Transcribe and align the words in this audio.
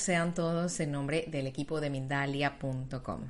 Sean 0.00 0.32
todos 0.32 0.59
en 0.78 0.92
nombre 0.92 1.24
del 1.28 1.48
equipo 1.48 1.80
de 1.80 1.90
Mindalia.com. 1.90 3.22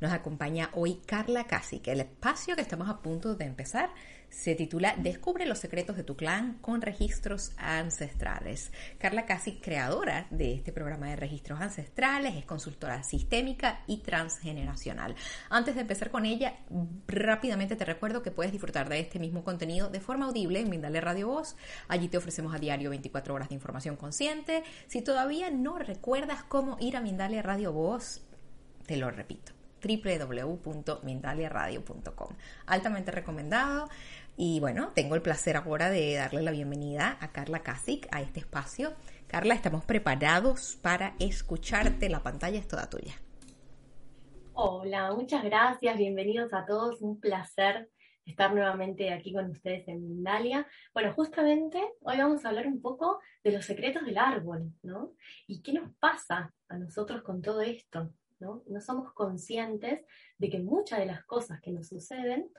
Nos 0.00 0.12
acompaña 0.12 0.68
hoy 0.74 1.00
Carla 1.06 1.44
Casi, 1.44 1.78
que 1.78 1.92
el 1.92 2.00
espacio 2.00 2.54
que 2.54 2.60
estamos 2.60 2.88
a 2.90 3.00
punto 3.00 3.34
de 3.34 3.46
empezar 3.46 3.90
se 4.32 4.54
titula 4.54 4.94
Descubre 4.96 5.44
los 5.44 5.58
secretos 5.58 5.94
de 5.94 6.04
tu 6.04 6.16
clan 6.16 6.54
con 6.60 6.80
registros 6.80 7.52
ancestrales. 7.58 8.72
Carla 8.98 9.26
Casi, 9.26 9.60
creadora 9.60 10.26
de 10.30 10.54
este 10.54 10.72
programa 10.72 11.08
de 11.08 11.16
registros 11.16 11.60
ancestrales, 11.60 12.34
es 12.34 12.46
consultora 12.46 13.02
sistémica 13.04 13.82
y 13.86 13.98
transgeneracional. 13.98 15.14
Antes 15.50 15.74
de 15.74 15.82
empezar 15.82 16.10
con 16.10 16.24
ella, 16.24 16.54
rápidamente 17.06 17.76
te 17.76 17.84
recuerdo 17.84 18.22
que 18.22 18.30
puedes 18.30 18.52
disfrutar 18.52 18.88
de 18.88 19.00
este 19.00 19.18
mismo 19.18 19.44
contenido 19.44 19.88
de 19.88 20.00
forma 20.00 20.26
audible 20.26 20.60
en 20.60 20.70
Mindalia 20.70 21.02
Radio 21.02 21.28
Voz. 21.28 21.54
Allí 21.88 22.08
te 22.08 22.16
ofrecemos 22.16 22.54
a 22.54 22.58
diario 22.58 22.90
24 22.90 23.34
horas 23.34 23.50
de 23.50 23.54
información 23.54 23.96
consciente. 23.96 24.64
Si 24.86 25.02
todavía 25.02 25.50
no 25.50 25.78
recuerdas 25.78 26.42
cómo 26.42 26.78
ir 26.82 26.96
a 26.96 27.00
Mindalia 27.00 27.42
Radio 27.42 27.72
Voz, 27.72 28.22
te 28.86 28.96
lo 28.96 29.10
repito 29.10 29.52
www.mindaliaradio.com. 29.82 32.28
Altamente 32.66 33.10
recomendado. 33.10 33.88
Y 34.36 34.60
bueno, 34.60 34.92
tengo 34.94 35.14
el 35.14 35.22
placer 35.22 35.56
ahora 35.56 35.88
de 35.90 36.14
darle 36.14 36.42
la 36.42 36.50
bienvenida 36.50 37.16
a 37.20 37.32
Carla 37.32 37.62
Kasik 37.62 38.08
a 38.10 38.20
este 38.22 38.40
espacio. 38.40 38.94
Carla, 39.26 39.52
estamos 39.54 39.84
preparados 39.84 40.78
para 40.80 41.14
escucharte. 41.18 42.08
La 42.08 42.22
pantalla 42.22 42.58
es 42.58 42.66
toda 42.66 42.88
tuya. 42.88 43.12
Hola, 44.54 45.12
muchas 45.14 45.44
gracias. 45.44 45.96
Bienvenidos 45.96 46.52
a 46.52 46.66
todos. 46.66 47.00
Un 47.00 47.20
placer 47.20 47.91
estar 48.24 48.52
nuevamente 48.54 49.12
aquí 49.12 49.32
con 49.32 49.50
ustedes 49.50 49.86
en 49.88 50.06
Mindalia. 50.06 50.66
Bueno, 50.94 51.12
justamente 51.12 51.82
hoy 52.00 52.18
vamos 52.18 52.44
a 52.44 52.48
hablar 52.48 52.66
un 52.66 52.80
poco 52.80 53.20
de 53.42 53.52
los 53.52 53.64
secretos 53.64 54.04
del 54.04 54.18
árbol, 54.18 54.72
¿no? 54.82 55.14
Y 55.46 55.62
qué 55.62 55.72
nos 55.72 55.94
pasa 55.96 56.52
a 56.68 56.78
nosotros 56.78 57.22
con 57.22 57.42
todo 57.42 57.62
esto. 57.62 58.12
¿no? 58.42 58.64
somos 58.80 59.12
conscientes 59.12 60.04
de 60.36 60.50
que 60.50 60.58
muchas 60.58 60.98
de 60.98 61.06
las 61.06 61.24
cosas 61.24 61.60
que 61.60 61.70
nos 61.70 61.86
suceden 61.86 62.50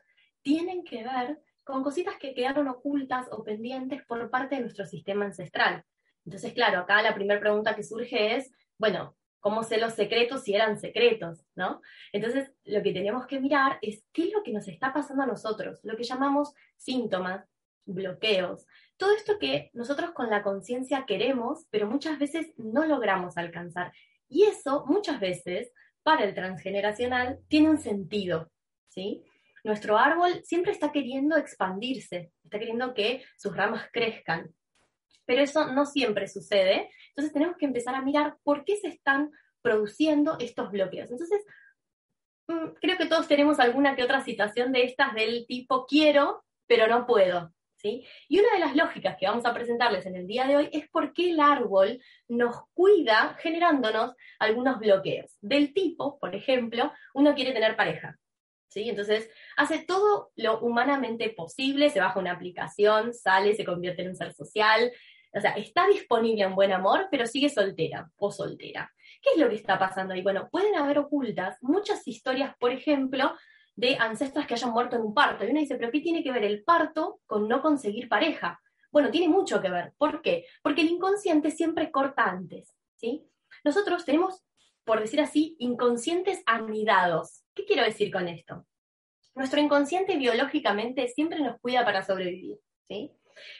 tienen 0.42 0.84
que 0.84 1.04
ver 1.04 1.40
con 1.64 1.84
cositas 1.84 2.16
que 2.18 2.34
quedaron 2.34 2.68
ocultas 2.68 3.28
o 3.32 3.44
pendientes 3.44 4.02
por 4.06 4.30
parte 4.30 4.56
de 4.56 4.62
nuestro 4.62 4.86
sistema 4.86 5.26
ancestral. 5.26 5.84
Entonces, 6.26 6.54
claro, 6.54 6.80
acá 6.80 7.02
la 7.02 7.14
primera 7.14 7.40
pregunta 7.40 7.76
que 7.76 7.84
surge 7.84 8.36
es, 8.36 8.52
bueno, 8.78 9.16
¿cómo 9.44 9.62
sé 9.64 9.78
los 9.78 9.94
secretos 9.94 10.44
si 10.44 10.56
eran 10.56 10.80
secretos? 10.80 11.46
¿no? 11.54 11.82
Entonces, 12.14 12.50
lo 12.64 12.82
que 12.82 12.94
tenemos 12.94 13.28
que 13.28 13.42
mirar 13.42 13.78
es 13.82 14.06
qué 14.14 14.24
es 14.24 14.34
lo 14.34 14.42
que 14.42 14.54
nos 14.54 14.70
está 14.70 14.94
pasando 14.94 15.24
a 15.24 15.28
nosotros, 15.28 15.82
lo 15.84 15.98
que 15.98 16.04
llamamos 16.04 16.54
síntomas, 16.78 17.46
bloqueos, 17.86 18.66
todo 18.96 19.14
esto 19.14 19.38
que 19.38 19.70
nosotros 19.74 20.12
con 20.12 20.30
la 20.30 20.44
conciencia 20.44 21.04
queremos, 21.06 21.68
pero 21.70 21.88
muchas 21.88 22.18
veces 22.18 22.54
no 22.56 22.86
logramos 22.86 23.38
alcanzar. 23.38 23.92
Y 24.30 24.44
eso 24.44 24.86
muchas 24.88 25.20
veces 25.20 25.74
para 26.04 26.24
el 26.24 26.34
transgeneracional 26.34 27.40
tiene 27.50 27.70
un 27.70 27.80
sentido, 27.80 28.50
¿sí? 28.88 29.26
Nuestro 29.66 29.98
árbol 29.98 30.42
siempre 30.46 30.72
está 30.72 30.94
queriendo 30.94 31.36
expandirse, 31.36 32.32
está 32.46 32.60
queriendo 32.60 32.94
que 32.94 33.26
sus 33.38 33.54
ramas 33.56 33.90
crezcan, 33.92 34.54
pero 35.26 35.42
eso 35.42 35.68
no 35.68 35.86
siempre 35.86 36.28
sucede. 36.28 36.90
Entonces 37.16 37.34
tenemos 37.34 37.58
que 37.58 37.66
empezar 37.66 37.96
a 37.96 38.02
mirar 38.02 38.38
por 38.44 38.66
qué 38.66 38.78
se 38.78 38.88
están 38.88 39.32
produciendo 39.62 40.38
estos 40.40 40.72
bloqueos. 40.72 41.12
Entonces, 41.12 41.42
mm, 42.48 42.76
creo 42.82 42.98
que 42.98 43.06
todos 43.06 43.28
tenemos 43.28 43.60
alguna 43.60 43.96
que 43.96 44.04
otra 44.04 44.24
situación 44.24 44.72
de 44.72 44.84
estas 44.84 45.14
del 45.14 45.46
tipo 45.48 45.86
quiero, 45.86 46.44
pero 46.68 46.88
no 46.88 47.06
puedo. 47.06 47.54
Y 47.84 48.40
una 48.40 48.54
de 48.54 48.60
las 48.60 48.76
lógicas 48.76 49.18
que 49.18 49.28
vamos 49.28 49.46
a 49.46 49.54
presentarles 49.54 50.06
en 50.06 50.16
el 50.16 50.26
día 50.26 50.48
de 50.48 50.56
hoy 50.56 50.70
es 50.72 50.90
por 50.90 51.14
qué 51.14 51.32
el 51.32 51.40
árbol 51.40 52.02
nos 52.30 52.56
cuida 52.74 53.36
generándonos 53.40 54.16
algunos 54.40 54.80
bloqueos. 54.80 55.38
Del 55.42 55.74
tipo, 55.74 56.18
por 56.20 56.34
ejemplo, 56.34 56.92
uno 57.14 57.36
quiere 57.36 57.52
tener 57.52 57.76
pareja. 57.76 58.18
¿Sí? 58.70 58.90
Entonces, 58.90 59.30
hace 59.56 59.86
todo 59.86 60.32
lo 60.36 60.60
humanamente 60.62 61.30
posible, 61.30 61.92
se 61.92 62.00
baja 62.00 62.20
una 62.20 62.32
aplicación, 62.32 63.14
sale, 63.14 63.54
se 63.54 63.66
convierte 63.66 64.02
en 64.02 64.10
un 64.10 64.16
ser 64.16 64.34
social, 64.34 64.92
o 65.34 65.42
sea, 65.42 65.52
está 65.52 65.88
disponible 65.88 66.44
en 66.44 66.56
buen 66.56 66.72
amor, 66.72 67.08
pero 67.10 67.26
sigue 67.26 67.50
soltera 67.50 68.10
o 68.18 68.32
soltera. 68.32 68.92
¿Qué 69.22 69.32
es 69.32 69.38
lo 69.38 69.50
que 69.50 69.56
está 69.56 69.80
pasando 69.80 70.14
ahí? 70.14 70.22
Bueno, 70.22 70.48
pueden 70.52 70.76
haber 70.76 71.00
ocultas 71.00 71.58
muchas 71.62 72.08
historias, 72.08 72.56
por 72.60 72.72
ejemplo, 72.72 73.34
de 73.76 73.98
ancestras 74.00 74.46
que 74.46 74.54
hayan 74.54 74.72
muerto 74.72 74.96
en 74.96 75.02
un 75.02 75.14
parto. 75.14 75.44
Y 75.44 75.50
uno 75.50 75.60
dice, 75.60 75.76
pero 75.76 75.92
¿qué 75.92 76.02
tiene 76.02 76.24
que 76.24 76.32
ver 76.32 76.44
el 76.44 76.64
parto 76.64 77.20
con 77.26 77.48
no 77.48 77.62
conseguir 77.62 78.08
pareja? 78.08 78.62
Bueno, 78.92 79.10
tiene 79.10 79.28
mucho 79.28 79.60
que 79.60 79.72
ver. 79.72 79.94
¿Por 79.98 80.22
qué? 80.22 80.46
Porque 80.62 80.82
el 80.82 80.90
inconsciente 80.90 81.50
siempre 81.50 81.90
corta 81.90 82.26
antes, 82.26 82.76
¿sí? 82.96 83.26
Nosotros 83.64 84.06
tenemos, 84.06 84.44
por 84.84 85.00
decir 85.00 85.20
así, 85.20 85.56
inconscientes 85.58 86.44
anidados. 86.46 87.44
¿Qué 87.56 87.66
quiero 87.66 87.84
decir 87.84 88.12
con 88.12 88.28
esto? 88.28 88.68
Nuestro 89.34 89.60
inconsciente 89.60 90.16
biológicamente 90.16 91.08
siempre 91.08 91.40
nos 91.40 91.60
cuida 91.60 91.84
para 91.84 92.04
sobrevivir, 92.04 92.60
¿sí? 92.88 93.12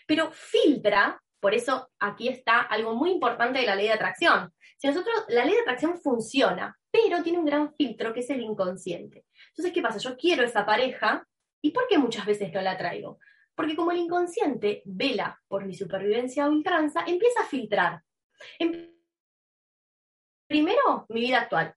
Pero 0.06 0.32
filtra, 0.32 1.20
por 1.44 1.54
eso 1.54 1.92
aquí 2.00 2.30
está 2.30 2.62
algo 2.62 2.96
muy 2.96 3.12
importante 3.12 3.60
de 3.60 3.66
la 3.66 3.76
ley 3.76 3.88
de 3.88 3.92
atracción. 3.92 4.54
Si 4.78 4.88
nosotros, 4.88 5.26
la 5.28 5.44
ley 5.44 5.56
de 5.56 5.60
atracción 5.60 6.00
funciona, 6.00 6.80
pero 6.90 7.22
tiene 7.22 7.38
un 7.38 7.44
gran 7.44 7.76
filtro 7.76 8.14
que 8.14 8.22
es 8.22 8.30
el 8.30 8.40
inconsciente. 8.40 9.26
Entonces, 9.50 9.74
¿qué 9.74 9.82
pasa? 9.82 10.00
Yo 10.00 10.16
quiero 10.16 10.46
esa 10.46 10.66
pareja, 10.66 11.28
¿y 11.62 11.72
por 11.72 11.86
qué 11.90 11.98
muchas 11.98 12.26
veces 12.26 12.54
no 12.54 12.62
la 12.62 12.78
traigo? 12.78 13.20
Porque 13.56 13.76
como 13.76 13.92
el 13.92 13.98
inconsciente 13.98 14.84
vela 14.86 15.38
por 15.50 15.66
mi 15.66 15.76
supervivencia 15.76 16.48
o 16.48 16.50
ultranza, 16.50 17.04
empieza 17.06 17.42
a 17.42 17.48
filtrar. 17.48 18.02
Em, 18.58 18.96
primero, 20.48 21.06
mi 21.10 21.20
vida 21.20 21.42
actual. 21.42 21.76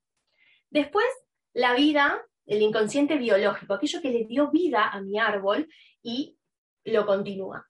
Después, 0.71 1.07
la 1.55 1.75
vida, 1.75 2.25
el 2.47 2.63
inconsciente 2.63 3.17
biológico, 3.17 3.75
aquello 3.75 4.01
que 4.01 4.13
le 4.13 4.27
dio 4.27 4.49
vida 4.53 4.87
a 4.87 5.01
mi 5.01 5.19
árbol 5.19 5.69
y 6.05 6.39
lo 6.85 7.05
continúa. 7.05 7.67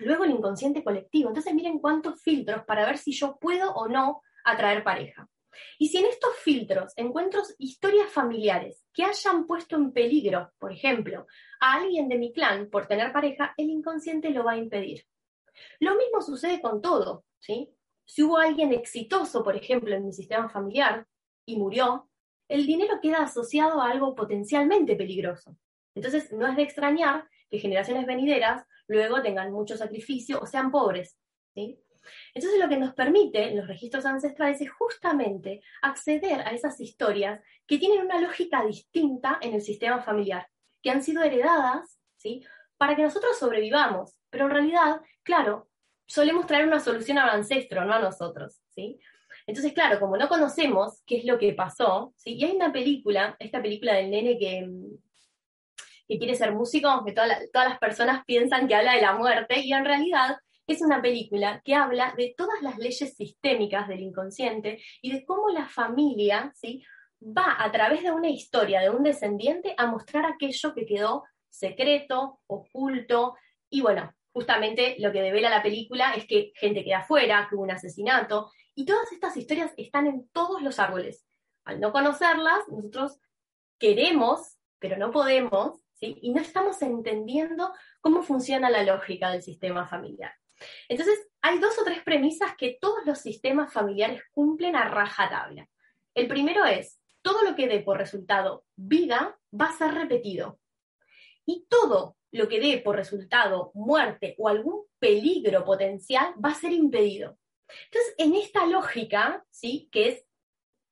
Luego 0.00 0.24
el 0.24 0.32
inconsciente 0.32 0.82
colectivo. 0.82 1.28
Entonces 1.28 1.54
miren 1.54 1.78
cuántos 1.78 2.22
filtros 2.22 2.64
para 2.64 2.86
ver 2.86 2.98
si 2.98 3.12
yo 3.12 3.38
puedo 3.38 3.72
o 3.72 3.88
no 3.88 4.22
atraer 4.44 4.82
pareja. 4.82 5.28
Y 5.78 5.88
si 5.88 5.98
en 5.98 6.06
estos 6.06 6.34
filtros 6.36 6.92
encuentro 6.96 7.42
historias 7.58 8.10
familiares 8.10 8.84
que 8.92 9.04
hayan 9.04 9.46
puesto 9.46 9.76
en 9.76 9.92
peligro, 9.92 10.52
por 10.58 10.72
ejemplo, 10.72 11.26
a 11.60 11.74
alguien 11.74 12.08
de 12.08 12.18
mi 12.18 12.32
clan 12.32 12.70
por 12.70 12.86
tener 12.86 13.12
pareja, 13.12 13.54
el 13.56 13.70
inconsciente 13.70 14.30
lo 14.30 14.44
va 14.44 14.52
a 14.52 14.58
impedir. 14.58 15.04
Lo 15.78 15.96
mismo 15.96 16.22
sucede 16.22 16.60
con 16.60 16.80
todo, 16.80 17.24
¿sí? 17.38 17.70
Si 18.04 18.22
hubo 18.22 18.38
alguien 18.38 18.72
exitoso, 18.72 19.44
por 19.44 19.56
ejemplo, 19.56 19.94
en 19.94 20.06
mi 20.06 20.12
sistema 20.12 20.48
familiar 20.48 21.06
y 21.44 21.56
murió, 21.56 22.08
el 22.48 22.66
dinero 22.66 22.98
queda 23.00 23.22
asociado 23.22 23.80
a 23.80 23.90
algo 23.90 24.14
potencialmente 24.14 24.96
peligroso. 24.96 25.56
Entonces, 25.94 26.32
no 26.32 26.48
es 26.48 26.56
de 26.56 26.62
extrañar 26.62 27.28
que 27.50 27.58
generaciones 27.58 28.06
venideras 28.06 28.64
luego 28.86 29.22
tengan 29.22 29.52
mucho 29.52 29.76
sacrificio 29.76 30.40
o 30.40 30.46
sean 30.46 30.70
pobres, 30.70 31.18
¿sí? 31.54 31.78
Entonces 32.34 32.58
lo 32.58 32.68
que 32.68 32.78
nos 32.78 32.94
permite 32.94 33.54
los 33.54 33.66
registros 33.66 34.06
ancestrales 34.06 34.60
es 34.60 34.70
justamente 34.70 35.62
acceder 35.82 36.40
a 36.40 36.50
esas 36.50 36.80
historias 36.80 37.40
que 37.66 37.78
tienen 37.78 38.04
una 38.04 38.20
lógica 38.20 38.64
distinta 38.64 39.38
en 39.40 39.54
el 39.54 39.62
sistema 39.62 40.00
familiar, 40.02 40.48
que 40.82 40.90
han 40.90 41.02
sido 41.02 41.22
heredadas, 41.22 42.00
¿sí? 42.16 42.44
Para 42.76 42.96
que 42.96 43.02
nosotros 43.02 43.38
sobrevivamos. 43.38 44.16
Pero 44.30 44.46
en 44.46 44.52
realidad, 44.52 45.00
claro, 45.22 45.68
solemos 46.06 46.46
traer 46.46 46.66
una 46.66 46.80
solución 46.80 47.18
al 47.18 47.30
ancestro, 47.30 47.84
no 47.84 47.94
a 47.94 48.00
nosotros, 48.00 48.60
¿sí? 48.70 48.98
Entonces, 49.46 49.72
claro, 49.72 50.00
como 50.00 50.16
no 50.16 50.28
conocemos 50.28 51.02
qué 51.06 51.18
es 51.18 51.24
lo 51.24 51.38
que 51.38 51.52
pasó, 51.52 52.12
¿sí? 52.16 52.34
Y 52.34 52.44
hay 52.44 52.56
una 52.56 52.72
película, 52.72 53.36
esta 53.38 53.60
película 53.62 53.94
del 53.94 54.10
nene 54.10 54.38
que, 54.38 54.68
que 56.10 56.18
quiere 56.18 56.34
ser 56.34 56.52
músico, 56.52 57.04
que 57.04 57.12
todas 57.12 57.38
las 57.52 57.78
personas 57.78 58.24
piensan 58.24 58.66
que 58.66 58.74
habla 58.74 58.94
de 58.94 59.00
la 59.00 59.12
muerte, 59.12 59.60
y 59.60 59.72
en 59.72 59.84
realidad 59.84 60.38
es 60.66 60.82
una 60.82 61.00
película 61.00 61.62
que 61.64 61.76
habla 61.76 62.14
de 62.16 62.34
todas 62.36 62.60
las 62.62 62.78
leyes 62.78 63.14
sistémicas 63.14 63.86
del 63.86 64.00
inconsciente 64.00 64.82
y 65.02 65.12
de 65.12 65.24
cómo 65.24 65.50
la 65.50 65.68
familia 65.68 66.52
¿sí? 66.56 66.82
va 67.22 67.62
a 67.62 67.70
través 67.70 68.02
de 68.02 68.10
una 68.10 68.28
historia 68.28 68.80
de 68.80 68.90
un 68.90 69.04
descendiente 69.04 69.72
a 69.78 69.86
mostrar 69.86 70.26
aquello 70.26 70.74
que 70.74 70.84
quedó 70.84 71.22
secreto, 71.48 72.40
oculto, 72.48 73.36
y 73.68 73.80
bueno, 73.80 74.12
justamente 74.32 74.96
lo 74.98 75.12
que 75.12 75.22
devela 75.22 75.48
la 75.48 75.62
película 75.62 76.14
es 76.14 76.26
que 76.26 76.50
gente 76.56 76.82
queda 76.82 76.98
afuera, 76.98 77.46
que 77.48 77.54
hubo 77.54 77.62
un 77.62 77.70
asesinato, 77.70 78.50
y 78.74 78.84
todas 78.84 79.12
estas 79.12 79.36
historias 79.36 79.72
están 79.76 80.08
en 80.08 80.28
todos 80.30 80.60
los 80.60 80.80
árboles. 80.80 81.24
Al 81.64 81.78
no 81.78 81.92
conocerlas, 81.92 82.68
nosotros 82.68 83.20
queremos, 83.78 84.56
pero 84.80 84.96
no 84.96 85.12
podemos, 85.12 85.79
y 86.00 86.30
no 86.30 86.40
estamos 86.40 86.80
entendiendo 86.82 87.72
cómo 88.00 88.22
funciona 88.22 88.70
la 88.70 88.82
lógica 88.82 89.30
del 89.30 89.42
sistema 89.42 89.86
familiar. 89.86 90.32
Entonces, 90.88 91.28
hay 91.40 91.58
dos 91.58 91.78
o 91.78 91.84
tres 91.84 92.02
premisas 92.02 92.54
que 92.56 92.78
todos 92.80 93.04
los 93.06 93.18
sistemas 93.18 93.72
familiares 93.72 94.22
cumplen 94.32 94.76
a 94.76 94.88
rajatabla. 94.88 95.68
El 96.14 96.28
primero 96.28 96.64
es, 96.64 97.00
todo 97.22 97.42
lo 97.42 97.54
que 97.54 97.68
dé 97.68 97.80
por 97.80 97.98
resultado 97.98 98.64
vida 98.76 99.38
va 99.58 99.66
a 99.66 99.76
ser 99.76 99.94
repetido. 99.94 100.58
Y 101.44 101.66
todo 101.68 102.16
lo 102.32 102.48
que 102.48 102.60
dé 102.60 102.78
por 102.78 102.96
resultado 102.96 103.70
muerte 103.74 104.34
o 104.38 104.48
algún 104.48 104.84
peligro 104.98 105.64
potencial 105.64 106.34
va 106.42 106.50
a 106.50 106.54
ser 106.54 106.72
impedido. 106.72 107.38
Entonces, 107.84 108.14
en 108.18 108.34
esta 108.34 108.66
lógica, 108.66 109.44
¿sí? 109.50 109.88
que 109.92 110.08
es 110.08 110.26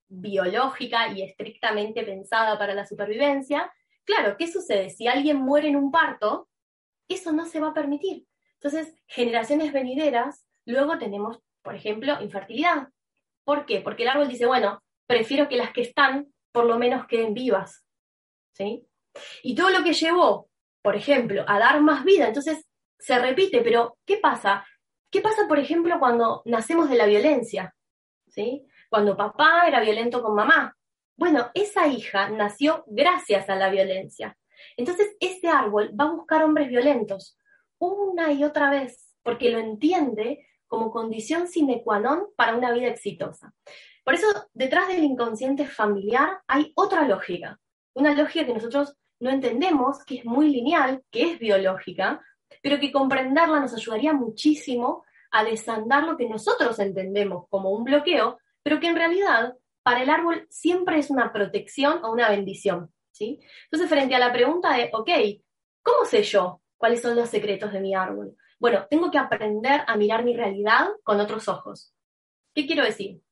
biológica 0.09 1.13
y 1.13 1.23
estrictamente 1.23 2.03
pensada 2.03 2.59
para 2.59 2.75
la 2.75 2.87
supervivencia, 2.87 3.73
claro, 4.09 4.37
¿qué 4.39 4.51
sucede? 4.51 4.89
Si 4.89 5.07
alguien 5.07 5.37
muere 5.37 5.69
en 5.69 5.77
un 5.77 5.91
parto, 5.91 6.49
eso 7.09 7.31
no 7.31 7.45
se 7.45 7.61
va 7.61 7.69
a 7.69 7.75
permitir. 7.75 8.27
Entonces, 8.55 8.95
generaciones 9.07 9.71
venideras, 9.71 10.47
luego 10.65 10.99
tenemos, 10.99 11.41
por 11.63 11.75
ejemplo, 11.75 12.17
infertilidad. 12.23 12.89
¿Por 13.45 13.67
qué? 13.67 13.83
Porque 13.83 14.05
el 14.05 14.09
árbol 14.09 14.29
dice, 14.29 14.47
bueno, 14.47 14.83
prefiero 15.07 15.47
que 15.47 15.59
las 15.59 15.73
que 15.73 15.83
están 15.83 16.33
por 16.53 16.65
lo 16.65 16.79
menos 16.79 17.07
queden 17.07 17.35
vivas. 17.35 17.85
¿Sí? 18.53 18.89
Y 19.43 19.55
todo 19.55 19.69
lo 19.69 19.85
que 19.85 19.93
llevó, 19.93 20.49
por 20.83 20.97
ejemplo, 20.97 21.45
a 21.47 21.59
dar 21.59 21.81
más 21.83 22.03
vida, 22.03 22.29
entonces 22.29 22.67
se 22.99 23.19
repite, 23.19 23.61
pero 23.61 23.99
¿qué 24.07 24.17
pasa? 24.17 24.67
¿Qué 25.11 25.21
pasa, 25.21 25.47
por 25.47 25.59
ejemplo, 25.59 25.99
cuando 25.99 26.43
nacemos 26.47 26.89
de 26.89 26.97
la 26.97 27.05
violencia? 27.05 27.75
¿Sí? 28.27 28.67
Cuando 28.89 29.19
papá 29.19 29.69
era 29.69 29.81
violento 29.81 30.23
con 30.23 30.35
mamá. 30.35 30.75
Bueno, 31.19 31.51
esa 31.53 31.89
hija 31.89 32.31
nació 32.31 32.85
gracias 32.87 33.51
a 33.51 33.57
la 33.57 33.71
violencia. 33.71 34.39
Entonces, 34.77 35.17
ese 35.19 35.49
árbol 35.49 35.91
va 35.99 36.05
a 36.05 36.13
buscar 36.13 36.45
hombres 36.45 36.69
violentos 36.69 37.37
una 37.79 38.31
y 38.33 38.45
otra 38.45 38.71
vez, 38.71 39.17
porque 39.25 39.51
lo 39.51 39.59
entiende 39.59 40.47
como 40.69 40.93
condición 40.93 41.49
sine 41.49 41.83
qua 41.83 41.99
non 41.99 42.29
para 42.37 42.55
una 42.55 42.71
vida 42.71 42.87
exitosa. 42.87 43.53
Por 44.05 44.15
eso, 44.15 44.29
detrás 44.53 44.87
del 44.87 45.03
inconsciente 45.03 45.67
familiar 45.67 46.39
hay 46.47 46.71
otra 46.77 47.03
lógica, 47.03 47.59
una 47.95 48.15
lógica 48.15 48.47
que 48.47 48.55
nosotros 48.55 48.95
no 49.19 49.31
entendemos, 49.31 50.05
que 50.05 50.19
es 50.19 50.25
muy 50.25 50.51
lineal, 50.51 51.03
que 51.11 51.33
es 51.33 51.39
biológica, 51.41 52.23
pero 52.63 52.79
que 52.79 52.93
comprenderla 52.93 53.59
nos 53.59 53.75
ayudaría 53.75 54.13
muchísimo 54.13 55.05
a 55.33 55.43
desandar 55.43 56.05
lo 56.05 56.17
que 56.17 56.29
nosotros 56.29 56.79
entendemos 56.79 57.47
como 57.51 57.71
un 57.71 57.83
bloqueo, 57.83 58.39
pero 58.63 58.79
que 58.79 58.87
en 58.87 58.95
realidad 58.95 59.55
para 59.89 60.03
el 60.03 60.11
árbol 60.11 60.47
siempre 60.51 60.99
es 60.99 61.09
una 61.09 61.33
protección 61.33 62.05
o 62.05 62.13
una 62.13 62.29
bendición. 62.29 62.93
¿sí? 63.11 63.41
Entonces, 63.65 63.89
frente 63.89 64.15
a 64.15 64.19
la 64.19 64.31
pregunta 64.31 64.77
de, 64.77 64.91
ok, 64.93 65.09
¿cómo 65.83 66.05
sé 66.05 66.23
yo 66.25 66.61
cuáles 66.77 67.01
son 67.01 67.17
los 67.17 67.31
secretos 67.31 67.73
de 67.73 67.81
mi 67.81 67.95
árbol? 67.95 68.37
Bueno, 68.61 68.87
tengo 68.91 69.11
que 69.11 69.17
aprender 69.17 69.85
a 69.87 69.97
mirar 69.97 70.25
mi 70.25 70.37
realidad 70.37 70.89
con 71.03 71.19
otros 71.21 71.49
ojos. 71.49 71.95
¿Qué 72.55 72.67
quiero 72.67 72.85
decir? 72.85 73.23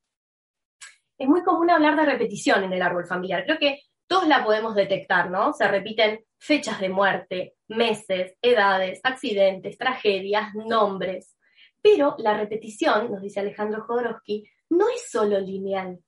Es 1.19 1.29
muy 1.29 1.45
común 1.45 1.71
hablar 1.71 1.95
de 1.95 2.07
repetición 2.07 2.65
en 2.65 2.73
el 2.73 2.81
árbol 2.81 3.07
familiar. 3.07 3.45
Creo 3.45 3.59
que 3.59 3.83
todos 4.07 4.27
la 4.27 4.43
podemos 4.43 4.75
detectar, 4.75 5.31
¿no? 5.31 5.53
Se 5.53 5.69
repiten 5.69 6.25
fechas 6.39 6.81
de 6.81 6.89
muerte, 6.89 7.57
meses, 7.69 8.35
edades, 8.41 8.99
accidentes, 9.03 9.77
tragedias, 9.77 10.55
nombres. 10.55 11.37
Pero 11.83 12.15
la 12.17 12.35
repetición, 12.35 13.13
nos 13.13 13.21
dice 13.21 13.41
Alejandro 13.41 13.83
Jodorowsky, 13.83 14.49
no 14.71 14.89
es 14.89 15.11
solo 15.11 15.39
lineal. 15.39 15.99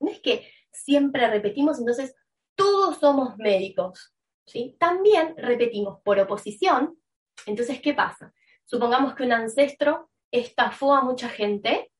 No 0.00 0.10
es 0.10 0.20
que 0.20 0.50
siempre 0.72 1.28
repetimos, 1.28 1.78
entonces 1.78 2.14
todos 2.54 2.98
somos 2.98 3.36
médicos. 3.36 4.14
¿sí? 4.46 4.76
También 4.78 5.34
repetimos 5.36 6.00
por 6.02 6.18
oposición. 6.18 6.98
Entonces, 7.46 7.80
¿qué 7.80 7.94
pasa? 7.94 8.32
Supongamos 8.64 9.14
que 9.14 9.22
un 9.22 9.32
ancestro 9.32 10.10
estafó 10.30 10.94
a 10.94 11.02
mucha 11.02 11.28
gente 11.28 11.90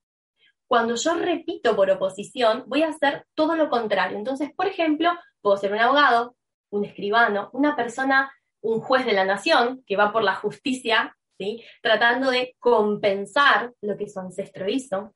cuando 0.69 0.97
yo 0.97 1.15
repito 1.15 1.75
por 1.75 1.91
oposición, 1.91 2.65
voy 2.67 2.83
a 2.83 2.89
hacer 2.89 3.27
todo 3.35 3.57
lo 3.57 3.71
contrario. 3.71 4.19
Entonces, 4.19 4.53
por 4.55 4.67
ejemplo, 4.67 5.11
puedo 5.41 5.57
ser 5.57 5.73
un 5.73 5.79
abogado, 5.79 6.37
un 6.71 6.85
escribano, 6.85 7.49
una 7.55 7.75
persona, 7.75 8.31
un 8.61 8.81
juez 8.81 9.07
de 9.07 9.15
la 9.15 9.25
nación 9.25 9.83
que 9.87 9.97
va 9.97 10.13
por 10.13 10.23
la 10.23 10.35
justicia, 10.35 11.17
¿sí? 11.39 11.65
tratando 11.81 12.31
de 12.31 12.55
compensar 12.59 13.73
lo 13.81 13.97
que 13.97 14.11
su 14.11 14.21
ancestro 14.21 14.69
hizo. 14.69 15.15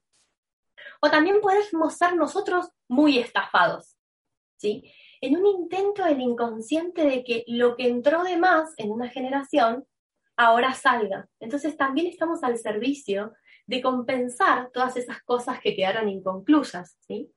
O 1.02 1.10
también 1.10 1.40
podemos 1.40 1.94
ser 1.94 2.14
nosotros 2.14 2.70
muy 2.88 3.18
estafados, 3.18 3.96
¿sí? 4.56 4.84
en 5.22 5.36
un 5.36 5.46
intento 5.46 6.04
del 6.04 6.20
inconsciente 6.20 7.06
de 7.06 7.24
que 7.24 7.44
lo 7.46 7.76
que 7.76 7.88
entró 7.88 8.24
de 8.24 8.36
más 8.36 8.74
en 8.76 8.90
una 8.90 9.08
generación 9.08 9.86
ahora 10.36 10.74
salga. 10.74 11.28
Entonces 11.38 11.76
también 11.76 12.08
estamos 12.08 12.42
al 12.42 12.58
servicio 12.58 13.32
de 13.66 13.80
compensar 13.80 14.70
todas 14.72 14.96
esas 14.96 15.22
cosas 15.22 15.60
que 15.60 15.76
quedaron 15.76 16.08
inconclusas, 16.08 16.98
¿sí? 17.06 17.32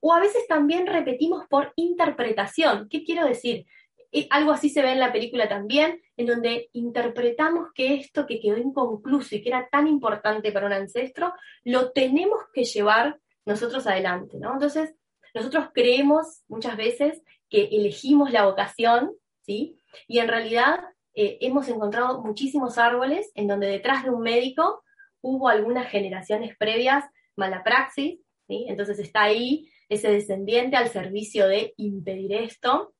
O 0.00 0.14
a 0.14 0.20
veces 0.20 0.46
también 0.48 0.86
repetimos 0.86 1.46
por 1.48 1.74
interpretación. 1.76 2.88
¿Qué 2.88 3.04
quiero 3.04 3.26
decir? 3.26 3.66
Eh, 4.12 4.26
algo 4.30 4.52
así 4.52 4.68
se 4.68 4.82
ve 4.82 4.92
en 4.92 5.00
la 5.00 5.12
película 5.12 5.48
también, 5.48 6.00
en 6.16 6.26
donde 6.26 6.70
interpretamos 6.72 7.68
que 7.74 7.94
esto 7.94 8.26
que 8.26 8.40
quedó 8.40 8.58
inconcluso 8.58 9.34
y 9.34 9.42
que 9.42 9.50
era 9.50 9.68
tan 9.70 9.86
importante 9.86 10.52
para 10.52 10.66
un 10.66 10.72
ancestro, 10.72 11.32
lo 11.64 11.92
tenemos 11.92 12.40
que 12.52 12.64
llevar 12.64 13.18
nosotros 13.44 13.86
adelante, 13.86 14.38
¿no? 14.38 14.54
Entonces, 14.54 14.94
nosotros 15.34 15.68
creemos 15.72 16.42
muchas 16.48 16.76
veces 16.76 17.22
que 17.48 17.68
elegimos 17.72 18.32
la 18.32 18.46
vocación, 18.46 19.12
¿sí? 19.42 19.80
Y 20.08 20.18
en 20.18 20.28
realidad 20.28 20.80
eh, 21.14 21.38
hemos 21.40 21.68
encontrado 21.68 22.22
muchísimos 22.22 22.78
árboles 22.78 23.30
en 23.34 23.46
donde 23.46 23.68
detrás 23.68 24.04
de 24.04 24.10
un 24.10 24.20
médico 24.20 24.82
hubo 25.22 25.48
algunas 25.48 25.88
generaciones 25.88 26.56
previas 26.56 27.04
mala 27.36 27.62
praxis, 27.62 28.20
¿sí? 28.46 28.66
entonces 28.68 28.98
está 28.98 29.22
ahí 29.22 29.68
ese 29.88 30.10
descendiente 30.10 30.76
al 30.76 30.88
servicio 30.88 31.46
de 31.46 31.74
impedir 31.76 32.32
esto. 32.32 32.94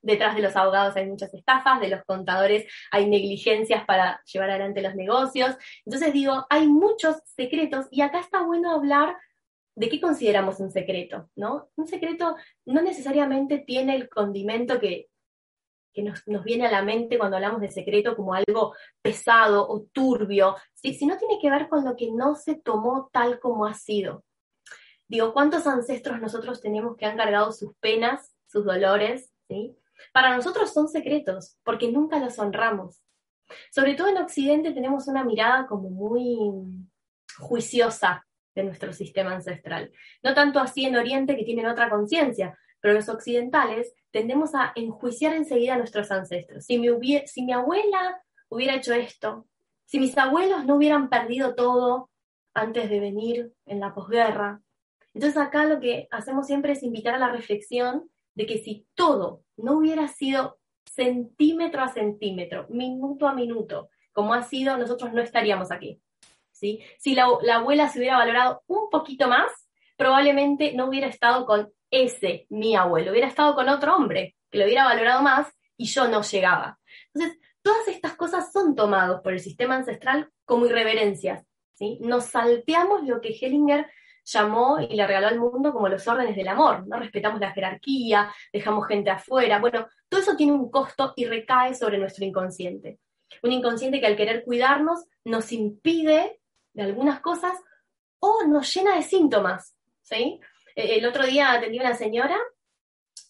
Detrás 0.00 0.36
de 0.36 0.42
los 0.42 0.54
abogados 0.56 0.96
hay 0.96 1.06
muchas 1.06 1.32
estafas, 1.34 1.80
de 1.80 1.88
los 1.88 2.04
contadores 2.04 2.66
hay 2.90 3.08
negligencias 3.08 3.84
para 3.84 4.22
llevar 4.24 4.50
adelante 4.50 4.82
los 4.82 4.94
negocios. 4.94 5.56
Entonces 5.84 6.12
digo, 6.12 6.46
hay 6.50 6.68
muchos 6.68 7.16
secretos 7.24 7.86
y 7.90 8.02
acá 8.02 8.20
está 8.20 8.42
bueno 8.42 8.72
hablar 8.72 9.16
de 9.74 9.88
qué 9.88 10.00
consideramos 10.00 10.58
un 10.60 10.70
secreto, 10.70 11.30
¿no? 11.36 11.70
Un 11.76 11.86
secreto 11.86 12.36
no 12.66 12.82
necesariamente 12.82 13.58
tiene 13.58 13.94
el 13.94 14.08
condimento 14.08 14.80
que, 14.80 15.08
que 15.92 16.02
nos, 16.02 16.44
viene 16.44 16.66
a 16.66 16.70
la 16.70 16.82
mente 16.82 17.18
cuando 17.18 17.36
hablamos 17.36 17.60
de 17.60 17.70
secreto 17.70 18.16
como 18.16 18.34
algo 18.34 18.74
pesado 19.02 19.68
o 19.68 19.82
turbio, 19.82 20.56
¿sí? 20.74 20.94
sino 20.94 21.16
tiene 21.16 21.38
que 21.40 21.50
ver 21.50 21.68
con 21.68 21.84
lo 21.84 21.96
que 21.96 22.10
no 22.10 22.34
se 22.34 22.56
tomó 22.56 23.08
tal 23.12 23.40
como 23.40 23.66
ha 23.66 23.74
sido. 23.74 24.24
Digo, 25.08 25.32
¿cuántos 25.32 25.66
ancestros 25.66 26.20
nosotros 26.20 26.60
tenemos 26.60 26.96
que 26.96 27.06
han 27.06 27.16
cargado 27.16 27.52
sus 27.52 27.74
penas, 27.76 28.34
sus 28.46 28.64
dolores? 28.64 29.32
¿sí? 29.48 29.76
Para 30.12 30.34
nosotros 30.34 30.72
son 30.72 30.88
secretos, 30.88 31.58
porque 31.64 31.90
nunca 31.90 32.18
los 32.18 32.38
honramos. 32.38 33.02
Sobre 33.70 33.94
todo 33.94 34.08
en 34.08 34.18
Occidente 34.18 34.72
tenemos 34.72 35.08
una 35.08 35.24
mirada 35.24 35.66
como 35.66 35.90
muy 35.90 36.64
juiciosa 37.38 38.26
de 38.54 38.64
nuestro 38.64 38.92
sistema 38.92 39.32
ancestral. 39.32 39.92
No 40.22 40.34
tanto 40.34 40.58
así 40.58 40.84
en 40.84 40.96
Oriente 40.96 41.36
que 41.36 41.44
tienen 41.44 41.66
otra 41.66 41.88
conciencia, 41.88 42.58
pero 42.80 42.94
los 42.94 43.08
occidentales 43.08 43.94
tendemos 44.10 44.54
a 44.54 44.72
enjuiciar 44.74 45.34
enseguida 45.34 45.74
a 45.74 45.78
nuestros 45.78 46.10
ancestros. 46.10 46.64
Si 46.64 46.78
mi, 46.78 47.52
abuela 47.52 48.22
hubiera 48.48 48.74
hecho 48.74 48.94
esto, 48.94 49.46
si 49.84 49.98
mis 49.98 50.16
abuelos 50.18 50.64
no 50.64 50.76
hubieran 50.76 51.08
perdido 51.08 51.54
todo 51.54 52.10
antes 52.54 52.90
de 52.90 53.00
venir 53.00 53.52
en 53.66 53.80
la 53.80 53.94
posguerra. 53.94 54.60
Entonces 55.14 55.40
acá 55.40 55.64
lo 55.64 55.80
que 55.80 56.08
hacemos 56.10 56.46
siempre 56.46 56.72
es 56.72 56.82
invitar 56.82 57.14
a 57.14 57.18
la 57.18 57.30
reflexión 57.30 58.10
de 58.38 58.46
que 58.46 58.58
si 58.58 58.86
todo 58.94 59.42
no 59.56 59.78
hubiera 59.78 60.06
sido 60.06 60.60
centímetro 60.84 61.82
a 61.82 61.88
centímetro, 61.88 62.68
minuto 62.68 63.26
a 63.26 63.34
minuto, 63.34 63.90
como 64.12 64.32
ha 64.32 64.42
sido, 64.42 64.76
nosotros 64.76 65.12
no 65.12 65.20
estaríamos 65.20 65.72
aquí. 65.72 66.00
¿sí? 66.52 66.80
Si 66.98 67.16
la, 67.16 67.26
la 67.42 67.56
abuela 67.56 67.88
se 67.88 67.98
hubiera 67.98 68.16
valorado 68.16 68.62
un 68.68 68.90
poquito 68.90 69.26
más, 69.26 69.50
probablemente 69.96 70.72
no 70.72 70.86
hubiera 70.86 71.08
estado 71.08 71.46
con 71.46 71.72
ese 71.90 72.46
mi 72.48 72.76
abuelo, 72.76 73.10
hubiera 73.10 73.26
estado 73.26 73.56
con 73.56 73.68
otro 73.68 73.96
hombre 73.96 74.36
que 74.52 74.58
lo 74.58 74.66
hubiera 74.66 74.84
valorado 74.84 75.20
más 75.20 75.48
y 75.76 75.86
yo 75.86 76.06
no 76.06 76.22
llegaba. 76.22 76.78
Entonces, 77.12 77.40
todas 77.60 77.88
estas 77.88 78.14
cosas 78.14 78.52
son 78.52 78.76
tomados 78.76 79.20
por 79.20 79.32
el 79.32 79.40
sistema 79.40 79.74
ancestral 79.74 80.30
como 80.44 80.66
irreverencias. 80.66 81.44
¿sí? 81.74 81.98
Nos 82.02 82.26
salteamos 82.26 83.02
lo 83.02 83.20
que 83.20 83.36
Hellinger 83.36 83.90
llamó 84.32 84.78
y 84.80 84.94
le 84.94 85.06
regaló 85.06 85.28
al 85.28 85.38
mundo 85.38 85.72
como 85.72 85.88
los 85.88 86.06
órdenes 86.06 86.36
del 86.36 86.48
amor, 86.48 86.86
¿no? 86.86 86.98
Respetamos 86.98 87.40
la 87.40 87.52
jerarquía, 87.52 88.32
dejamos 88.52 88.86
gente 88.86 89.10
afuera, 89.10 89.58
bueno, 89.58 89.88
todo 90.08 90.20
eso 90.20 90.36
tiene 90.36 90.52
un 90.52 90.70
costo 90.70 91.12
y 91.16 91.24
recae 91.24 91.74
sobre 91.74 91.98
nuestro 91.98 92.24
inconsciente. 92.24 92.98
Un 93.42 93.52
inconsciente 93.52 94.00
que 94.00 94.06
al 94.06 94.16
querer 94.16 94.44
cuidarnos 94.44 95.04
nos 95.24 95.52
impide 95.52 96.40
de 96.72 96.82
algunas 96.82 97.20
cosas 97.20 97.52
o 98.20 98.44
nos 98.46 98.72
llena 98.74 98.96
de 98.96 99.02
síntomas, 99.02 99.76
¿sí? 100.02 100.40
E, 100.74 100.98
el 100.98 101.06
otro 101.06 101.26
día 101.26 101.52
atendí 101.52 101.78
a 101.78 101.82
una 101.82 101.94
señora 101.94 102.38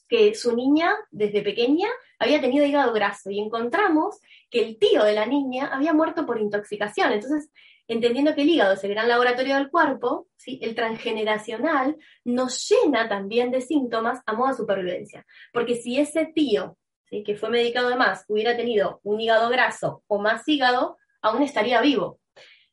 que 0.09 0.35
su 0.35 0.57
niña, 0.57 0.97
desde 1.11 1.43
pequeña, 1.43 1.89
había 2.19 2.41
tenido 2.41 2.65
hígado 2.65 2.93
graso 2.93 3.31
y 3.31 3.41
encontramos 3.41 4.19
que 4.51 4.63
el 4.63 4.79
tío 4.79 5.05
de 5.05 5.13
la 5.13 5.27
niña 5.27 5.69
había 5.73 5.93
muerto 5.93 6.25
por 6.25 6.41
intoxicación. 6.41 7.13
Entonces, 7.13 7.51
entendiendo 7.89 8.35
que 8.35 8.43
el 8.43 8.51
hígado 8.51 8.75
es 8.75 8.85
el 8.85 8.91
gran 8.91 9.09
laboratorio 9.09 9.57
del 9.57 9.71
cuerpo, 9.71 10.29
¿sí? 10.37 10.61
el 10.63 10.75
transgeneracional 10.75 11.97
nos 12.25 12.69
llena 12.69 13.09
también 13.09 13.51
de 13.51 13.63
síntomas 13.63 14.21
a 14.27 14.35
modo 14.35 14.51
de 14.51 14.57
supervivencia. 14.57 15.27
Porque 15.53 15.75
si 15.75 15.99
ese 15.99 16.27
tío, 16.27 16.77
¿sí? 17.07 17.25
que 17.25 17.35
fue 17.35 17.49
medicado 17.49 17.89
de 17.89 17.97
más, 17.97 18.25
hubiera 18.29 18.57
tenido 18.57 19.01
un 19.03 19.21
hígado 19.21 19.49
graso 19.49 20.05
o 20.07 20.21
más 20.21 20.47
hígado, 20.47 20.99
aún 21.23 21.43
estaría 21.43 21.81
vivo. 21.81 22.21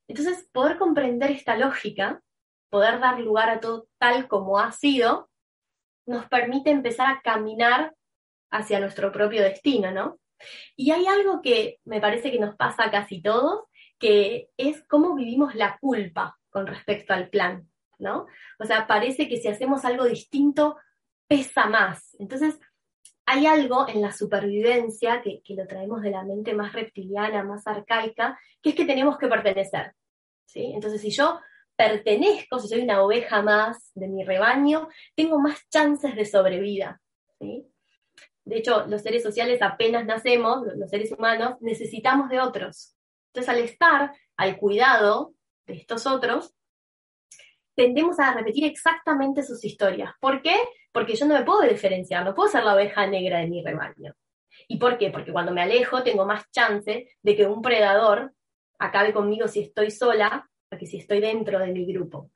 Entonces, 0.07 0.47
poder 0.51 0.77
comprender 0.77 1.31
esta 1.31 1.55
lógica, 1.55 2.21
poder 2.69 2.99
dar 2.99 3.19
lugar 3.19 3.49
a 3.49 3.59
todo 3.59 3.87
tal 3.97 4.27
como 4.27 4.59
ha 4.59 4.71
sido, 4.71 5.29
nos 6.05 6.27
permite 6.27 6.69
empezar 6.69 7.07
a 7.07 7.21
caminar 7.21 7.95
hacia 8.51 8.79
nuestro 8.79 9.11
propio 9.11 9.41
destino, 9.41 9.91
¿no? 9.91 10.19
Y 10.75 10.91
hay 10.91 11.07
algo 11.07 11.41
que 11.41 11.79
me 11.85 12.01
parece 12.01 12.31
que 12.31 12.39
nos 12.39 12.55
pasa 12.55 12.83
a 12.83 12.91
casi 12.91 13.21
todos, 13.21 13.63
que 13.99 14.49
es 14.57 14.83
cómo 14.87 15.15
vivimos 15.15 15.55
la 15.55 15.77
culpa 15.79 16.37
con 16.49 16.67
respecto 16.67 17.13
al 17.13 17.29
plan, 17.29 17.69
¿no? 17.99 18.27
O 18.59 18.65
sea, 18.65 18.87
parece 18.87 19.27
que 19.27 19.37
si 19.37 19.47
hacemos 19.47 19.85
algo 19.85 20.05
distinto, 20.05 20.77
pesa 21.27 21.65
más. 21.67 22.15
Entonces, 22.19 22.59
hay 23.25 23.45
algo 23.47 23.87
en 23.87 24.01
la 24.01 24.11
supervivencia 24.11 25.21
que, 25.21 25.41
lo 25.55 25.67
traemos 25.67 26.01
de 26.01 26.11
la 26.11 26.23
mente 26.23 26.53
más 26.53 26.73
reptiliana, 26.73 27.43
más 27.43 27.65
arcaica, 27.65 28.39
que 28.61 28.69
es 28.69 28.75
que 28.75 28.85
tenemos 28.85 29.17
que 29.17 29.27
pertenecer. 29.27 29.93
¿sí? 30.45 30.71
Entonces, 30.73 31.01
si 31.01 31.09
yo 31.09 31.39
pertenezco, 31.75 32.59
si 32.59 32.67
soy 32.67 32.81
una 32.81 33.03
oveja 33.03 33.41
más 33.41 33.91
de 33.95 34.07
mi 34.07 34.23
rebaño, 34.23 34.89
tengo 35.15 35.39
más 35.39 35.67
chances 35.69 36.15
de 36.15 36.25
sobrevida. 36.25 37.01
¿sí? 37.39 37.67
De 38.43 38.57
hecho, 38.57 38.85
los 38.87 39.01
seres 39.01 39.23
sociales 39.23 39.61
apenas 39.61 40.05
nacemos, 40.05 40.63
los 40.75 40.89
seres 40.89 41.11
humanos, 41.11 41.55
necesitamos 41.61 42.29
de 42.29 42.39
otros. 42.39 42.95
Entonces, 43.35 43.53
al 43.53 43.59
estar 43.59 44.13
al 44.37 44.57
cuidado 44.57 45.33
de 45.67 45.73
estos 45.73 46.07
otros, 46.07 46.55
tendemos 47.75 48.17
a 48.17 48.33
repetir 48.33 48.63
exactamente 48.63 49.43
sus 49.43 49.63
historias. 49.65 50.13
¿Por 50.21 50.41
qué? 50.41 50.55
Porque 50.93 51.15
yo 51.15 51.25
no 51.25 51.33
me 51.33 51.43
puedo 51.43 51.61
diferenciar, 51.63 52.23
no 52.23 52.33
puedo 52.33 52.49
ser 52.49 52.63
la 52.63 52.75
oveja 52.75 53.05
negra 53.07 53.39
de 53.39 53.47
mi 53.47 53.61
rebaño. 53.61 54.13
¿Y 54.69 54.77
por 54.77 54.97
qué? 54.97 55.09
Porque 55.09 55.33
cuando 55.33 55.51
me 55.51 55.61
alejo 55.61 56.01
tengo 56.01 56.25
más 56.25 56.49
chance 56.49 57.09
de 57.21 57.35
que 57.35 57.45
un 57.45 57.61
predador 57.61 58.33
acabe 58.79 59.11
conmigo 59.11 59.49
si 59.49 59.59
estoy 59.59 59.91
sola 59.91 60.49
que 60.79 60.85
si 60.85 60.97
estoy 60.97 61.19
dentro 61.19 61.59
de 61.59 61.71
mi 61.71 61.85
grupo. 61.85 62.31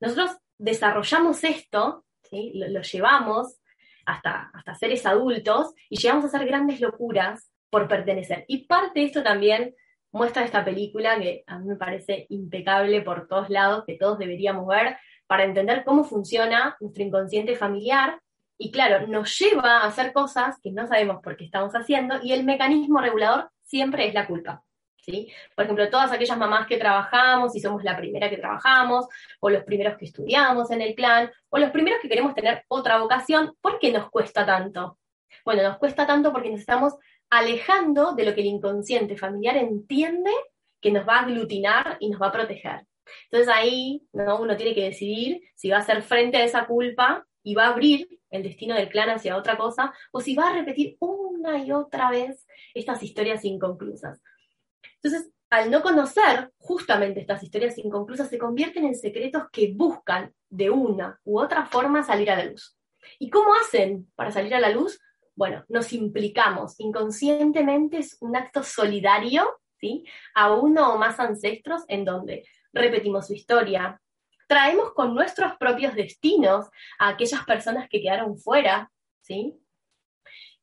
Nosotros 0.00 0.36
desarrollamos 0.58 1.44
esto, 1.44 2.04
lo, 2.30 2.82
llevamos 2.82 3.60
hasta, 4.06 4.50
hasta 4.52 4.74
seres 4.74 5.06
adultos 5.06 5.74
y 5.88 5.98
llegamos 5.98 6.24
a 6.24 6.28
hacer 6.28 6.46
grandes 6.46 6.80
locuras 6.80 7.50
por 7.70 7.88
pertenecer. 7.88 8.44
Y 8.48 8.66
parte 8.66 9.00
de 9.00 9.06
esto 9.06 9.22
también 9.22 9.74
muestra 10.14 10.44
esta 10.44 10.64
película 10.64 11.18
que 11.18 11.42
a 11.46 11.58
mí 11.58 11.66
me 11.66 11.76
parece 11.76 12.26
impecable 12.30 13.02
por 13.02 13.26
todos 13.26 13.50
lados, 13.50 13.82
que 13.84 13.98
todos 13.98 14.16
deberíamos 14.16 14.64
ver 14.68 14.96
para 15.26 15.42
entender 15.42 15.82
cómo 15.84 16.04
funciona 16.04 16.76
nuestro 16.80 17.02
inconsciente 17.02 17.56
familiar. 17.56 18.20
Y 18.56 18.70
claro, 18.70 19.08
nos 19.08 19.36
lleva 19.36 19.78
a 19.78 19.86
hacer 19.86 20.12
cosas 20.12 20.60
que 20.62 20.70
no 20.70 20.86
sabemos 20.86 21.20
por 21.20 21.36
qué 21.36 21.44
estamos 21.44 21.72
haciendo 21.72 22.20
y 22.22 22.32
el 22.32 22.44
mecanismo 22.44 23.00
regulador 23.00 23.50
siempre 23.64 24.06
es 24.06 24.14
la 24.14 24.28
culpa. 24.28 24.62
¿Sí? 24.96 25.30
Por 25.54 25.64
ejemplo, 25.64 25.90
todas 25.90 26.12
aquellas 26.12 26.38
mamás 26.38 26.66
que 26.66 26.78
trabajamos 26.78 27.54
y 27.54 27.60
somos 27.60 27.84
la 27.84 27.94
primera 27.94 28.30
que 28.30 28.38
trabajamos, 28.38 29.06
o 29.40 29.50
los 29.50 29.64
primeros 29.64 29.98
que 29.98 30.06
estudiamos 30.06 30.70
en 30.70 30.80
el 30.80 30.94
clan, 30.94 31.30
o 31.50 31.58
los 31.58 31.72
primeros 31.72 32.00
que 32.00 32.08
queremos 32.08 32.34
tener 32.34 32.64
otra 32.68 32.98
vocación, 32.98 33.54
¿por 33.60 33.78
qué 33.78 33.92
nos 33.92 34.08
cuesta 34.08 34.46
tanto? 34.46 34.98
Bueno, 35.44 35.62
nos 35.62 35.76
cuesta 35.76 36.06
tanto 36.06 36.32
porque 36.32 36.48
nos 36.50 36.60
estamos 36.60 36.94
alejando 37.30 38.14
de 38.14 38.24
lo 38.24 38.34
que 38.34 38.40
el 38.40 38.46
inconsciente 38.46 39.16
familiar 39.16 39.56
entiende 39.56 40.30
que 40.80 40.90
nos 40.90 41.06
va 41.06 41.16
a 41.16 41.22
aglutinar 41.22 41.96
y 42.00 42.10
nos 42.10 42.20
va 42.20 42.28
a 42.28 42.32
proteger. 42.32 42.86
Entonces 43.30 43.52
ahí 43.52 44.06
¿no? 44.12 44.40
uno 44.40 44.56
tiene 44.56 44.74
que 44.74 44.84
decidir 44.84 45.42
si 45.54 45.70
va 45.70 45.76
a 45.76 45.80
hacer 45.80 46.02
frente 46.02 46.36
a 46.36 46.44
esa 46.44 46.66
culpa 46.66 47.26
y 47.42 47.54
va 47.54 47.66
a 47.66 47.68
abrir 47.70 48.08
el 48.30 48.42
destino 48.42 48.74
del 48.74 48.88
clan 48.88 49.10
hacia 49.10 49.36
otra 49.36 49.56
cosa, 49.56 49.92
o 50.10 50.20
si 50.20 50.34
va 50.34 50.48
a 50.48 50.54
repetir 50.54 50.96
una 50.98 51.64
y 51.64 51.70
otra 51.70 52.10
vez 52.10 52.46
estas 52.74 53.02
historias 53.02 53.44
inconclusas. 53.44 54.20
Entonces, 54.96 55.30
al 55.50 55.70
no 55.70 55.82
conocer 55.82 56.50
justamente 56.58 57.20
estas 57.20 57.42
historias 57.42 57.78
inconclusas, 57.78 58.28
se 58.28 58.38
convierten 58.38 58.84
en 58.86 58.96
secretos 58.96 59.44
que 59.52 59.72
buscan 59.72 60.34
de 60.48 60.70
una 60.70 61.20
u 61.22 61.38
otra 61.38 61.66
forma 61.66 62.02
salir 62.02 62.30
a 62.30 62.36
la 62.36 62.46
luz. 62.46 62.76
¿Y 63.18 63.30
cómo 63.30 63.54
hacen 63.54 64.10
para 64.16 64.32
salir 64.32 64.54
a 64.54 64.60
la 64.60 64.70
luz? 64.70 64.98
Bueno, 65.36 65.64
nos 65.68 65.92
implicamos 65.92 66.78
inconscientemente, 66.78 67.98
es 67.98 68.16
un 68.20 68.36
acto 68.36 68.62
solidario, 68.62 69.60
¿sí? 69.80 70.04
A 70.34 70.52
uno 70.52 70.94
o 70.94 70.98
más 70.98 71.18
ancestros 71.18 71.82
en 71.88 72.04
donde 72.04 72.46
repetimos 72.72 73.26
su 73.26 73.34
historia, 73.34 74.00
traemos 74.46 74.92
con 74.92 75.14
nuestros 75.14 75.56
propios 75.56 75.94
destinos 75.94 76.68
a 76.98 77.08
aquellas 77.08 77.44
personas 77.44 77.88
que 77.88 78.00
quedaron 78.00 78.38
fuera, 78.38 78.90
¿sí? 79.20 79.54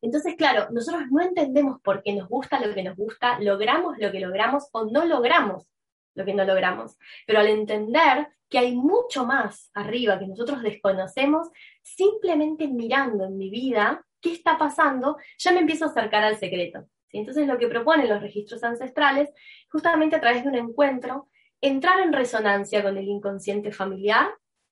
Entonces, 0.02 0.36
claro, 0.36 0.68
nosotros 0.72 1.04
no 1.12 1.22
entendemos 1.22 1.80
por 1.82 2.02
qué 2.02 2.14
nos 2.14 2.28
gusta 2.28 2.60
lo 2.60 2.74
que 2.74 2.84
nos 2.84 2.96
gusta, 2.96 3.40
logramos 3.40 3.98
lo 4.00 4.12
que 4.12 4.20
logramos 4.20 4.68
o 4.72 4.86
no 4.86 5.06
logramos 5.06 5.68
lo 6.14 6.26
que 6.26 6.34
no 6.34 6.44
logramos. 6.46 6.98
Pero 7.26 7.40
al 7.40 7.48
entender 7.48 8.28
que 8.50 8.60
hay 8.60 8.76
mucho 8.76 9.26
más 9.26 9.72
arriba 9.74 10.20
que 10.20 10.28
nosotros 10.28 10.62
desconocemos, 10.62 11.50
simplemente 11.82 12.68
mirando 12.68 13.26
en 13.26 13.38
mi 13.38 13.50
vida, 13.50 14.06
qué 14.20 14.34
está 14.34 14.58
pasando, 14.58 15.18
ya 15.38 15.52
me 15.52 15.60
empiezo 15.60 15.86
a 15.86 15.90
acercar 15.90 16.24
al 16.24 16.38
secreto. 16.38 16.86
Entonces 17.12 17.48
lo 17.48 17.58
que 17.58 17.68
proponen 17.68 18.10
los 18.10 18.22
registros 18.22 18.64
ancestrales, 18.64 19.30
justamente 19.70 20.16
a 20.16 20.22
través 20.22 20.44
de 20.44 20.50
un 20.50 20.56
encuentro, 20.56 21.30
entrar 21.60 22.00
en 22.00 22.14
resonancia 22.14 22.84
con 22.84 22.98
el 22.98 23.08
inconsciente 23.08 23.72
familiar, 23.72 24.30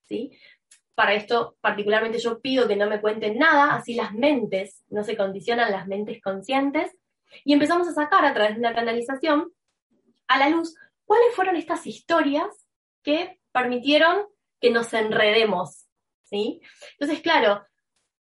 ¿sí? 0.07 0.31
Para 0.95 1.13
esto, 1.13 1.55
particularmente 1.61 2.19
yo 2.19 2.41
pido 2.41 2.67
que 2.67 2.75
no 2.75 2.87
me 2.87 2.99
cuenten 2.99 3.37
nada, 3.37 3.75
así 3.75 3.93
las 3.93 4.13
mentes 4.13 4.83
no 4.89 5.03
se 5.03 5.15
condicionan, 5.15 5.71
las 5.71 5.87
mentes 5.87 6.21
conscientes, 6.21 6.95
y 7.45 7.53
empezamos 7.53 7.87
a 7.87 7.93
sacar 7.93 8.25
a 8.25 8.33
través 8.33 8.55
de 8.55 8.59
una 8.59 8.73
canalización 8.73 9.51
a 10.27 10.39
la 10.39 10.49
luz 10.49 10.75
cuáles 11.09 11.33
fueron 11.33 11.55
estas 11.55 11.87
historias 11.87 12.67
que 13.01 13.39
permitieron 13.51 14.27
que 14.61 14.69
nos 14.69 14.93
enredemos, 14.93 15.87
¿sí? 16.21 16.61
Entonces, 16.99 17.23
claro, 17.23 17.65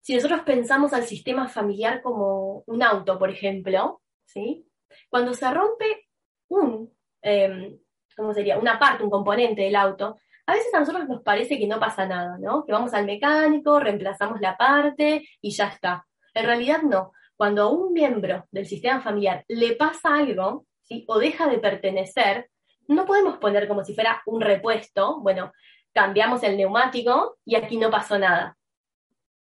si 0.01 0.15
nosotros 0.15 0.43
pensamos 0.43 0.93
al 0.93 1.03
sistema 1.03 1.49
familiar 1.49 2.01
como 2.01 2.63
un 2.65 2.85
auto, 2.85 3.19
por 3.19 3.29
ejemplo, 3.29 4.03
¿sí? 4.25 4.71
Cuando 5.11 5.35
se 5.35 5.53
rompe 5.53 6.07
un, 6.47 6.97
em, 7.23 7.77
¿cómo 8.17 8.33
sería? 8.33 8.57
Una 8.57 8.79
parte, 8.79 9.03
un 9.03 9.11
componente 9.11 9.63
del 9.63 9.75
auto, 9.75 10.21
a 10.47 10.53
veces 10.53 10.73
a 10.73 10.79
nosotros 10.79 11.09
nos 11.09 11.23
parece 11.23 11.59
que 11.59 11.67
no 11.67 11.81
pasa 11.81 12.07
nada, 12.07 12.39
¿no? 12.39 12.65
Que 12.65 12.71
vamos 12.71 12.95
al 12.95 13.05
mecánico, 13.05 13.81
reemplazamos 13.81 14.41
la 14.41 14.57
parte 14.57 15.29
y 15.41 15.51
ya 15.51 15.67
está. 15.67 16.07
En 16.35 16.47
realidad 16.47 16.83
no. 16.83 17.11
Cuando 17.35 17.63
a 17.63 17.71
un 17.73 17.93
miembro 17.93 18.47
del 18.53 18.67
sistema 18.67 19.01
familiar 19.01 19.45
le 19.49 19.75
pasa 19.75 20.15
algo, 20.15 20.67
¿sí? 20.85 21.05
O 21.09 21.19
deja 21.19 21.49
de 21.49 21.59
pertenecer, 21.59 22.49
no 22.89 23.07
podemos 23.07 23.39
poner 23.39 23.69
como 23.69 23.85
si 23.85 23.95
fuera 23.95 24.23
un 24.27 24.41
repuesto, 24.41 25.21
bueno, 25.21 25.53
cambiamos 25.93 26.43
el 26.43 26.57
neumático 26.57 27.39
y 27.45 27.55
aquí 27.55 27.77
no 27.77 27.91
pasó 27.91 28.19
nada. 28.19 28.57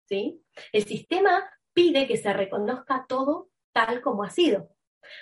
¿Sí? 0.06 0.42
El 0.72 0.84
sistema 0.84 1.49
pide 1.72 2.06
que 2.06 2.16
se 2.16 2.32
reconozca 2.32 3.06
todo 3.08 3.49
tal 3.72 4.02
como 4.02 4.22
ha 4.22 4.30
sido. 4.30 4.68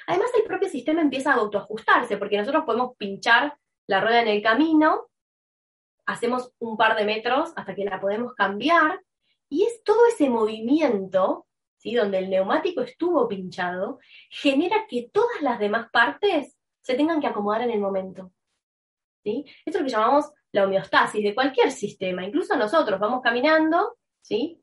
Además, 0.06 0.30
el 0.36 0.44
propio 0.44 0.68
sistema 0.68 1.00
empieza 1.00 1.32
a 1.32 1.36
autoajustarse, 1.36 2.16
porque 2.16 2.36
nosotros 2.36 2.64
podemos 2.64 2.96
pinchar 2.96 3.56
la 3.86 4.00
rueda 4.00 4.22
en 4.22 4.28
el 4.28 4.42
camino, 4.42 5.08
hacemos 6.06 6.52
un 6.58 6.76
par 6.76 6.96
de 6.96 7.04
metros 7.04 7.52
hasta 7.56 7.74
que 7.74 7.84
la 7.84 8.00
podemos 8.00 8.34
cambiar, 8.34 9.00
y 9.48 9.64
es 9.64 9.82
todo 9.84 10.06
ese 10.06 10.28
movimiento, 10.28 11.46
¿sí? 11.76 11.94
donde 11.94 12.18
el 12.18 12.30
neumático 12.30 12.82
estuvo 12.82 13.26
pinchado, 13.28 13.98
genera 14.30 14.86
que 14.88 15.10
todas 15.12 15.40
las 15.40 15.58
demás 15.58 15.88
partes 15.90 16.56
se 16.80 16.94
tengan 16.94 17.20
que 17.20 17.26
acomodar 17.26 17.62
en 17.62 17.70
el 17.70 17.80
momento. 17.80 18.32
¿sí? 19.22 19.44
Esto 19.64 19.78
es 19.78 19.82
lo 19.82 19.84
que 19.84 19.92
llamamos 19.92 20.32
la 20.52 20.64
homeostasis 20.64 21.22
de 21.22 21.34
cualquier 21.34 21.70
sistema, 21.70 22.24
incluso 22.24 22.56
nosotros 22.56 22.98
vamos 22.98 23.20
caminando, 23.22 23.96
¿sí? 24.20 24.60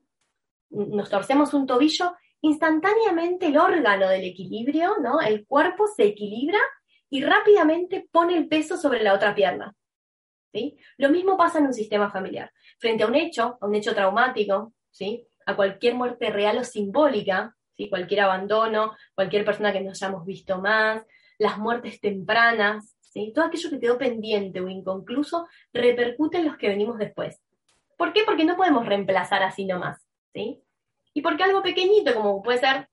nos 0.69 1.09
torcemos 1.09 1.53
un 1.53 1.65
tobillo 1.65 2.13
instantáneamente 2.41 3.47
el 3.47 3.57
órgano 3.57 4.09
del 4.09 4.25
equilibrio, 4.25 4.97
¿no? 5.01 5.21
El 5.21 5.45
cuerpo 5.45 5.88
se 5.88 6.03
equilibra 6.03 6.59
y 7.09 7.24
rápidamente 7.24 8.07
pone 8.12 8.38
el 8.38 8.47
peso 8.47 8.77
sobre 8.77 9.01
la 9.01 9.13
otra 9.13 9.33
pierna. 9.33 9.75
¿sí? 10.53 10.77
Lo 10.97 11.09
mismo 11.09 11.38
pasa 11.38 11.59
en 11.59 11.67
un 11.67 11.74
sistema 11.74 12.09
familiar. 12.09 12.51
Frente 12.79 13.03
a 13.03 13.07
un 13.07 13.15
hecho, 13.15 13.57
a 13.59 13.65
un 13.65 13.75
hecho 13.75 13.95
traumático, 13.95 14.74
¿sí? 14.91 15.27
a 15.45 15.55
cualquier 15.55 15.95
muerte 15.95 16.29
real 16.29 16.57
o 16.57 16.63
simbólica, 16.63 17.55
¿sí? 17.75 17.89
cualquier 17.89 18.21
abandono, 18.21 18.95
cualquier 19.15 19.45
persona 19.45 19.71
que 19.71 19.81
no 19.81 19.91
hayamos 19.91 20.25
visto 20.25 20.59
más, 20.59 21.03
las 21.38 21.58
muertes 21.58 22.00
tempranas, 22.00 22.96
¿sí? 23.01 23.32
todo 23.34 23.46
aquello 23.46 23.70
que 23.70 23.79
quedó 23.79 23.98
pendiente 23.98 24.62
o 24.62 24.70
inconcluso 24.70 25.48
repercute 25.74 26.38
en 26.39 26.46
los 26.46 26.58
que 26.58 26.70
venimos 26.70 26.98
después. 26.98 27.41
¿Por 27.98 28.13
qué? 28.13 28.24
Porque 28.25 28.46
no 28.46 28.56
podemos 28.56 28.86
reemplazar 28.86 29.44
así 29.44 29.65
nomás. 29.65 30.08
¿sí? 30.34 30.62
Y 31.13 31.22
porque 31.22 31.44
algo 31.44 31.63
pequeñito, 31.63 32.13
como 32.13 32.41
puede 32.41 32.60
ser 32.60 32.89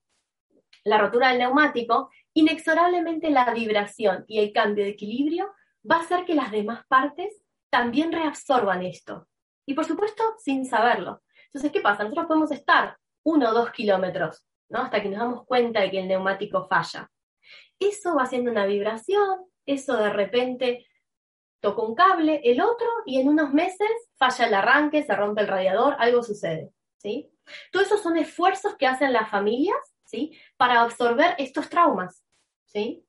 la 0.85 0.99
rotura 0.99 1.29
del 1.29 1.39
neumático, 1.39 2.11
inexorablemente 2.33 3.31
la 3.31 3.53
vibración 3.53 4.25
y 4.27 4.41
el 4.41 4.53
cambio 4.53 4.85
de 4.85 4.91
equilibrio 4.91 5.53
va 5.91 5.97
a 5.97 6.01
hacer 6.01 6.25
que 6.25 6.35
las 6.35 6.51
demás 6.51 6.85
partes 6.89 7.43
también 7.71 8.13
reabsorban 8.13 8.83
esto. 8.83 9.29
Y 9.67 9.75
por 9.75 9.85
supuesto, 9.85 10.23
sin 10.39 10.67
saberlo. 10.67 11.23
Entonces, 11.47 11.73
¿qué 11.73 11.81
pasa? 11.81 12.03
Nosotros 12.03 12.27
podemos 12.27 12.51
estar 12.51 12.97
uno 13.25 13.51
o 13.51 13.53
dos 13.53 13.71
kilómetros, 13.71 14.45
¿no? 14.69 14.81
Hasta 14.81 15.03
que 15.03 15.09
nos 15.09 15.21
damos 15.21 15.47
cuenta 15.47 15.81
de 15.81 15.91
que 15.91 16.01
el 16.01 16.09
neumático 16.09 16.67
falla. 16.67 17.11
Eso 17.79 18.15
va 18.15 18.23
haciendo 18.23 18.51
una 18.51 18.67
vibración, 18.67 19.47
eso 19.67 19.97
de 19.97 20.11
repente 20.11 20.87
toca 21.61 21.83
un 21.83 21.95
cable, 21.95 22.41
el 22.45 22.61
otro, 22.61 22.87
y 23.07 23.21
en 23.21 23.29
unos 23.29 23.53
meses 23.53 23.89
falla 24.17 24.47
el 24.47 24.55
arranque, 24.55 25.03
se 25.03 25.17
rompe 25.17 25.41
el 25.41 25.49
radiador, 25.49 25.97
algo 25.99 26.23
sucede, 26.23 26.71
¿sí? 26.99 27.31
Todos 27.73 27.87
esos 27.87 28.03
son 28.03 28.17
esfuerzos 28.17 28.77
que 28.77 28.87
hacen 28.87 29.13
las 29.13 29.31
familias, 29.31 29.79
¿sí? 30.05 30.39
Para 30.57 30.83
absorber 30.83 31.35
estos 31.39 31.69
traumas, 31.69 32.23
¿sí? 32.67 33.05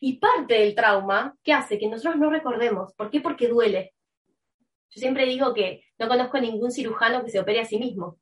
Y 0.00 0.18
parte 0.18 0.54
del 0.54 0.74
trauma, 0.74 1.36
¿qué 1.42 1.52
hace? 1.52 1.78
Que 1.78 1.88
nosotros 1.88 2.16
no 2.16 2.30
recordemos. 2.30 2.92
¿Por 2.94 3.10
qué? 3.10 3.20
Porque 3.20 3.48
duele. 3.48 3.94
Yo 4.90 5.00
siempre 5.00 5.26
digo 5.26 5.54
que 5.54 5.84
no 5.98 6.06
conozco 6.06 6.38
ningún 6.38 6.70
cirujano 6.70 7.24
que 7.24 7.30
se 7.30 7.40
opere 7.40 7.60
a 7.60 7.64
sí 7.64 7.78
mismo. 7.78 8.18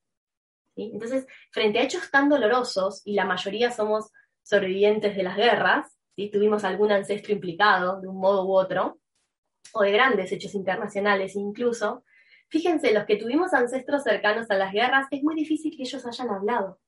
Entonces, 0.77 1.27
frente 1.51 1.79
a 1.79 1.83
hechos 1.83 2.11
tan 2.11 2.29
dolorosos, 2.29 3.03
y 3.05 3.15
la 3.15 3.27
mayoría 3.27 3.71
somos 3.71 4.11
sobrevivientes 4.43 5.17
de 5.17 5.23
las 5.23 5.37
guerras, 5.37 5.99
¿sí? 6.17 6.31
tuvimos 6.31 6.65
algún 6.65 6.93
ancestro 6.93 7.33
implicado 7.33 8.01
de 8.01 8.09
un 8.09 8.19
modo 8.19 8.45
u 8.47 8.53
otro, 8.53 8.99
o 9.73 9.83
de 9.83 9.93
grandes 9.93 10.33
hechos 10.33 10.55
internacionales 10.55 11.35
incluso, 11.37 12.05
fíjense, 12.49 12.93
los 12.93 13.05
que 13.05 13.17
tuvimos 13.17 13.55
ancestros 13.55 14.03
cercanos 14.03 14.51
a 14.51 14.57
las 14.57 14.73
guerras, 14.73 15.07
es 15.11 15.23
muy 15.23 15.35
difícil 15.35 15.75
que 15.77 15.85
ellos 15.85 16.07
hayan 16.07 16.31
hablado. 16.31 16.79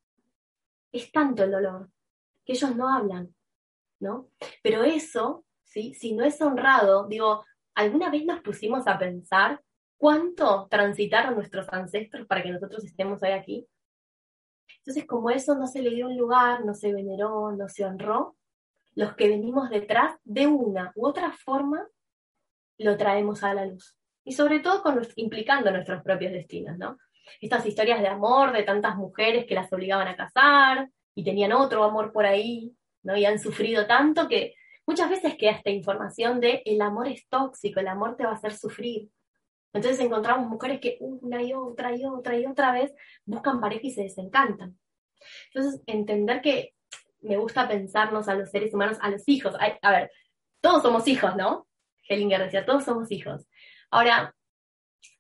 Es 0.93 1.11
tanto 1.11 1.45
el 1.45 1.51
dolor 1.51 1.91
que 2.45 2.53
ellos 2.53 2.77
no 2.77 2.93
hablan, 2.93 3.35
¿no? 4.01 4.29
Pero 4.63 4.85
eso, 4.85 5.45
¿sí? 5.65 5.95
si 5.95 6.15
no 6.15 6.25
es 6.25 6.41
honrado, 6.43 7.09
digo, 7.09 7.45
¿alguna 7.75 8.11
vez 8.11 8.25
nos 8.27 8.41
pusimos 8.41 8.87
a 8.87 8.99
pensar 8.99 9.63
cuánto 9.97 10.69
transitaron 10.71 11.35
nuestros 11.35 11.67
ancestros 11.73 12.27
para 12.27 12.43
que 12.43 12.51
nosotros 12.51 12.85
estemos 12.85 13.23
hoy 13.23 13.31
aquí? 13.31 13.67
Entonces, 14.79 15.07
como 15.07 15.31
eso 15.31 15.55
no 15.55 15.67
se 15.67 15.83
le 15.83 15.91
dio 15.91 16.07
un 16.07 16.17
lugar, 16.17 16.65
no 16.65 16.75
se 16.75 16.93
veneró, 16.93 17.53
no 17.53 17.69
se 17.69 17.85
honró, 17.85 18.37
los 18.95 19.15
que 19.15 19.29
venimos 19.29 19.71
detrás, 19.71 20.17
de 20.25 20.47
una 20.47 20.93
u 20.95 21.07
otra 21.07 21.33
forma, 21.33 21.87
lo 22.79 22.97
traemos 22.97 23.43
a 23.43 23.55
la 23.55 23.67
luz. 23.67 23.97
Y 24.25 24.33
sobre 24.33 24.61
todo 24.61 24.83
implicando 25.17 25.71
nuestros 25.71 26.03
propios 26.03 26.33
destinos, 26.33 26.79
¿no? 26.79 26.99
Estas 27.41 27.67
historias 27.67 28.01
de 28.01 28.09
amor 28.09 28.53
de 28.53 28.63
tantas 28.63 28.97
mujeres 28.97 29.47
que 29.47 29.55
las 29.55 29.73
obligaban 29.73 30.09
a 30.09 30.17
casar 30.17 30.89
y 31.15 31.25
tenían 31.25 31.53
otro 31.53 31.85
amor 31.85 32.13
por 32.13 32.25
ahí, 32.25 32.75
¿no? 33.03 33.17
Y 33.17 33.25
han 33.25 33.39
sufrido 33.39 33.87
tanto 33.87 34.29
que 34.29 34.55
muchas 34.87 35.11
veces 35.11 35.37
queda 35.37 35.53
esta 35.53 35.71
información 35.71 36.41
de 36.41 36.63
el 36.65 36.81
amor 36.81 37.09
es 37.09 37.29
tóxico, 37.29 37.81
el 37.81 37.89
amor 37.89 38.17
te 38.17 38.25
va 38.25 38.31
a 38.31 38.35
hacer 38.35 38.55
sufrir. 38.55 39.11
Entonces 39.75 40.01
encontramos 40.01 40.49
mujeres 40.49 40.81
que 40.81 40.97
una 41.01 41.43
y 41.43 41.53
otra 41.53 41.95
y 41.95 42.05
otra 42.07 42.39
y 42.39 42.47
otra 42.47 42.73
vez 42.73 42.95
buscan 43.27 43.61
pareja 43.61 43.87
y 43.87 43.91
se 43.91 44.05
desencantan. 44.05 44.79
Entonces, 45.53 45.83
entender 45.87 46.41
que 46.41 46.75
me 47.21 47.37
gusta 47.37 47.69
pensarnos 47.69 48.29
a 48.29 48.35
los 48.35 48.51
seres 48.51 48.73
humanos, 48.73 48.99
a 49.01 49.11
los 49.11 49.23
hijos. 49.27 49.55
a 49.83 49.91
ver, 49.91 50.11
todos 50.61 50.83
somos 50.83 51.07
hijos, 51.09 51.37
¿no? 51.37 51.67
Hellinger 52.09 52.43
decía, 52.43 52.65
todos 52.65 52.85
somos 52.85 53.11
hijos. 53.11 53.47
Ahora, 53.91 54.35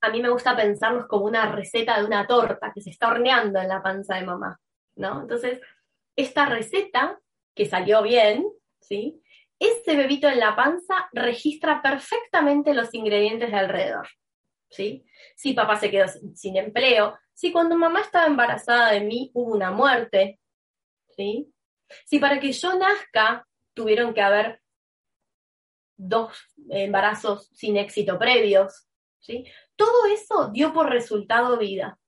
a 0.00 0.10
mí 0.10 0.22
me 0.22 0.28
gusta 0.28 0.56
pensarnos 0.56 1.06
como 1.06 1.26
una 1.26 1.50
receta 1.50 1.98
de 1.98 2.06
una 2.06 2.26
torta 2.26 2.72
que 2.74 2.80
se 2.80 2.90
está 2.90 3.08
horneando 3.08 3.60
en 3.60 3.68
la 3.68 3.82
panza 3.82 4.16
de 4.16 4.26
mamá, 4.26 4.60
¿no? 4.96 5.22
Entonces, 5.22 5.60
esta 6.16 6.46
receta, 6.46 7.18
que 7.54 7.66
salió 7.66 8.02
bien, 8.02 8.46
¿sí? 8.80 9.20
Ese 9.58 9.96
bebito 9.96 10.28
en 10.28 10.40
la 10.40 10.56
panza 10.56 11.08
registra 11.12 11.80
perfectamente 11.80 12.74
los 12.74 12.92
ingredientes 12.92 13.50
de 13.50 13.56
alrededor, 13.56 14.08
¿sí? 14.70 15.04
Si 15.36 15.52
papá 15.52 15.76
se 15.76 15.90
quedó 15.90 16.06
sin 16.34 16.56
empleo, 16.56 17.18
si 17.32 17.52
cuando 17.52 17.76
mamá 17.76 18.00
estaba 18.00 18.26
embarazada 18.26 18.92
de 18.92 19.00
mí 19.00 19.30
hubo 19.34 19.52
una 19.54 19.70
muerte, 19.70 20.40
¿sí? 21.10 21.52
Si 22.04 22.18
para 22.18 22.40
que 22.40 22.52
yo 22.52 22.78
nazca 22.78 23.46
tuvieron 23.74 24.14
que 24.14 24.22
haber 24.22 24.60
dos 25.96 26.32
embarazos 26.70 27.48
sin 27.52 27.76
éxito 27.76 28.18
previos, 28.18 28.86
¿sí? 29.20 29.44
Todo 29.76 30.06
eso 30.06 30.50
dio 30.50 30.72
por 30.72 30.90
resultado 30.90 31.58
vida. 31.58 31.98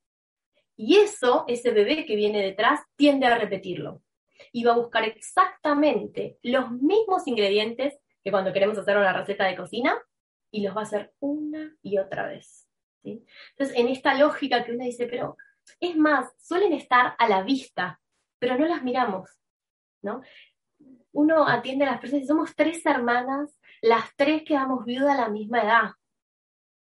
Y 0.76 0.96
eso, 0.96 1.44
ese 1.48 1.70
bebé 1.70 2.04
que 2.04 2.16
viene 2.16 2.42
detrás, 2.42 2.80
tiende 2.96 3.26
a 3.26 3.38
repetirlo. 3.38 4.02
Y 4.52 4.64
va 4.64 4.72
a 4.72 4.76
buscar 4.76 5.04
exactamente 5.04 6.38
los 6.42 6.70
mismos 6.70 7.26
ingredientes 7.26 7.98
que 8.22 8.30
cuando 8.30 8.52
queremos 8.52 8.76
hacer 8.76 8.96
una 8.96 9.12
receta 9.12 9.46
de 9.46 9.56
cocina 9.56 9.98
y 10.56 10.62
los 10.62 10.74
va 10.74 10.80
a 10.80 10.84
hacer 10.84 11.12
una 11.20 11.76
y 11.82 11.98
otra 11.98 12.26
vez. 12.26 12.66
Entonces, 13.04 13.76
en 13.76 13.88
esta 13.88 14.14
lógica 14.14 14.64
que 14.64 14.72
uno 14.72 14.84
dice, 14.84 15.06
pero 15.06 15.36
es 15.80 15.96
más, 15.96 16.32
suelen 16.38 16.72
estar 16.72 17.14
a 17.18 17.28
la 17.28 17.42
vista, 17.42 18.00
pero 18.38 18.56
no 18.56 18.66
las 18.66 18.82
miramos. 18.82 19.30
¿no? 20.00 20.22
Uno 21.12 21.46
atiende 21.46 21.84
a 21.84 21.90
las 21.92 22.00
personas 22.00 22.24
y 22.24 22.26
somos 22.26 22.56
tres 22.56 22.84
hermanas, 22.86 23.54
las 23.82 24.16
tres 24.16 24.44
quedamos 24.44 24.86
viudas 24.86 25.10
a 25.10 25.20
la 25.20 25.28
misma 25.28 25.62
edad. 25.62 25.90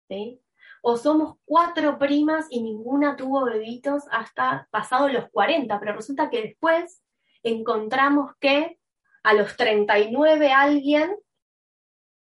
¿sí? 0.07 0.41
O 0.81 0.95
somos 0.95 1.35
cuatro 1.43 1.99
primas 1.99 2.47
y 2.49 2.63
ninguna 2.63 3.17
tuvo 3.17 3.43
bebitos 3.43 4.03
hasta 4.09 4.69
pasado 4.71 5.09
los 5.09 5.29
40, 5.31 5.77
pero 5.81 5.93
resulta 5.93 6.29
que 6.29 6.41
después 6.41 7.03
encontramos 7.43 8.31
que 8.39 8.79
a 9.21 9.33
los 9.33 9.57
39 9.57 10.53
alguien 10.53 11.13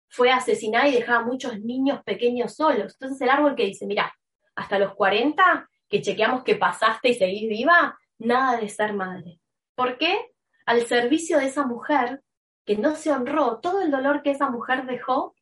fue 0.10 0.32
asesinada 0.32 0.88
y 0.88 0.93
dejaba 0.93 1.26
muchos 1.26 1.60
niños 1.60 2.02
pequeños 2.04 2.56
solos. 2.56 2.93
Entonces 2.93 3.22
el 3.22 3.30
árbol 3.30 3.56
que 3.56 3.65
dice, 3.65 3.86
mira, 3.86 4.13
hasta 4.56 4.80
los 4.80 4.96
40, 4.96 5.70
que 5.89 6.02
chequeamos 6.02 6.43
que 6.43 6.56
pasaste 6.56 7.10
y 7.10 7.13
seguís 7.13 7.50
viva, 7.50 7.98
nada 8.17 8.60
de 8.60 8.70
ser 8.70 8.93
madre. 8.93 9.39
¿Por 9.76 9.98
qué? 9.98 10.32
Al 10.65 10.86
servicio 10.86 11.38
de 11.38 11.46
esa 11.46 11.65
mujer 11.65 12.22
que 12.65 12.78
no 12.78 12.96
se 12.96 13.12
honró 13.12 13.60
todo 13.60 13.82
el 13.82 13.91
dolor 13.91 14.22
que 14.24 14.32
esa 14.32 14.50
mujer 14.50 14.86
dejó 14.86 15.36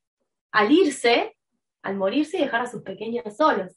al 0.52 0.72
irse, 0.72 1.36
al 1.82 1.96
morirse 1.96 2.38
y 2.38 2.42
dejar 2.42 2.62
a 2.62 2.68
sus 2.68 2.84
pequeños 2.84 3.36
solos. 3.36 3.76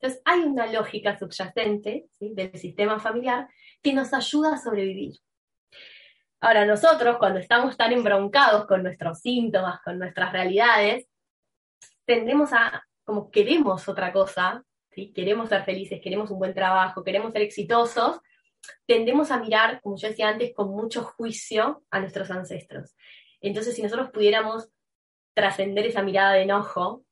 Entonces 0.00 0.22
hay 0.24 0.40
una 0.40 0.66
lógica 0.66 1.18
subyacente 1.18 2.06
del 2.20 2.58
sistema 2.58 2.98
familiar 2.98 3.48
que 3.82 3.92
nos 3.92 4.12
ayuda 4.12 4.54
a 4.54 4.58
sobrevivir. 4.58 5.16
Ahora 6.40 6.64
nosotros, 6.64 7.18
cuando 7.18 7.40
estamos 7.40 7.76
tan 7.76 7.92
embroncados 7.92 8.66
con 8.66 8.82
nuestros 8.82 9.20
síntomas, 9.20 9.80
con 9.82 9.98
nuestras 9.98 10.32
realidades, 10.32 11.08
tendemos 12.04 12.52
a, 12.52 12.84
como 13.04 13.30
queremos 13.30 13.88
otra 13.88 14.12
cosa, 14.12 14.62
¿sí? 14.90 15.12
queremos 15.12 15.48
ser 15.48 15.64
felices, 15.64 16.00
queremos 16.02 16.30
un 16.30 16.38
buen 16.38 16.54
trabajo, 16.54 17.02
queremos 17.02 17.32
ser 17.32 17.42
exitosos, 17.42 18.20
tendemos 18.86 19.30
a 19.30 19.38
mirar, 19.38 19.80
como 19.82 19.96
yo 19.96 20.08
decía 20.08 20.28
antes, 20.28 20.54
con 20.54 20.70
mucho 20.70 21.02
juicio 21.02 21.82
a 21.90 22.00
nuestros 22.00 22.30
ancestros. 22.30 22.94
Entonces, 23.40 23.74
si 23.74 23.82
nosotros 23.82 24.10
pudiéramos 24.10 24.68
trascender 25.34 25.86
esa 25.86 26.02
mirada 26.02 26.34
de 26.34 26.42
enojo, 26.42 27.04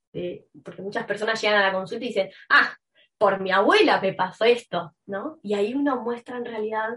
porque 0.64 0.82
muchas 0.82 1.04
personas 1.04 1.40
llegan 1.40 1.60
a 1.60 1.66
la 1.66 1.72
consulta 1.72 2.04
y 2.04 2.08
dicen, 2.08 2.30
ah, 2.48 2.74
por 3.18 3.40
mi 3.40 3.50
abuela 3.50 4.00
me 4.00 4.12
pasó 4.12 4.44
esto, 4.44 4.94
¿no? 5.06 5.38
Y 5.42 5.54
ahí 5.54 5.74
uno 5.74 6.02
muestra 6.02 6.36
en 6.36 6.44
realidad 6.44 6.90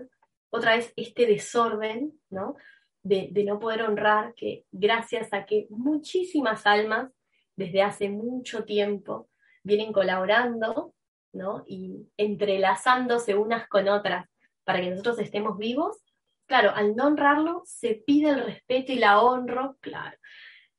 otra 0.50 0.76
vez 0.76 0.94
este 0.96 1.26
desorden, 1.26 2.20
¿no? 2.30 2.56
De, 3.02 3.32
no 3.46 3.60
poder 3.60 3.84
honrar 3.84 4.34
que 4.36 4.66
gracias 4.72 5.34
a 5.34 5.46
que 5.46 5.68
muchísimas 5.70 6.66
almas 6.66 7.12
desde 7.56 7.82
hace 7.82 8.10
mucho 8.10 8.66
tiempo 8.66 9.30
vienen 9.64 9.94
colaborando, 9.94 10.94
¿no? 11.34 11.64
Y 11.68 12.10
entrelazándose 12.18 13.36
unas 13.36 13.68
con 13.68 13.88
otras 13.88 14.28
para 14.64 14.82
que 14.82 14.90
nosotros 14.90 15.20
estemos 15.20 15.58
vivos, 15.58 15.98
claro, 16.46 16.72
al 16.76 16.96
no 16.96 17.08
honrarlo 17.08 17.64
se 17.66 17.96
pide 18.06 18.30
el 18.30 18.44
respeto 18.44 18.92
y 18.92 18.98
la 18.98 19.22
honro, 19.22 19.78
claro. 19.80 20.18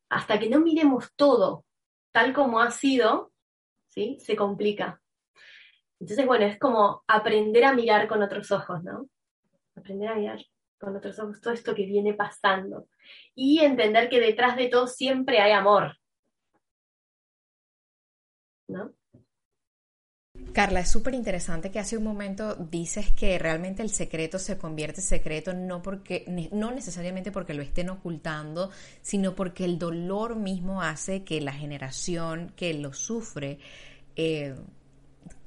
Hasta 0.08 0.38
que 0.38 0.48
no 0.48 0.60
miremos 0.60 1.12
todo 1.16 1.64
tal 2.12 2.32
como 2.32 2.60
ha 2.60 2.70
sido, 2.70 3.32
¿sí? 3.88 4.18
Se 4.20 4.36
complica. 4.36 5.00
Entonces, 6.00 6.26
bueno, 6.26 6.46
es 6.46 6.58
como 6.58 7.04
aprender 7.06 7.64
a 7.64 7.74
mirar 7.74 8.08
con 8.08 8.22
otros 8.22 8.50
ojos, 8.50 8.82
¿no? 8.82 9.06
Aprender 9.80 10.08
a 10.08 10.14
mirar 10.14 10.40
con 10.78 10.96
otros 10.96 11.18
ojos 11.18 11.40
todo 11.40 11.52
esto 11.52 11.74
que 11.74 11.84
viene 11.84 12.14
pasando 12.14 12.88
y 13.34 13.58
entender 13.58 14.08
que 14.08 14.20
detrás 14.20 14.56
de 14.56 14.68
todo 14.68 14.86
siempre 14.86 15.40
hay 15.40 15.52
amor. 15.52 15.96
Carla, 20.52 20.80
es 20.80 20.90
súper 20.90 21.14
interesante 21.14 21.70
que 21.70 21.78
hace 21.78 21.96
un 21.96 22.04
momento 22.04 22.56
dices 22.56 23.12
que 23.12 23.38
realmente 23.38 23.82
el 23.82 23.90
secreto 23.90 24.38
se 24.38 24.58
convierte 24.58 25.00
en 25.00 25.06
secreto 25.06 25.52
no 25.52 25.82
porque 25.82 26.24
no 26.52 26.70
necesariamente 26.72 27.30
porque 27.30 27.54
lo 27.54 27.62
estén 27.62 27.90
ocultando, 27.90 28.70
sino 29.00 29.34
porque 29.34 29.64
el 29.64 29.78
dolor 29.78 30.36
mismo 30.36 30.82
hace 30.82 31.24
que 31.24 31.40
la 31.40 31.52
generación 31.52 32.52
que 32.56 32.74
lo 32.74 32.92
sufre 32.92 33.58
eh, 34.16 34.54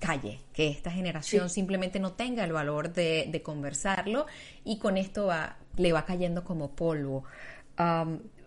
calle, 0.03 0.41
que 0.51 0.67
esta 0.67 0.91
generación 0.91 1.49
simplemente 1.49 1.99
no 1.99 2.13
tenga 2.13 2.43
el 2.43 2.51
valor 2.51 2.91
de, 2.91 3.41
conversarlo 3.43 4.25
y 4.63 4.77
con 4.77 4.97
esto 4.97 5.27
va, 5.27 5.57
le 5.77 5.93
va 5.93 6.05
cayendo 6.05 6.43
como 6.43 6.75
polvo. 6.75 7.23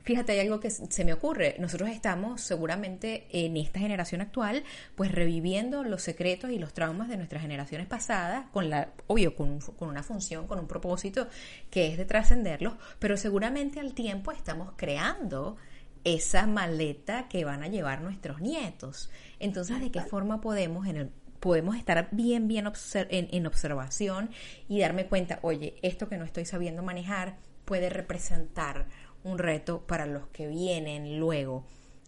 Fíjate, 0.07 0.33
hay 0.33 0.39
algo 0.39 0.61
que 0.61 0.71
se 0.71 1.05
me 1.05 1.13
ocurre. 1.13 1.57
Nosotros 1.59 1.91
estamos 1.91 2.41
seguramente 2.41 3.27
en 3.33 3.57
esta 3.57 3.81
generación 3.81 4.21
actual, 4.21 4.63
pues 4.95 5.11
reviviendo 5.11 5.83
los 5.83 6.01
secretos 6.01 6.53
y 6.53 6.61
los 6.61 6.73
traumas 6.73 7.09
de 7.09 7.17
nuestras 7.17 7.43
generaciones 7.43 7.89
pasadas, 7.89 8.47
con 8.53 8.71
la, 8.71 8.93
obvio, 9.09 9.35
con, 9.35 9.59
con 9.59 9.89
una 9.89 10.05
función, 10.05 10.47
con 10.47 10.61
un 10.61 10.69
propósito 10.69 11.27
que 11.71 11.89
es 11.89 11.99
de 11.99 12.05
trascenderlos, 12.05 12.75
pero 13.01 13.17
seguramente 13.17 13.81
al 13.81 13.95
tiempo 13.95 14.31
estamos 14.31 14.75
creando 14.77 15.57
esa 16.05 16.47
maleta 16.47 17.27
que 17.27 17.45
van 17.45 17.65
a 17.65 17.69
llevar 17.69 18.01
nuestros 18.01 18.41
nietos. 18.41 19.11
Entonces, 19.41 19.81
¿de 19.81 19.91
qué 19.91 20.03
forma 20.03 20.41
podemos 20.41 20.87
en 20.87 20.99
el 20.99 21.11
podemos 21.47 21.77
estar 21.77 22.09
bien, 22.11 22.49
bien 22.49 22.67
en, 22.93 23.29
en, 23.31 23.47
observación 23.47 24.31
y 24.69 24.81
darme 24.81 25.07
cuenta, 25.07 25.39
oye, 25.43 25.77
esto 25.81 26.09
que 26.09 26.17
no 26.17 26.25
estoy 26.25 26.45
sabiendo 26.45 26.83
manejar 26.83 27.37
puede 27.65 27.89
representar 27.89 28.87
un 29.23 29.39
reto 29.39 29.87
para 29.87 30.07
los 30.07 30.27
que 30.29 30.49
vienen 30.49 31.21
luego. 31.21 31.65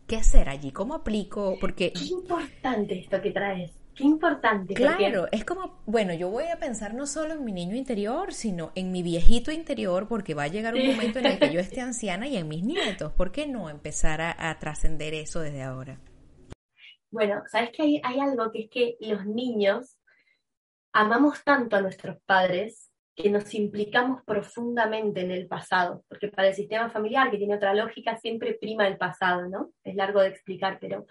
¿Qué 0.09 0.17
hacer 0.17 0.49
allí? 0.49 0.73
¿Cómo 0.73 0.95
aplico? 0.95 1.57
Porque... 1.61 1.93
Qué 1.93 2.07
importante 2.07 2.99
esto 2.99 3.23
que 3.23 3.31
traes. 3.31 3.71
Qué 3.95 4.03
importante. 4.03 4.75
Claro, 4.75 5.29
es 5.31 5.45
como, 5.45 5.79
bueno, 5.87 6.15
yo 6.15 6.31
voy 6.31 6.47
a 6.53 6.59
pensar 6.59 6.95
no 6.95 7.07
solo 7.07 7.35
en 7.35 7.45
mi 7.45 7.53
niño 7.53 7.77
interior, 7.77 8.35
sino 8.35 8.73
en 8.75 8.91
mi 8.91 9.05
viejito 9.05 9.53
interior, 9.53 10.09
porque 10.09 10.35
va 10.35 10.45
a 10.45 10.49
llegar 10.49 10.75
un 10.75 10.85
momento 10.85 11.21
en 11.21 11.27
el 11.27 11.39
que 11.39 11.53
yo 11.53 11.61
esté 11.61 11.81
anciana 11.81 12.27
y 12.27 12.37
en 12.37 12.49
mis 12.49 12.65
nietos. 12.65 13.13
¿Por 13.13 13.31
qué 13.31 13.47
no 13.47 13.71
empezar 13.71 14.21
a, 14.21 14.59
trascender 14.59 15.15
eso 15.15 15.39
desde 15.41 15.63
ahora? 15.63 16.01
Bueno, 17.11 17.43
sabes 17.47 17.71
que 17.71 18.01
hay, 18.03 18.21
algo 18.21 18.53
que 18.53 18.63
es 18.63 18.71
que 18.71 18.97
los 19.01 19.25
niños 19.25 19.99
amamos 20.93 21.43
tanto 21.43 21.77
a 21.77 21.81
nuestros 21.81 22.19
padres 22.27 22.91
que 23.17 23.31
nos 23.31 23.53
implicamos 23.55 24.23
profundamente 24.25 25.23
en 25.23 25.31
el 25.31 25.49
pasado, 25.49 26.05
porque 26.09 26.29
para 26.29 26.49
el 26.49 26.55
sistema 26.55 26.91
familiar, 26.91 27.31
que 27.31 27.39
tiene 27.39 27.57
otra 27.57 27.75
lógica, 27.75 28.17
siempre 28.17 28.55
prima 28.55 28.87
el 28.87 28.97
pasado, 28.97 29.49
¿no? 29.49 29.73
Es 29.83 29.97
largo 29.97 30.21
de 30.21 30.29
explicar, 30.29 30.79
pero, 30.81 31.07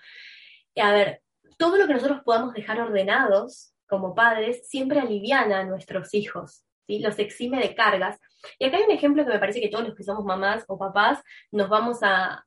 a 0.78 0.92
ver, 0.94 1.22
todo 1.58 1.78
lo 1.78 1.88
que 1.88 1.94
nosotros 1.94 2.22
podamos 2.24 2.54
dejar 2.54 2.80
ordenados 2.80 3.74
como 3.88 4.14
padres 4.16 4.68
siempre 4.70 5.00
aliviana 5.00 5.62
a 5.62 5.66
nuestros 5.66 6.14
hijos, 6.14 6.64
¿sí? 6.86 7.00
Los 7.00 7.18
exime 7.20 7.60
de 7.60 7.76
cargas. 7.76 8.20
Y 8.60 8.66
acá 8.66 8.78
hay 8.78 8.84
un 8.84 8.92
ejemplo 8.92 9.26
que 9.26 9.32
me 9.32 9.40
parece 9.40 9.60
que 9.60 9.70
todos 9.70 9.86
los 9.86 9.96
que 9.96 10.04
somos 10.04 10.24
mamás 10.24 10.64
o 10.68 10.78
papás 10.78 11.22
nos 11.52 11.70
vamos 11.70 12.00
a 12.04 12.46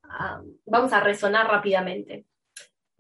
vamos 0.65 0.93
a 0.93 1.01
resonar 1.01 1.49
rápidamente. 1.49 2.27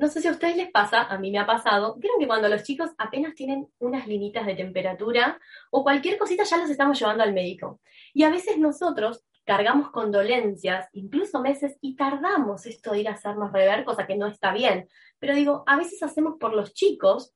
No 0.00 0.08
sé 0.08 0.22
si 0.22 0.28
a 0.28 0.30
ustedes 0.30 0.56
les 0.56 0.70
pasa, 0.70 1.02
a 1.02 1.18
mí 1.18 1.30
me 1.30 1.38
ha 1.38 1.44
pasado, 1.44 1.98
creo 2.00 2.14
que 2.18 2.26
cuando 2.26 2.48
los 2.48 2.62
chicos 2.62 2.88
apenas 2.96 3.34
tienen 3.34 3.68
unas 3.80 4.06
linitas 4.06 4.46
de 4.46 4.54
temperatura 4.54 5.38
o 5.70 5.82
cualquier 5.82 6.16
cosita 6.16 6.42
ya 6.44 6.56
los 6.56 6.70
estamos 6.70 6.98
llevando 6.98 7.22
al 7.22 7.34
médico. 7.34 7.82
Y 8.14 8.22
a 8.22 8.30
veces 8.30 8.56
nosotros 8.56 9.22
cargamos 9.44 9.90
con 9.90 10.10
dolencias, 10.10 10.88
incluso 10.94 11.42
meses, 11.42 11.76
y 11.82 11.96
tardamos 11.96 12.64
esto 12.64 12.92
de 12.92 13.00
ir 13.00 13.08
a 13.08 13.12
hacernos 13.12 13.52
rever, 13.52 13.84
cosa 13.84 14.06
que 14.06 14.16
no 14.16 14.26
está 14.26 14.54
bien. 14.54 14.88
Pero 15.18 15.34
digo, 15.34 15.64
a 15.66 15.76
veces 15.76 16.02
hacemos 16.02 16.36
por 16.40 16.54
los 16.54 16.72
chicos 16.72 17.34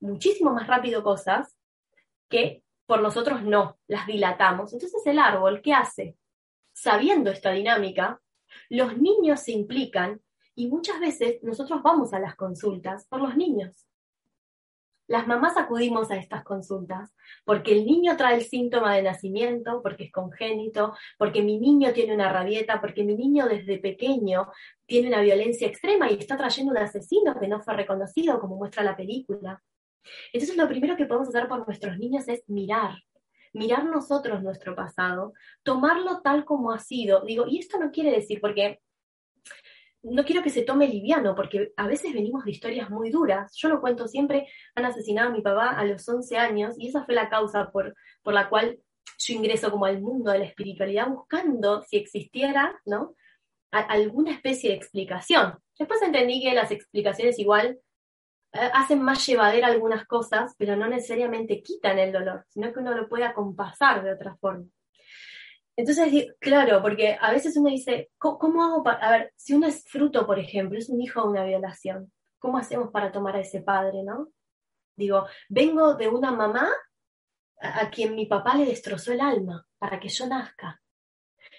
muchísimo 0.00 0.54
más 0.54 0.66
rápido 0.66 1.02
cosas 1.02 1.54
que 2.30 2.62
por 2.86 3.02
nosotros 3.02 3.42
no, 3.42 3.78
las 3.88 4.06
dilatamos. 4.06 4.72
Entonces 4.72 5.02
el 5.04 5.18
árbol, 5.18 5.60
¿qué 5.60 5.74
hace? 5.74 6.16
Sabiendo 6.72 7.30
esta 7.30 7.50
dinámica, 7.50 8.22
los 8.70 8.96
niños 8.96 9.40
se 9.40 9.52
implican 9.52 10.22
y 10.56 10.68
muchas 10.68 10.98
veces 10.98 11.42
nosotros 11.42 11.82
vamos 11.82 12.12
a 12.14 12.18
las 12.18 12.34
consultas 12.34 13.06
por 13.06 13.20
los 13.20 13.36
niños. 13.36 13.86
Las 15.06 15.28
mamás 15.28 15.56
acudimos 15.56 16.10
a 16.10 16.16
estas 16.16 16.42
consultas 16.42 17.14
porque 17.44 17.72
el 17.72 17.84
niño 17.84 18.16
trae 18.16 18.36
el 18.36 18.42
síntoma 18.42 18.96
de 18.96 19.02
nacimiento, 19.02 19.80
porque 19.82 20.04
es 20.04 20.12
congénito, 20.12 20.94
porque 21.16 21.42
mi 21.42 21.60
niño 21.60 21.92
tiene 21.92 22.14
una 22.14 22.32
rabieta, 22.32 22.80
porque 22.80 23.04
mi 23.04 23.14
niño 23.14 23.46
desde 23.46 23.78
pequeño 23.78 24.50
tiene 24.86 25.08
una 25.08 25.20
violencia 25.20 25.68
extrema 25.68 26.10
y 26.10 26.14
está 26.14 26.36
trayendo 26.36 26.72
un 26.72 26.78
asesino 26.78 27.38
que 27.38 27.46
no 27.46 27.62
fue 27.62 27.74
reconocido, 27.74 28.40
como 28.40 28.56
muestra 28.56 28.82
la 28.82 28.96
película. 28.96 29.62
Entonces 30.32 30.56
lo 30.56 30.66
primero 30.66 30.96
que 30.96 31.06
podemos 31.06 31.28
hacer 31.28 31.46
por 31.46 31.64
nuestros 31.66 31.98
niños 31.98 32.26
es 32.26 32.42
mirar, 32.48 32.96
mirar 33.52 33.84
nosotros 33.84 34.42
nuestro 34.42 34.74
pasado, 34.74 35.34
tomarlo 35.62 36.20
tal 36.22 36.44
como 36.44 36.72
ha 36.72 36.80
sido. 36.80 37.20
Digo, 37.20 37.46
y 37.46 37.58
esto 37.58 37.78
no 37.78 37.92
quiere 37.92 38.10
decir, 38.10 38.40
porque 38.40 38.80
no 40.10 40.24
quiero 40.24 40.42
que 40.42 40.50
se 40.50 40.62
tome 40.62 40.88
liviano, 40.88 41.34
porque 41.34 41.72
a 41.76 41.86
veces 41.86 42.12
venimos 42.12 42.44
de 42.44 42.52
historias 42.52 42.90
muy 42.90 43.10
duras. 43.10 43.52
Yo 43.56 43.68
lo 43.68 43.80
cuento 43.80 44.06
siempre, 44.06 44.48
han 44.74 44.84
asesinado 44.84 45.28
a 45.28 45.32
mi 45.32 45.42
papá 45.42 45.70
a 45.70 45.84
los 45.84 46.08
11 46.08 46.36
años 46.38 46.74
y 46.78 46.88
esa 46.88 47.04
fue 47.04 47.14
la 47.14 47.28
causa 47.28 47.70
por, 47.70 47.94
por 48.22 48.34
la 48.34 48.48
cual 48.48 48.78
yo 49.18 49.34
ingreso 49.34 49.70
como 49.70 49.86
al 49.86 50.00
mundo 50.00 50.30
de 50.30 50.40
la 50.40 50.44
espiritualidad 50.44 51.08
buscando 51.08 51.82
si 51.82 51.96
existiera, 51.96 52.80
¿no? 52.84 53.14
alguna 53.70 54.32
especie 54.32 54.70
de 54.70 54.76
explicación. 54.76 55.58
Después 55.78 56.00
entendí 56.00 56.40
que 56.42 56.54
las 56.54 56.70
explicaciones 56.70 57.38
igual 57.38 57.78
eh, 58.52 58.70
hacen 58.72 59.02
más 59.02 59.26
llevadera 59.26 59.66
algunas 59.66 60.06
cosas, 60.06 60.54
pero 60.56 60.76
no 60.76 60.86
necesariamente 60.88 61.62
quitan 61.62 61.98
el 61.98 62.12
dolor, 62.12 62.46
sino 62.48 62.72
que 62.72 62.80
uno 62.80 62.94
lo 62.94 63.08
puede 63.08 63.24
acompasar 63.24 64.02
de 64.02 64.12
otra 64.12 64.36
forma. 64.36 64.66
Entonces, 65.76 66.34
claro, 66.40 66.80
porque 66.80 67.18
a 67.20 67.30
veces 67.30 67.56
uno 67.56 67.68
dice, 67.68 68.10
¿cómo, 68.18 68.64
hago 68.64 68.82
para, 68.82 68.98
a 69.06 69.10
ver, 69.10 69.32
si 69.36 69.52
uno 69.52 69.66
es 69.66 69.84
fruto, 69.84 70.26
por 70.26 70.38
ejemplo, 70.38 70.78
es 70.78 70.88
un 70.88 71.02
hijo 71.02 71.22
de 71.22 71.28
una 71.28 71.44
violación, 71.44 72.10
¿cómo 72.38 72.56
hacemos 72.56 72.90
para 72.90 73.12
tomar 73.12 73.36
a 73.36 73.40
ese 73.40 73.60
padre, 73.60 74.02
no? 74.02 74.30
Digo, 74.96 75.26
vengo 75.50 75.94
de 75.94 76.08
una 76.08 76.32
mamá 76.32 76.70
a, 77.60 77.90
quien 77.90 78.14
mi 78.14 78.24
papá 78.24 78.56
le 78.56 78.64
destrozó 78.64 79.12
el 79.12 79.20
alma 79.20 79.66
para 79.78 80.00
que 80.00 80.08
yo 80.08 80.26
nazca. 80.26 80.80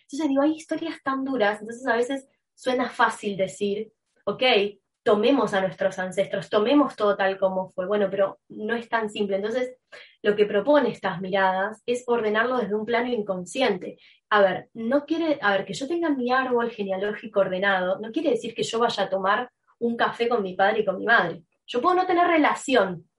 Entonces 0.01 0.27
digo, 0.27 0.41
hay 0.41 0.53
historias 0.53 1.01
tan 1.03 1.23
duras, 1.23 1.61
entonces 1.61 1.85
a 1.85 1.95
veces 1.95 2.27
suena 2.55 2.89
fácil 2.89 3.37
decir, 3.37 3.93
ok, 4.25 4.43
tomemos 5.07 5.53
a 5.53 5.61
nuestros 5.61 5.97
ancestros, 5.99 6.49
tomemos 6.49 6.97
todo 6.97 7.15
tal 7.15 7.39
como 7.39 7.71
fue. 7.71 7.87
Bueno, 7.87 8.09
pero 8.11 8.41
no 8.49 8.75
es 8.75 8.89
tan 8.89 9.09
simple. 9.09 9.37
Entonces, 9.37 9.77
lo 10.21 10.35
que 10.35 10.45
propone 10.45 10.89
estas 10.89 11.21
miradas 11.21 11.81
es 11.85 12.03
ordenarlo 12.07 12.57
desde 12.57 12.75
un 12.75 12.85
plano 12.85 13.07
inconsciente. 13.07 13.97
A 14.29 14.41
ver, 14.41 14.69
no 14.73 15.05
quiere, 15.05 15.39
a 15.41 15.53
ver, 15.53 15.63
que 15.63 15.73
yo 15.73 15.87
tenga 15.87 16.09
mi 16.09 16.29
árbol 16.29 16.71
genealógico 16.71 17.39
ordenado, 17.39 18.01
no 18.01 18.11
quiere 18.11 18.31
decir 18.31 18.53
que 18.53 18.63
yo 18.63 18.79
vaya 18.79 19.03
a 19.03 19.09
tomar 19.09 19.49
un 19.79 19.95
café 19.95 20.27
con 20.27 20.43
mi 20.43 20.55
padre 20.55 20.81
y 20.81 20.85
con 20.85 20.97
mi 20.97 21.05
madre. 21.05 21.41
Yo 21.65 21.79
puedo 21.79 21.95
no 21.95 22.05
tener 22.05 22.27
relación, 22.27 23.09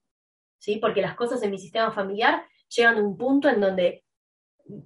¿sí? 0.58 0.76
Porque 0.76 1.00
las 1.00 1.14
cosas 1.14 1.42
en 1.42 1.52
mi 1.52 1.58
sistema 1.58 1.90
familiar 1.90 2.44
llegan 2.68 2.98
a 2.98 3.02
un 3.02 3.16
punto 3.16 3.48
en 3.48 3.62
donde 3.62 4.04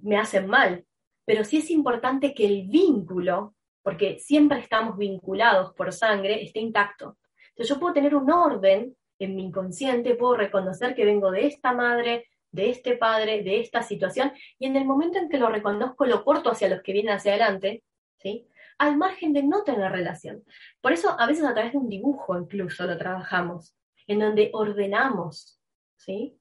me 0.03 0.15
hacen 0.15 0.47
mal. 0.47 0.85
Pero 1.25 1.43
sí 1.43 1.57
es 1.57 1.69
importante 1.69 2.33
que 2.33 2.45
el 2.45 2.69
vínculo 2.69 3.52
porque 3.83 4.17
siempre 4.17 4.59
estamos 4.59 4.97
vinculados 4.97 5.73
por 5.73 5.93
sangre, 5.93 6.41
esté 6.41 6.59
intacto. 6.59 7.17
Entonces 7.49 7.69
yo 7.69 7.79
puedo 7.79 7.93
tener 7.93 8.15
un 8.15 8.31
orden 8.31 8.95
en 9.19 9.35
mi 9.35 9.43
inconsciente, 9.43 10.15
puedo 10.15 10.35
reconocer 10.35 10.95
que 10.95 11.05
vengo 11.05 11.29
de 11.29 11.45
esta 11.45 11.73
madre, 11.73 12.27
de 12.51 12.69
este 12.69 12.97
padre, 12.97 13.43
de 13.43 13.59
esta 13.59 13.83
situación, 13.83 14.31
y 14.57 14.65
en 14.65 14.75
el 14.75 14.85
momento 14.85 15.19
en 15.19 15.29
que 15.29 15.37
lo 15.37 15.49
reconozco, 15.49 16.05
lo 16.05 16.23
corto 16.23 16.49
hacia 16.51 16.69
los 16.69 16.81
que 16.81 16.93
vienen 16.93 17.13
hacia 17.13 17.33
adelante, 17.33 17.83
¿sí? 18.17 18.47
al 18.77 18.97
margen 18.97 19.33
de 19.33 19.43
no 19.43 19.63
tener 19.63 19.91
relación. 19.91 20.43
Por 20.81 20.93
eso 20.93 21.15
a 21.19 21.27
veces 21.27 21.45
a 21.45 21.53
través 21.53 21.73
de 21.73 21.77
un 21.77 21.89
dibujo 21.89 22.37
incluso 22.37 22.85
lo 22.85 22.97
trabajamos, 22.97 23.75
en 24.07 24.19
donde 24.19 24.49
ordenamos 24.53 25.59
¿sí? 25.97 26.37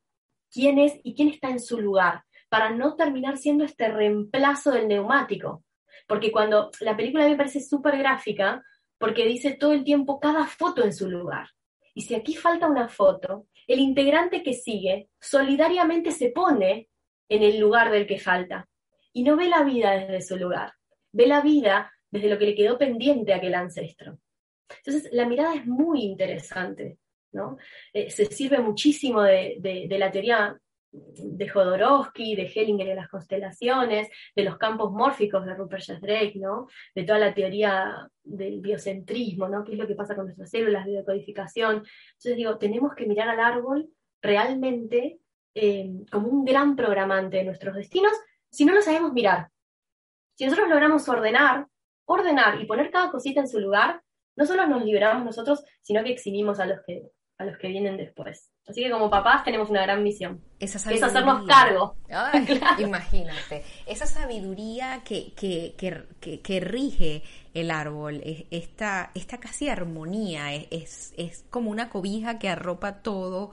quién 0.50 0.78
es 0.78 0.98
y 1.02 1.14
quién 1.14 1.28
está 1.28 1.50
en 1.50 1.60
su 1.60 1.80
lugar, 1.80 2.24
para 2.48 2.70
no 2.70 2.94
terminar 2.96 3.38
siendo 3.38 3.64
este 3.64 3.88
reemplazo 3.88 4.70
del 4.72 4.88
neumático, 4.88 5.64
porque 6.12 6.30
cuando 6.30 6.70
la 6.80 6.94
película 6.94 7.26
me 7.26 7.36
parece 7.36 7.62
súper 7.62 7.96
gráfica, 7.96 8.62
porque 8.98 9.24
dice 9.24 9.52
todo 9.52 9.72
el 9.72 9.82
tiempo 9.82 10.20
cada 10.20 10.46
foto 10.46 10.84
en 10.84 10.92
su 10.92 11.08
lugar. 11.08 11.48
Y 11.94 12.02
si 12.02 12.14
aquí 12.14 12.36
falta 12.36 12.68
una 12.68 12.86
foto, 12.86 13.46
el 13.66 13.78
integrante 13.78 14.42
que 14.42 14.52
sigue 14.52 15.08
solidariamente 15.18 16.12
se 16.12 16.28
pone 16.28 16.90
en 17.30 17.42
el 17.42 17.58
lugar 17.58 17.90
del 17.90 18.06
que 18.06 18.18
falta 18.18 18.68
y 19.14 19.22
no 19.22 19.36
ve 19.36 19.48
la 19.48 19.62
vida 19.62 19.92
desde 19.92 20.20
su 20.20 20.36
lugar, 20.36 20.74
ve 21.12 21.26
la 21.26 21.40
vida 21.40 21.90
desde 22.10 22.28
lo 22.28 22.38
que 22.38 22.44
le 22.44 22.54
quedó 22.54 22.76
pendiente 22.76 23.32
a 23.32 23.36
aquel 23.36 23.54
ancestro. 23.54 24.18
Entonces, 24.68 25.10
la 25.14 25.24
mirada 25.24 25.54
es 25.54 25.64
muy 25.64 26.02
interesante, 26.02 26.98
¿no? 27.32 27.56
Eh, 27.90 28.10
se 28.10 28.26
sirve 28.26 28.58
muchísimo 28.58 29.22
de, 29.22 29.56
de, 29.60 29.98
la 29.98 30.10
teoría 30.10 30.60
de 30.92 31.48
Jodorowsky, 31.48 32.36
de 32.36 32.52
Hellinger 32.54 32.88
y 32.88 32.94
las 32.94 33.08
constelaciones, 33.08 34.08
de 34.36 34.44
los 34.44 34.58
campos 34.58 34.92
mórficos 34.92 35.44
de 35.46 35.54
Rupert 35.54 35.82
Sheldrake, 35.82 36.36
¿no? 36.36 36.68
de 36.94 37.04
toda 37.04 37.18
la 37.18 37.34
teoría 37.34 38.08
del 38.22 38.60
biocentrismo, 38.60 39.48
¿no? 39.48 39.64
qué 39.64 39.72
es 39.72 39.78
lo 39.78 39.86
que 39.86 39.94
pasa 39.94 40.14
con 40.14 40.26
nuestras 40.26 40.50
células, 40.50 40.84
de 40.84 40.92
decodificación. 40.92 41.76
Entonces 41.76 42.36
digo, 42.36 42.58
tenemos 42.58 42.94
que 42.94 43.06
mirar 43.06 43.28
al 43.28 43.40
árbol 43.40 43.88
realmente 44.20 45.18
eh, 45.54 45.90
como 46.10 46.28
un 46.28 46.44
gran 46.44 46.76
programante 46.76 47.38
de 47.38 47.44
nuestros 47.44 47.74
destinos 47.74 48.12
si 48.50 48.64
no 48.66 48.74
lo 48.74 48.82
sabemos 48.82 49.12
mirar. 49.12 49.48
Si 50.34 50.44
nosotros 50.44 50.68
logramos 50.68 51.08
ordenar, 51.08 51.66
ordenar 52.04 52.60
y 52.60 52.66
poner 52.66 52.90
cada 52.90 53.10
cosita 53.10 53.40
en 53.40 53.48
su 53.48 53.58
lugar, 53.58 54.02
no 54.36 54.46
solo 54.46 54.66
nos 54.66 54.84
liberamos 54.84 55.24
nosotros, 55.24 55.64
sino 55.80 56.02
que 56.04 56.12
exhibimos 56.12 56.60
a 56.60 56.66
los 56.66 56.80
que, 56.86 57.10
a 57.38 57.44
los 57.44 57.58
que 57.58 57.68
vienen 57.68 57.96
después. 57.96 58.50
Así 58.66 58.82
que 58.82 58.90
como 58.90 59.10
papás 59.10 59.42
tenemos 59.44 59.70
una 59.70 59.82
gran 59.82 60.02
misión. 60.02 60.40
Esa 60.60 60.78
es 60.92 61.02
hacernos 61.02 61.46
cargo. 61.46 61.96
Imagínate, 62.78 63.64
esa 63.86 64.06
sabiduría 64.06 65.02
que, 65.04 65.32
que, 65.34 65.74
que, 65.76 66.40
que, 66.40 66.60
rige 66.60 67.24
el 67.54 67.70
árbol, 67.70 68.22
esta, 68.50 69.10
esta 69.14 69.38
casi 69.38 69.68
armonía, 69.68 70.54
es, 70.54 71.12
es, 71.16 71.44
como 71.50 71.70
una 71.70 71.90
cobija 71.90 72.38
que 72.38 72.48
arropa 72.48 73.02
todo, 73.02 73.50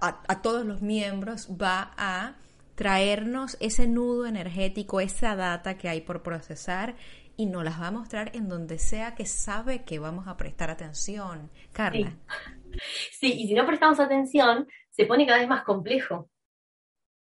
a, 0.00 0.20
a 0.28 0.42
todos 0.42 0.66
los 0.66 0.82
miembros, 0.82 1.48
va 1.50 1.92
a 1.96 2.34
traernos 2.74 3.56
ese 3.60 3.86
nudo 3.86 4.26
energético, 4.26 5.00
esa 5.00 5.36
data 5.36 5.78
que 5.78 5.88
hay 5.88 6.02
por 6.02 6.22
procesar 6.22 6.96
y 7.36 7.46
nos 7.46 7.64
las 7.64 7.80
va 7.80 7.88
a 7.88 7.90
mostrar 7.90 8.30
en 8.34 8.48
donde 8.48 8.78
sea 8.78 9.14
que 9.14 9.26
sabe 9.26 9.84
que 9.84 9.98
vamos 9.98 10.28
a 10.28 10.36
prestar 10.36 10.70
atención. 10.70 11.50
Carla. 11.72 12.10
Sí. 12.10 12.16
Y 13.20 13.48
si 13.48 13.54
no 13.54 13.66
prestamos 13.66 14.00
atención, 14.00 14.66
se 14.90 15.06
pone 15.06 15.26
cada 15.26 15.38
vez 15.38 15.48
más 15.48 15.64
complejo, 15.64 16.30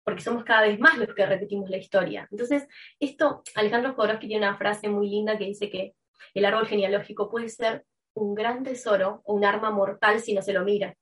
porque 0.04 0.22
somos 0.22 0.44
cada 0.44 0.62
vez 0.62 0.78
más 0.78 0.98
los 0.98 1.14
que 1.14 1.26
repetimos 1.26 1.68
la 1.68 1.78
historia. 1.78 2.28
Entonces, 2.30 2.66
esto, 3.00 3.42
Alejandro 3.54 3.94
Jodorowsky 3.94 4.28
tiene 4.28 4.46
una 4.46 4.56
frase 4.56 4.88
muy 4.88 5.10
linda 5.10 5.36
que 5.36 5.46
dice 5.46 5.68
que 5.68 5.94
el 6.34 6.44
árbol 6.44 6.66
genealógico 6.66 7.28
puede 7.28 7.48
ser 7.48 7.84
un 8.14 8.34
gran 8.34 8.62
tesoro 8.62 9.20
o 9.24 9.34
un 9.34 9.44
arma 9.44 9.70
mortal 9.70 10.20
si 10.20 10.32
no 10.32 10.42
se 10.42 10.52
lo 10.52 10.64
mira. 10.64 10.94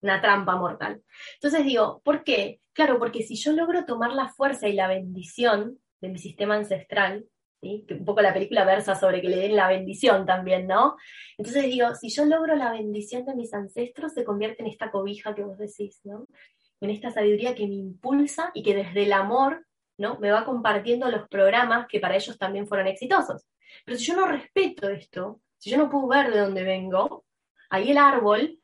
Una 0.00 0.20
trampa 0.20 0.56
mortal. 0.56 1.02
Entonces 1.34 1.64
digo, 1.64 2.00
¿por 2.04 2.24
qué? 2.24 2.60
Claro, 2.72 2.98
porque 2.98 3.22
si 3.22 3.36
yo 3.36 3.52
logro 3.52 3.84
tomar 3.84 4.12
la 4.12 4.28
fuerza 4.28 4.68
y 4.68 4.74
la 4.74 4.88
bendición 4.88 5.78
de 6.00 6.08
mi 6.08 6.18
sistema 6.18 6.56
ancestral, 6.56 7.26
que 7.86 7.94
un 7.94 8.04
poco 8.04 8.20
la 8.20 8.32
película 8.32 8.64
versa 8.64 8.94
sobre 8.94 9.20
que 9.20 9.28
le 9.28 9.36
den 9.36 9.56
la 9.56 9.68
bendición 9.68 10.26
también, 10.26 10.66
¿no? 10.66 10.96
Entonces 11.38 11.64
digo, 11.64 11.94
si 11.94 12.08
yo 12.10 12.24
logro 12.24 12.54
la 12.56 12.72
bendición 12.72 13.24
de 13.24 13.34
mis 13.34 13.52
ancestros, 13.54 14.12
se 14.12 14.24
convierte 14.24 14.62
en 14.62 14.68
esta 14.68 14.90
cobija 14.90 15.34
que 15.34 15.42
vos 15.42 15.58
decís, 15.58 16.00
¿no? 16.04 16.26
En 16.80 16.90
esta 16.90 17.10
sabiduría 17.10 17.54
que 17.54 17.66
me 17.66 17.74
impulsa 17.74 18.50
y 18.54 18.62
que 18.62 18.74
desde 18.74 19.04
el 19.04 19.12
amor, 19.12 19.66
¿no? 19.96 20.18
Me 20.18 20.30
va 20.30 20.44
compartiendo 20.44 21.10
los 21.10 21.28
programas 21.28 21.86
que 21.88 22.00
para 22.00 22.16
ellos 22.16 22.38
también 22.38 22.66
fueron 22.66 22.86
exitosos. 22.86 23.46
Pero 23.84 23.98
si 23.98 24.04
yo 24.06 24.16
no 24.16 24.26
respeto 24.26 24.88
esto, 24.88 25.40
si 25.58 25.70
yo 25.70 25.78
no 25.78 25.90
puedo 25.90 26.08
ver 26.08 26.32
de 26.32 26.40
dónde 26.40 26.62
vengo, 26.62 27.24
ahí 27.70 27.90
el 27.90 27.98
árbol 27.98 28.58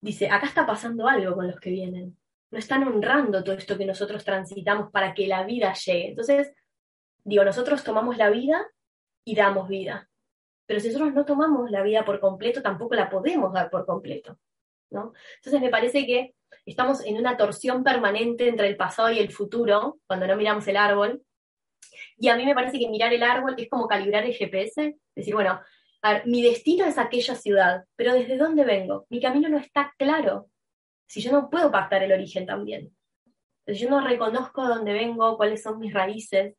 dice, 0.00 0.28
acá 0.28 0.46
está 0.46 0.66
pasando 0.66 1.06
algo 1.06 1.34
con 1.34 1.46
los 1.46 1.60
que 1.60 1.70
vienen. 1.70 2.16
No 2.50 2.58
están 2.58 2.82
honrando 2.82 3.44
todo 3.44 3.54
esto 3.54 3.78
que 3.78 3.84
nosotros 3.84 4.24
transitamos 4.24 4.90
para 4.90 5.14
que 5.14 5.26
la 5.28 5.44
vida 5.44 5.72
llegue. 5.74 6.08
Entonces, 6.08 6.52
Digo, 7.24 7.44
nosotros 7.44 7.84
tomamos 7.84 8.16
la 8.16 8.30
vida 8.30 8.66
y 9.24 9.34
damos 9.34 9.68
vida. 9.68 10.08
Pero 10.66 10.80
si 10.80 10.88
nosotros 10.88 11.14
no 11.14 11.24
tomamos 11.24 11.70
la 11.70 11.82
vida 11.82 12.04
por 12.04 12.20
completo, 12.20 12.62
tampoco 12.62 12.94
la 12.94 13.10
podemos 13.10 13.52
dar 13.52 13.70
por 13.70 13.86
completo. 13.86 14.38
¿no? 14.90 15.12
Entonces 15.36 15.60
me 15.60 15.70
parece 15.70 16.06
que 16.06 16.34
estamos 16.66 17.04
en 17.04 17.16
una 17.16 17.36
torsión 17.36 17.82
permanente 17.82 18.48
entre 18.48 18.68
el 18.68 18.76
pasado 18.76 19.10
y 19.10 19.18
el 19.18 19.32
futuro 19.32 19.98
cuando 20.06 20.26
no 20.26 20.36
miramos 20.36 20.66
el 20.68 20.76
árbol. 20.76 21.22
Y 22.16 22.28
a 22.28 22.36
mí 22.36 22.44
me 22.44 22.54
parece 22.54 22.78
que 22.78 22.88
mirar 22.88 23.12
el 23.12 23.22
árbol 23.22 23.54
es 23.56 23.68
como 23.68 23.88
calibrar 23.88 24.24
el 24.24 24.34
GPS, 24.34 24.96
decir, 25.14 25.34
bueno, 25.34 25.60
mi 26.24 26.42
destino 26.42 26.84
es 26.86 26.98
aquella 26.98 27.34
ciudad, 27.34 27.84
pero 27.96 28.14
¿desde 28.14 28.36
dónde 28.36 28.64
vengo? 28.64 29.06
Mi 29.10 29.20
camino 29.20 29.48
no 29.48 29.58
está 29.58 29.94
claro. 29.98 30.48
Si 31.06 31.20
yo 31.20 31.32
no 31.32 31.50
puedo 31.50 31.70
pactar 31.70 32.02
el 32.02 32.12
origen 32.12 32.46
también. 32.46 32.94
Si 33.66 33.74
yo 33.74 33.90
no 33.90 34.00
reconozco 34.00 34.66
dónde 34.66 34.92
vengo, 34.92 35.36
cuáles 35.36 35.62
son 35.62 35.78
mis 35.78 35.92
raíces, 35.92 36.54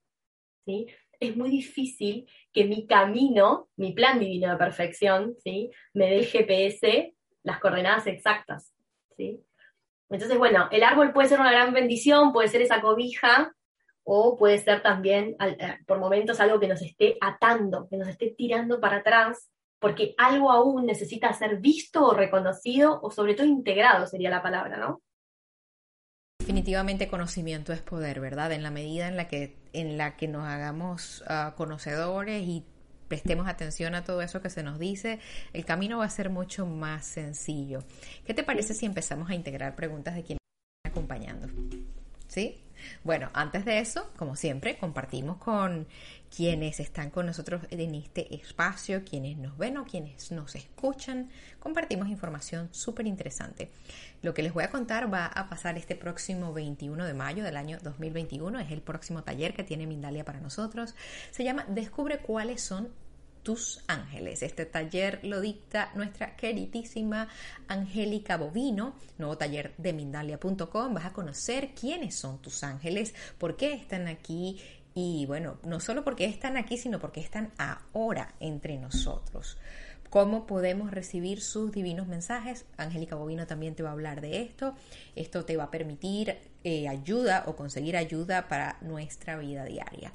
¿sí? 0.65 0.87
es 1.21 1.37
muy 1.37 1.49
difícil 1.49 2.27
que 2.51 2.65
mi 2.65 2.87
camino, 2.87 3.69
mi 3.77 3.93
plan 3.93 4.19
divino 4.19 4.49
de 4.49 4.57
perfección, 4.57 5.35
¿sí? 5.43 5.69
me 5.93 6.07
dé 6.07 6.17
el 6.17 6.25
GPS 6.25 7.13
las 7.43 7.59
coordenadas 7.59 8.07
exactas. 8.07 8.73
¿sí? 9.15 9.39
Entonces, 10.09 10.37
bueno, 10.37 10.67
el 10.71 10.83
árbol 10.83 11.13
puede 11.13 11.29
ser 11.29 11.39
una 11.39 11.51
gran 11.51 11.73
bendición, 11.73 12.33
puede 12.33 12.47
ser 12.47 12.61
esa 12.63 12.81
cobija, 12.81 13.53
o 14.03 14.35
puede 14.35 14.57
ser 14.57 14.81
también 14.81 15.35
eh, 15.39 15.77
por 15.85 15.99
momentos 15.99 16.39
algo 16.39 16.59
que 16.59 16.67
nos 16.67 16.81
esté 16.81 17.17
atando, 17.21 17.87
que 17.87 17.97
nos 17.97 18.07
esté 18.07 18.33
tirando 18.35 18.79
para 18.79 18.97
atrás, 18.97 19.51
porque 19.79 20.15
algo 20.17 20.51
aún 20.51 20.87
necesita 20.87 21.31
ser 21.33 21.57
visto 21.57 22.03
o 22.05 22.13
reconocido, 22.13 22.99
o 23.01 23.11
sobre 23.11 23.35
todo 23.35 23.45
integrado 23.45 24.07
sería 24.07 24.31
la 24.31 24.41
palabra, 24.41 24.77
¿no? 24.77 25.01
Definitivamente 26.41 27.07
conocimiento 27.07 27.71
es 27.71 27.81
poder, 27.81 28.19
¿verdad? 28.19 28.51
En 28.51 28.63
la 28.63 28.71
medida 28.71 29.07
en 29.07 29.15
la 29.15 29.27
que, 29.27 29.55
en 29.73 29.95
la 29.99 30.17
que 30.17 30.27
nos 30.27 30.43
hagamos 30.47 31.23
ah, 31.27 31.53
conocedores 31.55 32.41
y 32.47 32.65
prestemos 33.07 33.47
atención 33.47 33.93
a 33.93 34.03
todo 34.03 34.23
eso 34.23 34.41
que 34.41 34.49
se 34.49 34.63
nos 34.63 34.79
dice, 34.79 35.19
el 35.53 35.65
camino 35.65 35.99
va 35.99 36.05
a 36.05 36.09
ser 36.09 36.31
mucho 36.31 36.65
más 36.65 37.05
sencillo. 37.05 37.83
¿Qué 38.25 38.33
te 38.33 38.43
parece 38.43 38.73
si 38.73 38.87
empezamos 38.87 39.29
a 39.29 39.35
integrar 39.35 39.75
preguntas 39.75 40.15
de 40.15 40.23
quienes 40.23 40.39
están 40.83 40.91
acompañando? 40.91 41.47
¿Sí? 42.27 42.59
Bueno, 43.03 43.29
antes 43.33 43.63
de 43.63 43.77
eso, 43.77 44.09
como 44.17 44.35
siempre, 44.35 44.77
compartimos 44.77 45.37
con 45.37 45.85
quienes 46.35 46.79
están 46.79 47.09
con 47.09 47.25
nosotros 47.25 47.63
en 47.69 47.95
este 47.95 48.33
espacio, 48.33 49.03
quienes 49.03 49.37
nos 49.37 49.57
ven 49.57 49.77
o 49.77 49.85
quienes 49.85 50.31
nos 50.31 50.55
escuchan, 50.55 51.29
compartimos 51.59 52.07
información 52.07 52.69
súper 52.71 53.05
interesante. 53.05 53.69
Lo 54.21 54.33
que 54.33 54.43
les 54.43 54.53
voy 54.53 54.63
a 54.63 54.69
contar 54.69 55.13
va 55.13 55.25
a 55.25 55.49
pasar 55.49 55.77
este 55.77 55.95
próximo 55.95 56.53
21 56.53 57.05
de 57.05 57.13
mayo 57.13 57.43
del 57.43 57.57
año 57.57 57.79
2021, 57.83 58.59
es 58.59 58.71
el 58.71 58.81
próximo 58.81 59.23
taller 59.23 59.53
que 59.53 59.63
tiene 59.63 59.85
Mindalia 59.85 60.23
para 60.23 60.39
nosotros. 60.39 60.95
Se 61.31 61.43
llama 61.43 61.65
Descubre 61.67 62.19
cuáles 62.19 62.61
son 62.61 62.89
tus 63.43 63.83
ángeles. 63.87 64.43
Este 64.43 64.65
taller 64.65 65.19
lo 65.23 65.41
dicta 65.41 65.91
nuestra 65.95 66.35
queridísima 66.35 67.27
Angélica 67.67 68.37
Bovino, 68.37 68.95
nuevo 69.17 69.37
taller 69.37 69.73
de 69.77 69.93
Mindalia.com. 69.93 70.93
Vas 70.93 71.05
a 71.05 71.13
conocer 71.13 71.73
quiénes 71.73 72.15
son 72.15 72.39
tus 72.39 72.63
ángeles, 72.63 73.15
por 73.37 73.57
qué 73.57 73.73
están 73.73 74.07
aquí 74.07 74.59
y 74.93 75.25
bueno, 75.25 75.57
no 75.63 75.79
solo 75.79 76.03
porque 76.03 76.25
están 76.25 76.57
aquí, 76.57 76.77
sino 76.77 76.99
porque 76.99 77.21
están 77.21 77.51
ahora 77.57 78.33
entre 78.39 78.77
nosotros. 78.77 79.57
¿Cómo 80.09 80.45
podemos 80.45 80.91
recibir 80.91 81.41
sus 81.41 81.71
divinos 81.71 82.05
mensajes? 82.05 82.65
Angélica 82.75 83.15
Bovino 83.15 83.47
también 83.47 83.75
te 83.75 83.83
va 83.83 83.89
a 83.89 83.93
hablar 83.93 84.19
de 84.19 84.41
esto. 84.41 84.75
Esto 85.15 85.45
te 85.45 85.55
va 85.55 85.63
a 85.65 85.71
permitir 85.71 86.37
eh, 86.65 86.89
ayuda 86.89 87.45
o 87.47 87.55
conseguir 87.55 87.95
ayuda 87.95 88.49
para 88.49 88.77
nuestra 88.81 89.37
vida 89.37 89.63
diaria. 89.63 90.11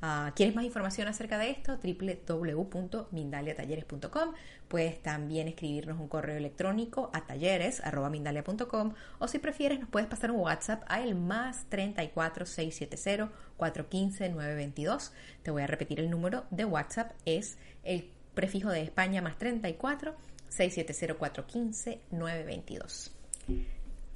Uh, 0.00 0.30
¿Quieres 0.36 0.54
más 0.54 0.64
información 0.64 1.08
acerca 1.08 1.38
de 1.38 1.50
esto? 1.50 1.76
www.mindaliatalleres.com. 1.82 4.32
Puedes 4.68 5.02
también 5.02 5.48
escribirnos 5.48 5.98
un 5.98 6.06
correo 6.06 6.36
electrónico 6.36 7.10
a 7.12 7.26
talleres.mindalia.com 7.26 8.94
o 9.18 9.28
si 9.28 9.40
prefieres 9.40 9.80
nos 9.80 9.88
puedes 9.88 10.08
pasar 10.08 10.30
un 10.30 10.38
WhatsApp 10.40 10.84
a 10.86 11.02
el 11.02 11.16
más 11.16 11.66
34 11.68 12.46
670 12.46 13.32
415 13.56 14.28
922. 14.28 15.12
Te 15.42 15.50
voy 15.50 15.62
a 15.62 15.66
repetir 15.66 15.98
el 15.98 16.10
número 16.10 16.44
de 16.50 16.64
WhatsApp, 16.64 17.10
es 17.24 17.58
el 17.82 18.08
prefijo 18.34 18.70
de 18.70 18.82
España 18.82 19.20
más 19.20 19.36
34 19.36 20.14
670 20.48 21.18
415 21.18 22.00
922. 22.12 23.10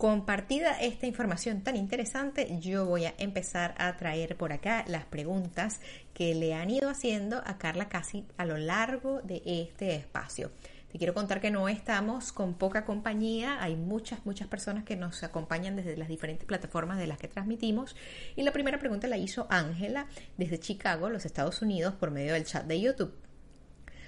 Compartida 0.02 0.80
esta 0.80 1.06
información 1.06 1.60
tan 1.60 1.76
interesante, 1.76 2.58
yo 2.58 2.86
voy 2.86 3.04
a 3.04 3.14
empezar 3.18 3.76
a 3.78 3.96
traer 3.96 4.36
por 4.36 4.52
acá 4.52 4.84
las 4.88 5.04
preguntas 5.04 5.80
que 6.12 6.34
le 6.34 6.54
han 6.54 6.70
ido 6.70 6.90
haciendo 6.90 7.40
a 7.46 7.56
Carla 7.56 7.88
casi 7.88 8.26
a 8.36 8.44
lo 8.44 8.56
largo 8.56 9.22
de 9.22 9.42
este 9.46 9.94
espacio. 9.94 10.50
Te 10.90 10.98
quiero 10.98 11.14
contar 11.14 11.40
que 11.40 11.52
no 11.52 11.68
estamos 11.68 12.32
con 12.32 12.54
poca 12.54 12.84
compañía, 12.84 13.62
hay 13.62 13.76
muchas, 13.76 14.26
muchas 14.26 14.48
personas 14.48 14.82
que 14.82 14.96
nos 14.96 15.22
acompañan 15.22 15.76
desde 15.76 15.96
las 15.96 16.08
diferentes 16.08 16.46
plataformas 16.46 16.98
de 16.98 17.06
las 17.06 17.18
que 17.18 17.28
transmitimos. 17.28 17.94
Y 18.34 18.42
la 18.42 18.50
primera 18.50 18.80
pregunta 18.80 19.06
la 19.06 19.18
hizo 19.18 19.46
Ángela 19.50 20.08
desde 20.36 20.58
Chicago, 20.58 21.10
los 21.10 21.26
Estados 21.26 21.62
Unidos, 21.62 21.94
por 21.94 22.10
medio 22.10 22.32
del 22.32 22.44
chat 22.44 22.66
de 22.66 22.80
YouTube 22.80 23.14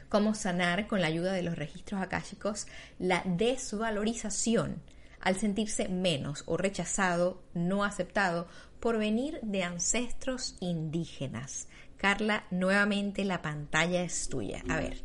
cómo 0.08 0.34
sanar 0.34 0.86
con 0.86 1.00
la 1.00 1.08
ayuda 1.08 1.32
de 1.32 1.42
los 1.42 1.56
registros 1.56 2.00
akáshicos 2.00 2.66
la 3.00 3.22
desvalorización 3.24 4.80
al 5.24 5.36
sentirse 5.36 5.88
menos 5.88 6.44
o 6.46 6.56
rechazado, 6.56 7.42
no 7.54 7.82
aceptado 7.82 8.46
por 8.78 8.98
venir 8.98 9.40
de 9.42 9.64
ancestros 9.64 10.56
indígenas. 10.60 11.68
Carla, 11.96 12.44
nuevamente 12.50 13.24
la 13.24 13.40
pantalla 13.40 14.02
es 14.02 14.28
tuya. 14.28 14.62
A 14.68 14.76
ver. 14.76 15.02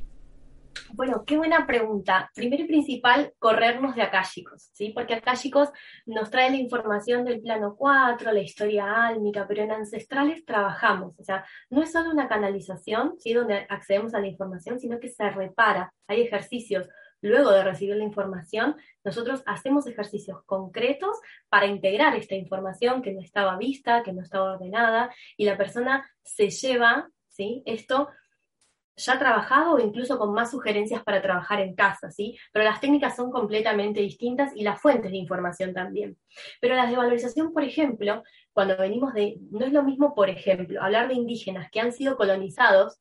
Bueno, 0.94 1.24
qué 1.26 1.38
buena 1.38 1.66
pregunta. 1.66 2.30
Primero 2.34 2.64
y 2.64 2.68
principal, 2.68 3.34
corrernos 3.40 3.96
de 3.96 4.10
chicos, 4.24 4.70
¿sí? 4.74 4.92
Porque 4.94 5.22
chicos 5.36 5.70
nos 6.06 6.30
trae 6.30 6.50
la 6.50 6.58
información 6.58 7.26
del 7.26 7.42
plano 7.42 7.76
4, 7.78 8.32
la 8.32 8.40
historia 8.40 9.08
álmica, 9.08 9.46
pero 9.48 9.64
en 9.64 9.72
ancestrales 9.72 10.46
trabajamos. 10.46 11.18
O 11.20 11.24
sea, 11.24 11.46
no 11.70 11.84
es 11.84 11.92
solo 11.92 12.10
una 12.10 12.28
canalización, 12.28 13.16
¿sí? 13.20 13.34
Donde 13.34 13.66
accedemos 13.70 14.14
a 14.14 14.20
la 14.20 14.28
información, 14.28 14.80
sino 14.80 15.00
que 15.00 15.10
se 15.10 15.30
repara. 15.30 15.94
Hay 16.08 16.22
ejercicios. 16.22 16.90
Luego 17.22 17.52
de 17.52 17.64
recibir 17.64 17.96
la 17.96 18.04
información, 18.04 18.76
nosotros 19.04 19.44
hacemos 19.46 19.88
ejercicios 19.88 20.44
concretos 20.46 21.18
para 21.50 21.66
integrar 21.66 22.16
esta 22.16 22.36
información 22.36 23.02
que 23.02 23.12
no 23.12 23.22
estaba 23.22 23.58
vista, 23.58 24.04
que 24.04 24.14
no 24.14 24.22
estaba 24.22 24.54
ordenada, 24.54 25.14
y 25.36 25.46
la 25.46 25.58
persona 25.58 26.10
se 26.24 26.50
lleva, 26.50 27.10
¿sí? 27.28 27.62
Esto 27.66 28.10
ya 29.00 29.18
trabajado 29.18 29.76
o 29.76 29.80
incluso 29.80 30.18
con 30.18 30.34
más 30.34 30.52
sugerencias 30.52 31.04
para 31.04 31.22
trabajar 31.22 31.62
en 31.62 31.74
casa, 31.74 32.12
¿sí? 32.12 32.38
Pero 32.52 32.66
las 32.66 32.82
técnicas 32.82 33.16
son 33.16 33.32
completamente 33.32 34.02
distintas 34.02 34.52
y 34.56 34.64
las 34.64 34.82
fuentes 34.82 35.12
de 35.12 35.18
información 35.18 35.74
también. 35.74 36.18
Pero 36.60 36.76
las 36.76 36.90
de 36.90 36.98
valorización, 36.98 37.54
por 37.54 37.64
ejemplo, 37.64 38.24
cuando 38.52 38.78
venimos 38.78 39.14
de, 39.14 39.38
no 39.52 39.66
es 39.66 39.74
lo 39.74 39.84
mismo, 39.84 40.14
por 40.14 40.30
ejemplo, 40.30 40.82
hablar 40.82 41.08
de 41.08 41.14
indígenas 41.16 41.70
que 41.72 41.80
han 41.80 41.94
sido 41.94 42.18
colonizados, 42.18 43.00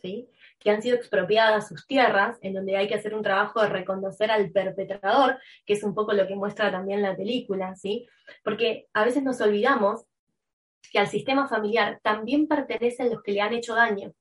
¿sí? 0.00 0.28
Que 0.60 0.70
han 0.70 0.82
sido 0.82 0.96
expropiadas 0.96 1.68
sus 1.68 1.86
tierras, 1.86 2.38
en 2.42 2.52
donde 2.52 2.76
hay 2.76 2.86
que 2.86 2.94
hacer 2.94 3.14
un 3.14 3.22
trabajo 3.22 3.62
de 3.62 3.70
reconocer 3.70 4.30
al 4.30 4.50
perpetrador, 4.50 5.38
que 5.64 5.72
es 5.72 5.82
un 5.82 5.94
poco 5.94 6.12
lo 6.12 6.28
que 6.28 6.36
muestra 6.36 6.70
también 6.70 7.00
la 7.00 7.16
película, 7.16 7.74
¿sí? 7.74 8.06
Porque 8.44 8.86
a 8.92 9.04
veces 9.04 9.22
nos 9.22 9.40
olvidamos 9.40 10.04
que 10.92 10.98
al 10.98 11.08
sistema 11.08 11.48
familiar 11.48 11.98
también 12.02 12.46
pertenecen 12.46 13.10
los 13.10 13.22
que 13.22 13.32
le 13.32 13.40
han 13.40 13.54
hecho 13.54 13.74
daño. 13.74 14.12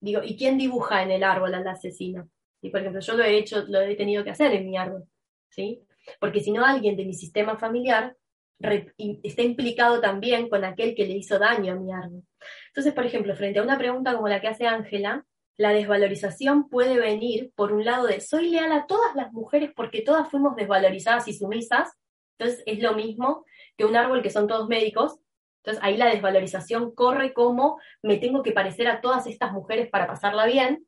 Digo, 0.00 0.20
¿y 0.24 0.36
quién 0.36 0.58
dibuja 0.58 1.02
en 1.02 1.12
el 1.12 1.22
árbol 1.22 1.54
al 1.54 1.66
asesino? 1.66 2.28
y 2.60 2.70
Por 2.70 2.80
ejemplo, 2.80 3.00
yo 3.00 3.14
lo 3.14 3.22
he 3.22 3.38
hecho, 3.38 3.64
lo 3.68 3.80
he 3.80 3.94
tenido 3.94 4.24
que 4.24 4.30
hacer 4.30 4.52
en 4.52 4.66
mi 4.66 4.76
árbol, 4.76 5.08
¿sí? 5.48 5.80
Porque 6.18 6.40
si 6.40 6.50
no, 6.50 6.64
alguien 6.64 6.96
de 6.96 7.04
mi 7.04 7.14
sistema 7.14 7.56
familiar 7.56 8.16
está 8.58 9.42
implicado 9.42 10.00
también 10.00 10.48
con 10.48 10.64
aquel 10.64 10.94
que 10.94 11.06
le 11.06 11.14
hizo 11.14 11.38
daño 11.38 11.72
a 11.72 11.76
mi 11.76 11.92
árbol. 11.92 12.22
Entonces, 12.68 12.92
por 12.92 13.04
ejemplo, 13.04 13.34
frente 13.36 13.58
a 13.58 13.62
una 13.62 13.78
pregunta 13.78 14.14
como 14.14 14.28
la 14.28 14.40
que 14.40 14.48
hace 14.48 14.66
Ángela, 14.66 15.24
la 15.56 15.70
desvalorización 15.70 16.68
puede 16.68 16.98
venir 16.98 17.52
por 17.54 17.72
un 17.72 17.84
lado 17.84 18.06
de 18.06 18.20
soy 18.20 18.50
leal 18.50 18.72
a 18.72 18.86
todas 18.86 19.14
las 19.14 19.32
mujeres 19.32 19.70
porque 19.74 20.02
todas 20.02 20.30
fuimos 20.30 20.54
desvalorizadas 20.56 21.28
y 21.28 21.32
sumisas, 21.32 21.90
entonces 22.38 22.62
es 22.66 22.80
lo 22.80 22.94
mismo 22.94 23.44
que 23.76 23.86
un 23.86 23.96
árbol 23.96 24.22
que 24.22 24.30
son 24.30 24.46
todos 24.46 24.68
médicos, 24.68 25.18
entonces 25.62 25.82
ahí 25.82 25.96
la 25.96 26.10
desvalorización 26.10 26.94
corre 26.94 27.32
como 27.32 27.80
me 28.02 28.18
tengo 28.18 28.42
que 28.42 28.52
parecer 28.52 28.86
a 28.88 29.00
todas 29.00 29.26
estas 29.26 29.52
mujeres 29.52 29.88
para 29.88 30.06
pasarla 30.06 30.46
bien, 30.46 30.86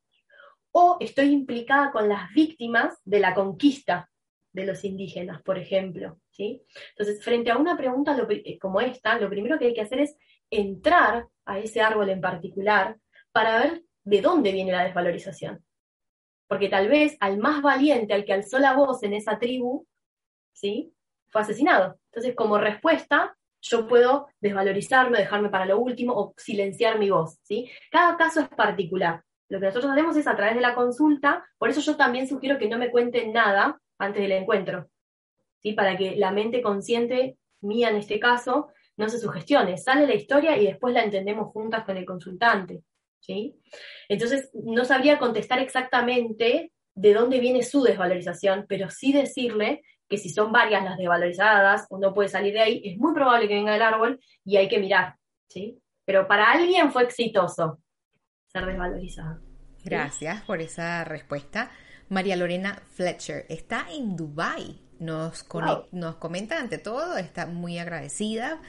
o 0.71 0.99
estoy 1.01 1.33
implicada 1.33 1.91
con 1.91 2.09
las 2.09 2.31
víctimas 2.35 2.99
de 3.05 3.21
la 3.21 3.35
conquista 3.35 4.11
de 4.53 4.67
los 4.67 4.85
indígenas, 4.85 5.43
por 5.43 5.59
ejemplo. 5.59 6.19
Entonces, 6.39 7.23
frente 7.23 7.51
a 7.51 7.59
una 7.59 7.77
pregunta 7.77 8.17
eh, 8.31 8.59
como 8.59 8.81
esta, 8.81 9.19
lo 9.19 9.29
primero 9.29 9.59
que 9.59 9.67
hay 9.67 9.75
que 9.75 9.81
hacer 9.81 10.01
es 10.01 10.17
entrar 10.51 11.27
a 11.45 11.59
ese 11.59 11.81
árbol 11.81 12.09
en 12.11 12.21
particular 12.21 12.97
para 13.33 13.59
ver 13.59 13.83
de 14.05 14.21
dónde 14.21 14.53
viene 14.53 14.73
la 14.73 14.85
desvalorización. 14.85 15.65
Porque 16.47 16.69
tal 16.69 16.89
vez 16.89 17.17
al 17.21 17.39
más 17.39 17.61
valiente, 17.61 18.15
al 18.15 18.25
que 18.25 18.33
alzó 18.33 18.59
la 18.59 18.75
voz 18.75 19.03
en 19.03 19.13
esa 19.13 19.39
tribu, 19.39 19.87
¿sí? 20.53 20.95
fue 21.29 21.43
asesinado. 21.43 21.99
Entonces, 22.11 22.35
como 22.35 22.59
respuesta, 22.59 23.37
yo 23.61 23.87
puedo 23.87 24.29
desvalorizarlo, 24.41 25.17
dejarme 25.17 25.51
para 25.51 25.67
lo 25.67 25.79
último 25.79 26.15
o 26.15 26.35
silenciar 26.37 26.99
mi 26.99 27.11
voz. 27.11 27.39
Cada 27.91 28.17
caso 28.17 28.41
es 28.41 28.49
particular. 28.49 29.23
Lo 29.49 29.59
que 29.61 29.67
nosotros 29.67 29.93
hacemos 29.93 30.17
es 30.17 30.27
a 30.27 30.37
través 30.37 30.55
de 30.55 30.61
la 30.61 30.75
consulta, 30.75 31.45
por 31.59 31.71
eso 31.71 31.81
yo 31.81 31.97
también 31.97 32.29
sugiero 32.29 32.59
que 32.59 32.69
no 32.69 32.79
me 32.79 32.91
cuenten 32.91 33.33
nada 33.33 33.81
antes 33.99 34.23
del 34.23 34.33
encuentro, 34.33 34.89
¿sí? 35.63 35.73
Para 35.73 35.97
que 35.97 36.17
la 36.17 36.31
mente 36.31 36.63
consciente, 36.63 37.37
mía 37.61 37.91
en 37.91 37.97
este 37.97 38.19
caso, 38.19 38.69
no 38.97 39.09
se 39.09 39.19
sugestione. 39.19 39.79
Sale 39.79 40.07
la 40.07 40.15
historia 40.15 40.57
y 40.57 40.67
después 40.67 40.93
la 40.93 41.05
entendemos 41.05 41.53
juntas 41.53 41.85
con 41.85 41.97
el 41.97 42.05
consultante, 42.05 42.83
¿sí? 43.21 43.57
Entonces, 44.09 44.51
no 44.55 44.85
sabría 44.85 45.19
contestar 45.19 45.61
exactamente 45.61 46.73
de 46.95 47.15
dónde 47.15 47.39
viene 47.39 47.63
su 47.63 47.83
desvalorización, 47.83 48.67
pero 48.69 48.91
sí 48.91 49.13
decirle 49.13 49.83
que 50.09 50.19
si 50.19 50.31
son 50.31 50.51
varias 50.51 50.83
las 50.83 50.97
desvalorizadas 50.97 51.87
o 51.91 51.99
no 51.99 52.13
puede 52.13 52.29
salir 52.29 52.55
de 52.55 52.61
ahí, 52.61 52.83
es 52.85 52.99
muy 52.99 53.15
probable 53.15 53.47
que 53.47 53.55
venga 53.55 53.73
del 53.73 53.83
árbol 53.83 54.21
y 54.45 54.57
hay 54.57 54.69
que 54.69 54.79
mirar, 54.79 55.17
¿sí? 55.49 55.79
Pero 56.05 56.27
para 56.27 56.51
alguien 56.51 56.91
fue 56.91 57.05
exitoso 57.05 57.81
ser 58.47 58.67
desvalorizado. 58.67 59.41
Gracias 59.85 60.43
por 60.43 60.61
esa 60.61 61.05
respuesta. 61.05 61.71
María 62.09 62.37
Lorena 62.37 62.83
Fletcher 62.89 63.45
está 63.49 63.87
en 63.93 64.17
Dubai. 64.17 64.88
Nos, 64.99 65.47
nos 65.93 66.17
comenta 66.17 66.59
ante 66.59 66.79
todo, 66.79 67.17
está 67.17 67.47
muy 67.47 67.79
agradecida 67.79 68.61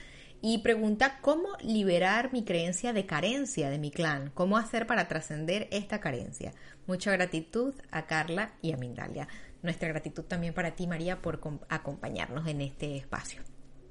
y 0.41 0.59
pregunta 0.59 1.19
cómo 1.21 1.49
liberar 1.61 2.31
mi 2.31 2.43
creencia 2.43 2.93
de 2.93 3.05
carencia 3.05 3.69
de 3.69 3.79
mi 3.79 3.91
clan, 3.91 4.31
cómo 4.33 4.57
hacer 4.57 4.87
para 4.87 5.07
trascender 5.07 5.67
esta 5.71 5.99
carencia. 5.99 6.53
Mucha 6.87 7.11
gratitud 7.11 7.73
a 7.91 8.05
Carla 8.05 8.53
y 8.61 8.71
a 8.71 8.77
Mindalia 8.77 9.27
nuestra 9.61 9.89
gratitud 9.89 10.23
también 10.23 10.53
para 10.53 10.75
ti, 10.75 10.87
María, 10.87 11.21
por 11.21 11.39
acompañarnos 11.69 12.47
en 12.47 12.61
este 12.61 12.97
espacio. 12.97 13.41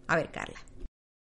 A 0.07 0.16
ver, 0.16 0.31
Carla. 0.31 0.59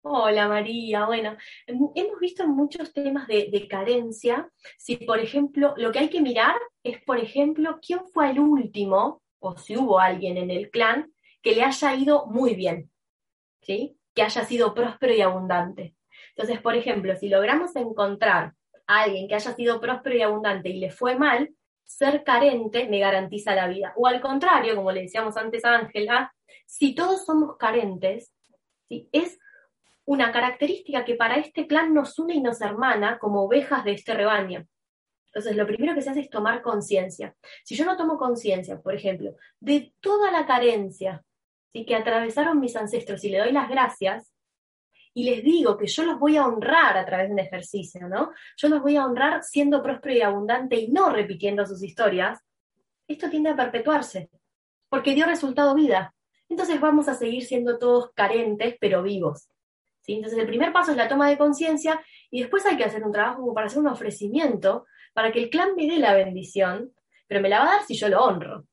Hola 0.08 0.48
María, 0.48 1.08
bueno, 1.08 1.36
hemos 1.66 2.20
visto 2.20 2.48
muchos 2.48 2.94
temas 2.94 3.28
de, 3.28 3.68
carencia. 3.68 4.48
Si, 4.78 4.98
por 4.98 5.20
ejemplo, 5.20 5.74
lo 5.78 5.92
que 5.92 5.98
hay 5.98 6.10
que 6.10 6.22
mirar 6.22 6.56
es, 6.84 7.02
por 7.04 7.18
ejemplo, 7.18 7.80
quién 7.82 8.02
fue 8.14 8.30
el 8.30 8.40
último, 8.40 9.24
o 9.46 9.58
si 9.58 9.78
hubo 9.78 10.00
alguien 10.00 10.38
en 10.38 10.50
el 10.50 10.70
clan, 10.70 11.14
que 11.42 11.56
le 11.56 11.64
haya 11.64 11.96
ido 11.96 12.26
muy 12.26 12.56
bien, 12.56 12.90
¿sí? 13.62 13.98
Que 14.14 14.24
haya 14.24 14.44
sido 14.46 14.74
próspero 14.74 15.14
y 15.14 15.22
abundante. 15.22 15.96
Entonces, 16.30 16.60
por 16.62 16.76
ejemplo, 16.76 17.16
si 17.16 17.30
logramos 17.30 17.76
encontrar 17.76 18.54
a 18.88 19.02
alguien 19.02 19.28
que 19.28 19.36
haya 19.36 19.54
sido 19.54 19.80
próspero 19.80 20.16
y 20.16 20.22
abundante 20.22 20.70
y 20.70 20.80
le 20.80 20.90
fue 20.90 21.16
mal, 21.16 21.54
ser 21.84 22.24
carente 22.24 22.88
me 22.90 23.00
garantiza 23.00 23.54
la 23.56 23.68
vida. 23.68 23.94
O 23.96 24.08
al 24.08 24.22
contrario, 24.22 24.76
como 24.76 24.92
le 24.92 25.04
decíamos 25.04 25.38
antes 25.38 25.64
a 25.66 25.76
Ángela, 25.76 26.34
si 26.66 26.96
todos 26.96 27.26
somos 27.26 27.58
carentes, 27.58 28.34
es 28.90 29.38
una 30.06 30.32
característica 30.32 31.06
que 31.06 31.16
para 31.16 31.36
este 31.36 31.68
clan 31.68 31.94
nos 31.94 32.18
une 32.18 32.36
y 32.36 32.42
nos 32.42 32.62
hermana 32.62 33.20
como 33.20 33.44
ovejas 33.44 33.84
de 33.84 33.94
este 33.94 34.14
rebaño. 34.14 34.66
Entonces, 35.36 35.58
lo 35.58 35.68
primero 35.68 35.94
que 35.94 36.02
se 36.02 36.10
hace 36.10 36.22
es 36.22 36.30
tomar 36.30 36.62
conciencia. 36.62 37.36
Si 37.66 37.76
yo 37.76 37.84
no 37.84 37.98
tomo 37.98 38.18
conciencia, 38.18 38.80
por 38.80 38.96
ejemplo, 38.96 39.36
de 39.60 39.94
toda 40.00 40.32
la 40.32 40.46
carencia 40.46 41.26
¿sí? 41.74 41.86
que 41.86 41.94
atravesaron 41.94 42.58
mis 42.58 42.74
ancestros 42.78 43.22
y 43.26 43.30
le 43.30 43.40
doy 43.40 43.52
las 43.52 43.68
gracias, 43.68 44.32
y 45.14 45.26
les 45.26 45.44
digo 45.44 45.78
que 45.78 45.88
yo 45.88 46.04
los 46.04 46.20
voy 46.20 46.38
a 46.38 46.46
honrar 46.46 46.98
a 46.98 47.06
través 47.06 47.28
de 47.28 47.34
un 47.34 47.40
ejercicio, 47.40 48.08
¿no? 48.10 48.32
Yo 48.58 48.68
los 48.68 48.82
voy 48.82 48.98
a 48.98 49.06
honrar 49.06 49.44
siendo 49.44 49.82
próspero 49.82 50.16
y 50.16 50.22
abundante 50.22 50.76
y 50.76 50.90
no 50.90 51.10
repitiendo 51.10 51.66
sus 51.66 51.82
historias, 51.84 52.40
esto 53.08 53.30
tiende 53.30 53.50
a 53.50 53.56
perpetuarse, 53.56 54.30
porque 54.90 55.16
dio 55.16 55.26
resultado 55.26 55.74
vida. 55.74 56.14
Entonces 56.50 56.82
vamos 56.82 57.08
a 57.08 57.14
seguir 57.14 57.46
siendo 57.46 57.78
todos 57.78 58.12
carentes, 58.14 58.76
pero 58.80 59.04
vivos. 59.04 59.50
¿sí? 60.02 60.16
Entonces 60.16 60.40
el 60.40 60.48
primer 60.48 60.74
paso 60.74 60.92
es 60.92 60.98
la 60.98 61.08
toma 61.08 61.30
de 61.30 61.38
conciencia 61.38 62.02
y 62.30 62.42
después 62.42 62.66
hay 62.66 62.76
que 62.76 62.84
hacer 62.84 63.04
un 63.04 63.14
trabajo 63.14 63.40
como 63.40 63.54
para 63.54 63.68
hacer 63.68 63.80
un 63.80 63.88
ofrecimiento 63.88 64.86
para 65.16 65.32
que 65.32 65.40
el 65.40 65.50
clan 65.50 65.76
me 65.76 65.88
dé 65.88 65.98
la 65.98 66.14
bendición, 66.14 66.94
pero 67.26 67.40
me 67.42 67.48
la 67.48 67.60
va 67.60 67.66
a 67.66 67.76
dar 67.78 67.86
si 67.86 67.96
yo 67.96 68.10
lo 68.10 68.22
honro. 68.22 68.68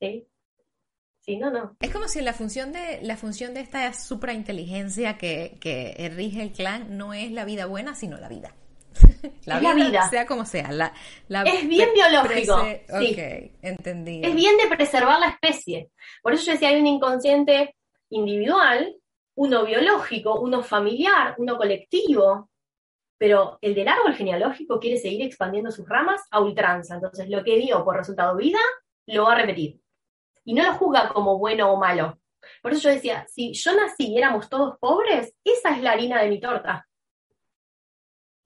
¿sí? 0.00 1.36
no, 1.36 1.50
no. 1.50 1.76
Es 1.80 1.92
como 1.92 2.08
si 2.08 2.22
la 2.22 2.32
función 2.32 2.72
de, 2.72 3.00
la 3.02 3.16
función 3.16 3.52
de 3.52 3.60
esta 3.60 3.92
suprainteligencia 3.92 5.18
que, 5.18 5.58
que 5.60 6.10
rige 6.16 6.42
el 6.42 6.52
clan 6.52 6.96
no 6.96 7.12
es 7.12 7.30
la 7.30 7.44
vida 7.44 7.66
buena, 7.66 7.94
sino 7.94 8.16
la 8.18 8.28
vida. 8.28 8.54
la, 9.44 9.60
vida, 9.74 10.08
sea 10.08 10.26
como 10.26 10.44
sea. 10.46 10.72
La, 10.72 11.42
es 11.44 11.68
bien 11.68 11.90
biológico. 11.94 12.60
Sí. 12.62 13.12
Ok, 13.12 13.52
entendido. 13.62 14.28
Es 14.28 14.34
bien 14.34 14.56
de 14.56 14.74
preservar 14.74 15.20
la 15.20 15.28
especie. 15.28 15.90
Por 16.22 16.32
eso 16.32 16.46
yo 16.46 16.52
decía, 16.52 16.68
hay 16.68 16.80
un 16.80 16.86
inconsciente 16.86 17.76
individual, 18.08 18.96
uno 19.34 19.64
biológico, 19.64 20.40
uno 20.40 20.62
familiar, 20.62 21.34
uno 21.38 21.56
colectivo. 21.56 22.49
Pero 23.20 23.58
el 23.60 23.74
del 23.74 23.86
árbol 23.86 24.14
genealógico 24.14 24.80
quiere 24.80 24.96
seguir 24.96 25.22
expandiendo 25.22 25.70
sus 25.70 25.86
ramas 25.86 26.22
a 26.30 26.40
ultranza. 26.40 26.94
Entonces, 26.94 27.28
lo 27.28 27.44
que 27.44 27.58
dio 27.58 27.84
por 27.84 27.96
resultado 27.96 28.34
vida, 28.36 28.58
lo 29.06 29.24
va 29.24 29.34
a 29.34 29.42
repetir 29.42 29.78
y 30.44 30.54
no 30.54 30.64
lo 30.64 30.74
juzga 30.74 31.10
como 31.12 31.38
bueno 31.38 31.72
o 31.72 31.76
malo. 31.76 32.18
Por 32.62 32.72
eso 32.72 32.88
yo 32.88 32.94
decía, 32.94 33.26
si 33.28 33.52
yo 33.52 33.74
nací 33.74 34.08
y 34.08 34.18
éramos 34.18 34.48
todos 34.48 34.78
pobres, 34.78 35.34
esa 35.44 35.76
es 35.76 35.82
la 35.82 35.92
harina 35.92 36.22
de 36.22 36.28
mi 36.28 36.40
torta. 36.40 36.88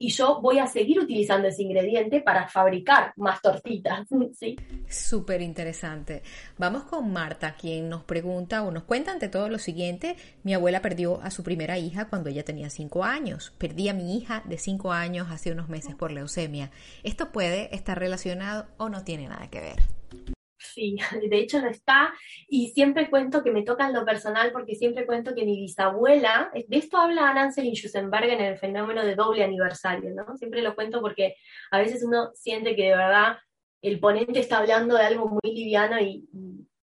Y 0.05 0.09
yo 0.09 0.39
voy 0.39 0.59
a 0.59 0.67
seguir 0.67 0.99
utilizando 0.99 1.47
ese 1.47 1.63
ingrediente 1.63 2.21
para 2.21 2.47
fabricar 2.47 3.11
más 3.15 3.41
tortitas. 3.41 4.07
¿sí? 4.39 4.55
Súper 4.87 5.41
interesante. 5.41 6.21
Vamos 6.59 6.83
con 6.83 7.11
Marta, 7.11 7.55
quien 7.55 7.89
nos 7.89 8.03
pregunta 8.03 8.61
o 8.61 8.69
nos 8.69 8.83
cuenta 8.83 9.11
ante 9.11 9.29
todo 9.29 9.49
lo 9.49 9.57
siguiente. 9.57 10.15
Mi 10.43 10.53
abuela 10.53 10.83
perdió 10.83 11.19
a 11.23 11.31
su 11.31 11.41
primera 11.41 11.79
hija 11.79 12.07
cuando 12.07 12.29
ella 12.29 12.45
tenía 12.45 12.69
cinco 12.69 13.03
años. 13.03 13.51
Perdí 13.57 13.89
a 13.89 13.95
mi 13.95 14.15
hija 14.15 14.43
de 14.45 14.59
cinco 14.59 14.91
años 14.91 15.29
hace 15.31 15.51
unos 15.51 15.69
meses 15.69 15.95
por 15.95 16.11
leucemia. 16.11 16.69
¿Esto 17.01 17.31
puede 17.31 17.75
estar 17.75 17.97
relacionado 17.97 18.67
o 18.77 18.89
no 18.89 19.03
tiene 19.03 19.27
nada 19.27 19.49
que 19.49 19.59
ver? 19.59 20.34
Sí, 20.75 20.97
de 21.29 21.37
hecho 21.37 21.61
no 21.61 21.69
está. 21.69 22.13
Y 22.49 22.71
siempre 22.71 23.09
cuento 23.09 23.43
que 23.43 23.51
me 23.51 23.63
toca 23.63 23.87
en 23.87 23.93
lo 23.93 24.03
personal 24.03 24.51
porque 24.51 24.75
siempre 24.75 25.05
cuento 25.05 25.33
que 25.33 25.45
mi 25.45 25.55
bisabuela, 25.55 26.51
de 26.53 26.77
esto 26.77 26.97
habla 26.97 27.33
Nancy 27.33 27.73
Schussenberg 27.73 28.25
en 28.25 28.41
el 28.41 28.57
fenómeno 28.57 29.05
de 29.05 29.15
doble 29.15 29.45
aniversario, 29.45 30.13
¿no? 30.13 30.35
Siempre 30.35 30.61
lo 30.61 30.75
cuento 30.75 30.99
porque 30.99 31.37
a 31.71 31.79
veces 31.79 32.03
uno 32.03 32.31
siente 32.33 32.75
que 32.75 32.89
de 32.89 32.97
verdad 32.97 33.37
el 33.81 33.99
ponente 34.01 34.39
está 34.39 34.57
hablando 34.57 34.95
de 34.95 35.03
algo 35.03 35.27
muy 35.27 35.55
liviano 35.55 35.97
y 35.99 36.27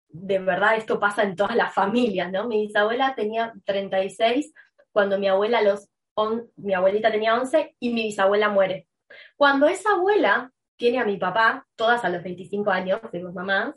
de 0.08 0.40
verdad 0.40 0.78
esto 0.78 0.98
pasa 0.98 1.24
en 1.24 1.36
todas 1.36 1.58
las 1.58 1.74
familias, 1.74 2.32
¿no? 2.32 2.48
Mi 2.48 2.68
bisabuela 2.68 3.14
tenía 3.14 3.54
36 3.66 4.54
cuando 4.94 5.20
mi 5.20 5.28
abuela 5.28 5.62
los 5.62 5.90
mi 6.58 6.74
abuelita 6.74 7.12
tenía 7.12 7.36
11 7.36 7.76
y 7.80 7.90
mi 7.92 8.04
bisabuela 8.04 8.50
muere. 8.50 8.88
Cuando 9.36 9.68
esa 9.68 9.94
abuela 9.94 10.52
tiene 10.78 11.00
a 11.00 11.06
mi 11.06 11.18
papá, 11.18 11.66
todas 11.76 12.04
a 12.06 12.10
los 12.10 12.22
25 12.22 12.70
años, 12.70 13.00
fuimos 13.10 13.34
mamás, 13.34 13.74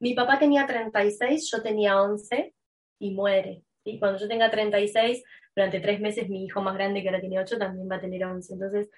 Mi 0.00 0.14
papá 0.14 0.38
tenía 0.38 0.66
36, 0.66 1.50
yo 1.50 1.62
tenía 1.62 2.00
11 2.00 2.54
y 3.00 3.14
muere. 3.14 3.62
¿sí? 3.84 3.98
Cuando 3.98 4.18
yo 4.18 4.28
tenga 4.28 4.50
36, 4.50 5.22
durante 5.54 5.80
tres 5.80 6.00
meses 6.00 6.28
mi 6.28 6.44
hijo 6.44 6.60
más 6.60 6.74
grande, 6.74 7.02
que 7.02 7.08
ahora 7.08 7.20
tiene 7.20 7.40
8, 7.40 7.58
también 7.58 7.88
va 7.90 7.96
a 7.96 8.00
tener 8.00 8.24
11. 8.24 8.54
Entonces, 8.54 8.90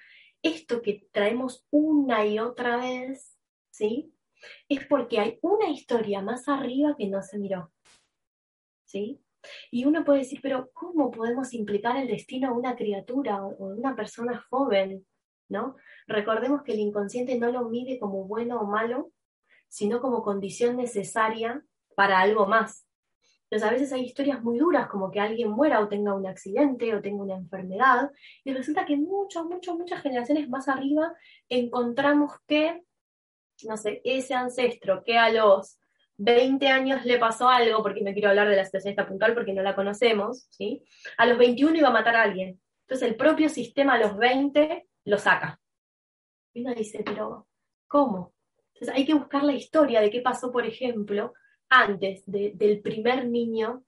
esto 0.43 0.83
que 0.83 1.07
traemos 1.13 1.67
una 1.71 2.25
y 2.27 2.39
otra 2.39 2.77
vez, 2.77 3.37
¿sí? 3.71 4.13
Es 4.69 4.87
porque 4.87 5.19
hay 5.19 5.39
una 5.43 5.69
historia 5.71 6.23
más 6.23 6.49
arriba 6.49 6.95
que 6.97 7.09
no 7.09 7.23
se 7.23 7.39
miró. 7.39 7.73
¿Sí? 8.85 9.21
Y 9.71 9.85
uno 9.85 10.05
puede 10.05 10.21
decir, 10.21 10.41
pero 10.43 10.71
¿cómo 10.73 11.11
podemos 11.11 11.53
implicar 11.55 11.97
el 11.97 12.09
destino 12.09 12.49
a 12.49 12.53
una 12.53 12.77
criatura 12.77 13.45
o 13.45 13.71
a 13.71 13.75
una 13.75 13.95
persona 13.95 14.45
joven? 14.51 15.05
¿no? 15.49 15.77
Recordemos 16.07 16.63
que 16.63 16.73
el 16.73 16.81
inconsciente 16.81 17.39
no 17.39 17.51
lo 17.51 17.69
mide 17.69 17.99
como 17.99 18.25
bueno 18.25 18.61
o 18.61 18.67
malo, 18.67 19.11
sino 19.69 20.01
como 20.01 20.23
condición 20.23 20.77
necesaria 20.77 21.63
para 21.95 22.21
algo 22.21 22.47
más. 22.47 22.87
Entonces 23.51 23.69
a 23.69 23.73
veces 23.73 23.93
hay 23.93 24.03
historias 24.05 24.43
muy 24.43 24.59
duras, 24.59 24.89
como 24.89 25.11
que 25.11 25.21
alguien 25.21 25.51
muera 25.51 25.81
o 25.81 25.89
tenga 25.89 26.13
un 26.15 26.27
accidente 26.27 26.95
o 26.95 27.01
tenga 27.01 27.23
una 27.23 27.37
enfermedad, 27.37 28.11
y 28.45 28.53
resulta 28.53 28.85
que 28.85 28.97
muchas, 28.97 29.45
muchas, 29.45 29.75
muchas 29.75 30.03
generaciones 30.03 30.49
más 30.51 30.69
arriba 30.69 31.15
encontramos 31.49 32.33
que, 32.47 32.85
no 33.65 33.77
sé, 33.79 34.03
ese 34.05 34.35
ancestro 34.35 35.03
que 35.03 35.17
a 35.17 35.31
los 35.31 35.79
20 36.19 36.69
años 36.69 37.05
le 37.07 37.19
pasó 37.19 37.49
algo, 37.49 37.83
porque 37.83 38.03
no 38.03 38.13
quiero 38.13 38.29
hablar 38.29 38.49
de 38.49 38.57
la 38.57 38.65
situación 38.65 38.91
esta 38.91 39.09
puntual 39.09 39.33
porque 39.33 39.55
no 39.55 39.63
la 39.63 39.75
conocemos, 39.75 40.49
¿sí? 40.51 40.85
A 41.17 41.25
los 41.27 41.39
21 41.39 41.77
iba 41.77 41.89
a 41.89 41.93
matar 41.93 42.17
a 42.17 42.23
alguien. 42.23 42.61
Entonces 42.83 43.09
el 43.09 43.17
propio 43.17 43.49
sistema 43.49 43.95
a 43.95 43.99
los 43.99 44.17
20 44.19 44.89
lo 45.05 45.19
saca. 45.19 45.61
Y 46.53 46.63
uno 46.63 46.75
dice, 46.75 47.03
pero 47.05 47.47
¿cómo? 47.87 48.35
Entonces 48.81 48.95
hay 48.95 49.05
que 49.05 49.15
buscar 49.15 49.43
la 49.43 49.55
historia 49.55 50.01
de 50.01 50.11
qué 50.11 50.21
pasó, 50.21 50.53
por 50.53 50.65
ejemplo, 50.65 51.33
antes 51.69 52.23
del 52.27 52.81
primer 52.81 53.27
niño 53.27 53.85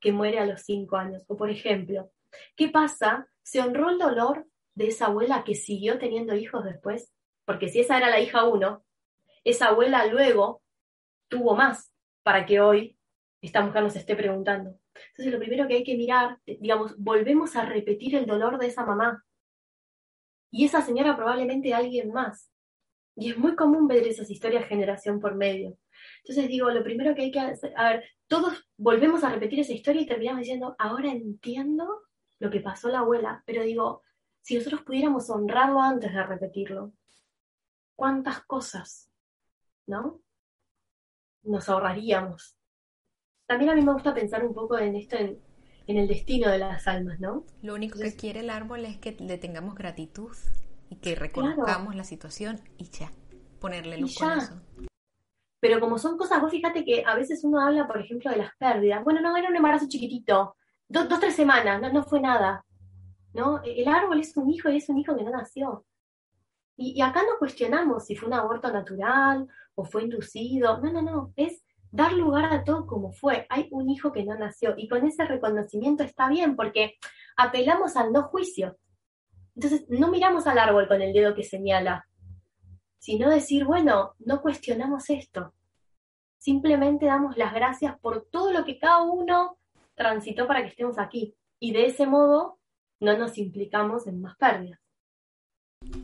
que 0.00 0.12
muere 0.12 0.38
a 0.38 0.46
los 0.46 0.62
cinco 0.62 0.96
años. 0.96 1.22
O 1.26 1.36
por 1.36 1.50
ejemplo, 1.50 2.10
¿qué 2.54 2.68
pasa? 2.68 3.28
¿Se 3.42 3.60
honró 3.60 3.90
el 3.90 3.98
dolor 3.98 4.46
de 4.74 4.88
esa 4.88 5.06
abuela 5.06 5.42
que 5.44 5.54
siguió 5.54 5.98
teniendo 5.98 6.34
hijos 6.34 6.64
después? 6.64 7.12
Porque 7.44 7.68
si 7.68 7.80
esa 7.80 7.96
era 7.96 8.10
la 8.10 8.20
hija 8.20 8.44
uno, 8.44 8.84
esa 9.42 9.68
abuela 9.68 10.06
luego 10.06 10.62
tuvo 11.28 11.56
más 11.56 11.92
para 12.22 12.44
que 12.44 12.60
hoy 12.60 12.98
esta 13.40 13.62
mujer 13.62 13.82
nos 13.82 13.96
esté 13.96 14.16
preguntando. 14.16 14.78
Entonces 15.10 15.32
lo 15.32 15.38
primero 15.38 15.66
que 15.66 15.76
hay 15.76 15.84
que 15.84 15.96
mirar, 15.96 16.38
digamos, 16.44 16.96
volvemos 16.98 17.56
a 17.56 17.64
repetir 17.64 18.16
el 18.16 18.26
dolor 18.26 18.58
de 18.58 18.66
esa 18.66 18.84
mamá, 18.84 19.24
y 20.50 20.64
esa 20.64 20.80
señora 20.80 21.16
probablemente 21.16 21.74
alguien 21.74 22.12
más. 22.12 22.50
Y 23.16 23.30
es 23.30 23.38
muy 23.38 23.56
común 23.56 23.88
ver 23.88 24.06
esas 24.06 24.30
historias 24.30 24.68
generación 24.68 25.20
por 25.20 25.34
medio. 25.34 25.78
Entonces 26.18 26.48
digo, 26.48 26.70
lo 26.70 26.84
primero 26.84 27.14
que 27.14 27.22
hay 27.22 27.30
que 27.30 27.40
hacer, 27.40 27.72
a 27.76 27.90
ver, 27.90 28.04
todos 28.26 28.68
volvemos 28.76 29.24
a 29.24 29.30
repetir 29.30 29.60
esa 29.60 29.72
historia 29.72 30.02
y 30.02 30.06
terminamos 30.06 30.40
diciendo, 30.40 30.76
ahora 30.78 31.10
entiendo 31.10 32.02
lo 32.38 32.50
que 32.50 32.60
pasó 32.60 32.88
la 32.88 33.00
abuela, 33.00 33.42
pero 33.46 33.62
digo, 33.62 34.02
si 34.42 34.56
nosotros 34.56 34.82
pudiéramos 34.82 35.30
honrarlo 35.30 35.80
antes 35.80 36.12
de 36.12 36.22
repetirlo, 36.22 36.92
¿cuántas 37.94 38.44
cosas, 38.44 39.10
no? 39.86 40.20
Nos 41.42 41.68
ahorraríamos. 41.68 42.58
También 43.46 43.70
a 43.70 43.74
mí 43.74 43.82
me 43.82 43.92
gusta 43.92 44.12
pensar 44.12 44.44
un 44.44 44.52
poco 44.52 44.76
en 44.76 44.96
esto, 44.96 45.16
en, 45.16 45.40
en 45.86 45.96
el 45.96 46.08
destino 46.08 46.50
de 46.50 46.58
las 46.58 46.86
almas, 46.86 47.18
¿no? 47.18 47.46
Lo 47.62 47.74
único 47.74 47.98
que 47.98 48.14
quiere 48.14 48.40
el 48.40 48.50
árbol 48.50 48.84
es 48.84 48.98
que 48.98 49.12
le 49.12 49.38
tengamos 49.38 49.74
gratitud 49.74 50.36
y 50.88 50.96
que 50.96 51.14
reconozcamos 51.14 51.94
la 51.94 52.04
situación 52.04 52.60
y 52.78 52.90
ya, 52.90 53.10
ponerle 53.60 53.98
luz 53.98 54.16
con 54.18 54.38
eso. 54.38 54.60
Pero 55.60 55.80
como 55.80 55.98
son 55.98 56.16
cosas, 56.16 56.40
vos 56.40 56.50
fíjate 56.50 56.84
que 56.84 57.04
a 57.04 57.14
veces 57.14 57.42
uno 57.42 57.60
habla, 57.60 57.86
por 57.86 58.00
ejemplo, 58.00 58.30
de 58.30 58.36
las 58.36 58.54
pérdidas. 58.56 59.02
Bueno, 59.02 59.20
no, 59.20 59.36
era 59.36 59.48
un 59.48 59.56
embarazo 59.56 59.86
chiquitito, 59.88 60.56
dos, 60.88 61.08
dos 61.08 61.20
tres 61.20 61.34
semanas, 61.34 61.80
no, 61.80 61.92
no 61.92 62.04
fue 62.04 62.20
nada. 62.20 62.64
¿no? 63.36 63.62
El 63.62 63.86
árbol 63.88 64.20
es 64.20 64.36
un 64.36 64.50
hijo 64.50 64.68
y 64.70 64.78
es 64.78 64.88
un 64.88 64.98
hijo 64.98 65.16
que 65.16 65.22
no 65.22 65.30
nació. 65.30 65.84
Y, 66.76 66.92
y 66.96 67.02
acá 67.02 67.22
no 67.22 67.38
cuestionamos 67.38 68.06
si 68.06 68.16
fue 68.16 68.28
un 68.28 68.34
aborto 68.34 68.70
natural 68.72 69.46
o 69.74 69.84
fue 69.84 70.04
inducido. 70.04 70.78
No, 70.80 70.92
no, 70.92 71.02
no. 71.02 71.32
Es 71.36 71.62
dar 71.90 72.12
lugar 72.12 72.52
a 72.52 72.64
todo 72.64 72.86
como 72.86 73.12
fue. 73.12 73.46
Hay 73.48 73.68
un 73.70 73.88
hijo 73.90 74.12
que 74.12 74.24
no 74.24 74.36
nació 74.36 74.74
y 74.76 74.88
con 74.88 75.06
ese 75.06 75.24
reconocimiento 75.24 76.02
está 76.02 76.28
bien 76.28 76.56
porque 76.56 76.94
apelamos 77.36 77.96
al 77.96 78.12
no 78.12 78.24
juicio. 78.24 78.76
Entonces, 79.56 79.86
no 79.88 80.10
miramos 80.10 80.46
al 80.46 80.58
árbol 80.58 80.86
con 80.86 81.00
el 81.00 81.12
dedo 81.12 81.34
que 81.34 81.42
señala, 81.42 82.06
sino 82.98 83.30
decir, 83.30 83.64
bueno, 83.64 84.14
no 84.18 84.42
cuestionamos 84.42 85.08
esto. 85.10 85.54
Simplemente 86.38 87.06
damos 87.06 87.36
las 87.36 87.54
gracias 87.54 87.98
por 87.98 88.26
todo 88.30 88.52
lo 88.52 88.64
que 88.64 88.78
cada 88.78 89.02
uno 89.02 89.58
transitó 89.94 90.46
para 90.46 90.62
que 90.62 90.68
estemos 90.68 90.98
aquí. 90.98 91.34
Y 91.58 91.72
de 91.72 91.86
ese 91.86 92.06
modo 92.06 92.58
no 93.00 93.16
nos 93.16 93.38
implicamos 93.38 94.06
en 94.06 94.20
más 94.20 94.36
pérdidas. 94.36 94.78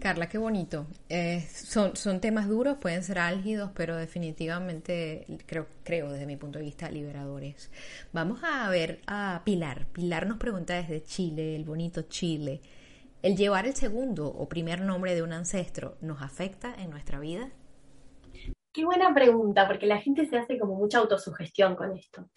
Carla, 0.00 0.28
qué 0.28 0.38
bonito. 0.38 0.86
Eh, 1.08 1.46
son, 1.52 1.94
son 1.96 2.20
temas 2.20 2.48
duros, 2.48 2.78
pueden 2.78 3.02
ser 3.02 3.18
álgidos, 3.18 3.70
pero 3.74 3.96
definitivamente 3.96 5.26
creo, 5.46 5.66
creo 5.84 6.10
desde 6.10 6.26
mi 6.26 6.36
punto 6.36 6.58
de 6.58 6.64
vista 6.64 6.90
liberadores. 6.90 7.70
Vamos 8.12 8.40
a 8.42 8.68
ver 8.70 9.00
a 9.06 9.42
Pilar. 9.44 9.86
Pilar 9.92 10.26
nos 10.26 10.38
pregunta 10.38 10.74
desde 10.74 11.02
Chile, 11.02 11.56
el 11.56 11.64
bonito 11.64 12.02
Chile. 12.02 12.62
¿El 13.22 13.36
llevar 13.36 13.66
el 13.66 13.74
segundo 13.74 14.26
o 14.26 14.48
primer 14.48 14.80
nombre 14.80 15.14
de 15.14 15.22
un 15.22 15.32
ancestro 15.32 15.96
nos 16.00 16.20
afecta 16.22 16.74
en 16.76 16.90
nuestra 16.90 17.20
vida? 17.20 17.52
Qué 18.72 18.84
buena 18.84 19.14
pregunta, 19.14 19.68
porque 19.68 19.86
la 19.86 19.98
gente 19.98 20.26
se 20.26 20.36
hace 20.36 20.58
como 20.58 20.74
mucha 20.74 20.98
autosugestión 20.98 21.76
con 21.76 21.96
esto. 21.96 22.28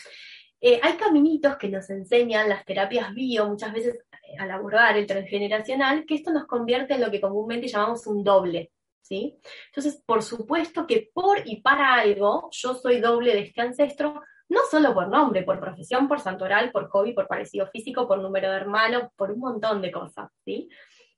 Eh, 0.62 0.80
hay 0.84 0.94
caminitos 0.94 1.58
que 1.58 1.70
nos 1.70 1.90
enseñan 1.90 2.50
las 2.50 2.64
terapias 2.66 3.12
bio, 3.16 3.48
muchas 3.48 3.74
veces 3.74 3.96
eh, 3.96 4.38
al 4.38 4.52
abordar 4.52 4.96
el 4.96 5.08
transgeneracional, 5.08 6.06
que 6.06 6.16
esto 6.16 6.32
nos 6.32 6.46
convierte 6.46 6.94
en 6.94 7.02
lo 7.02 7.10
que 7.10 7.20
comúnmente 7.20 7.68
llamamos 7.68 8.06
un 8.06 8.24
doble. 8.24 8.72
¿sí? 9.02 9.40
Entonces, 9.68 10.04
por 10.06 10.22
supuesto 10.22 10.86
que 10.86 11.10
por 11.12 11.40
y 11.46 11.62
para 11.62 11.96
algo, 11.96 12.50
yo 12.52 12.76
soy 12.76 13.00
doble 13.00 13.34
de 13.34 13.42
este 13.42 13.62
ancestro, 13.62 14.22
no 14.50 14.62
solo 14.70 14.94
por 14.94 15.08
nombre, 15.08 15.44
por 15.44 15.60
profesión, 15.60 16.08
por 16.08 16.20
santoral, 16.20 16.72
por 16.72 16.90
hobby, 16.90 17.14
por 17.14 17.28
parecido 17.28 17.68
físico, 17.68 18.08
por 18.08 18.20
número 18.20 18.50
de 18.50 18.58
hermanos, 18.58 19.10
por 19.16 19.32
un 19.32 19.40
montón 19.40 19.82
de 19.82 19.92
cosas. 19.92 20.30
¿sí? 20.44 20.70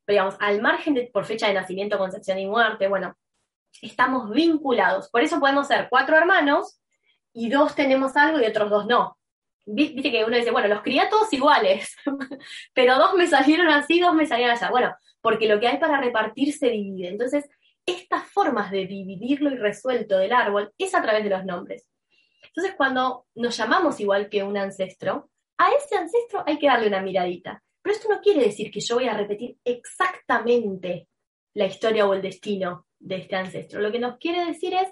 Pero 0.06 0.16
digamos, 0.16 0.36
al 0.40 0.62
margen 0.62 0.94
de 0.94 1.10
por 1.12 1.26
fecha 1.26 1.48
de 1.48 1.54
nacimiento, 1.54 1.98
concepción 1.98 2.40
y 2.40 2.46
muerte, 2.46 2.88
bueno, 2.88 3.16
estamos 3.82 4.30
vinculados. 4.32 5.10
Por 5.10 5.22
eso 5.22 5.40
podemos 5.40 5.68
ser 5.68 5.88
cuatro 5.90 6.16
hermanos 6.18 6.80
y 7.34 7.50
dos 7.50 7.76
tenemos 7.76 8.16
algo 8.16 8.40
y 8.40 8.46
otros 8.46 8.70
dos 8.70 8.88
no 8.88 9.18
viste 9.68 10.12
que 10.12 10.24
uno 10.24 10.38
dice, 10.38 10.52
bueno, 10.52 10.70
los 10.70 10.82
cría 10.82 11.10
todos 11.10 11.32
iguales, 11.34 11.96
pero 12.74 12.98
dos 12.98 13.14
me 13.16 13.28
salieron 13.28 13.68
así, 13.68 14.00
dos 14.00 14.16
me 14.16 14.26
salieron 14.26 14.56
allá. 14.56 14.70
Bueno, 14.70 14.96
porque 15.22 15.48
lo 15.48 15.60
que 15.60 15.68
hay 15.68 15.78
para 15.78 16.00
repartir 16.00 16.54
se 16.54 16.70
divide. 16.70 17.10
Entonces, 17.10 17.48
estas 17.86 18.24
formas 18.26 18.72
de 18.72 18.86
dividirlo 18.86 19.52
y 19.52 19.58
resuelto 19.58 20.18
del 20.18 20.34
árbol 20.34 20.74
es 20.78 20.96
a 20.96 21.02
través 21.02 21.24
de 21.24 21.30
los 21.30 21.46
nombres. 21.46 21.86
Entonces, 22.44 22.76
cuando 22.76 23.26
nos 23.36 23.56
llamamos 23.58 24.00
igual 24.00 24.30
que 24.30 24.44
un 24.44 24.58
ancestro, 24.58 25.30
a 25.58 25.70
ese 25.72 25.96
ancestro 25.96 26.44
hay 26.46 26.60
que 26.60 26.68
darle 26.68 26.88
una 26.88 27.02
miradita. 27.02 27.64
Pero 27.82 27.96
esto 27.96 28.10
no 28.10 28.22
quiere 28.22 28.44
decir 28.44 28.72
que 28.72 28.80
yo 28.80 28.96
voy 28.96 29.08
a 29.08 29.14
repetir 29.14 29.58
exactamente 29.64 31.08
la 31.54 31.66
historia 31.66 32.06
o 32.06 32.14
el 32.14 32.22
destino 32.22 32.86
de 33.00 33.18
este 33.18 33.36
ancestro. 33.36 33.80
Lo 33.82 33.92
que 33.92 34.00
nos 34.00 34.18
quiere 34.18 34.46
decir 34.46 34.74
es, 34.74 34.88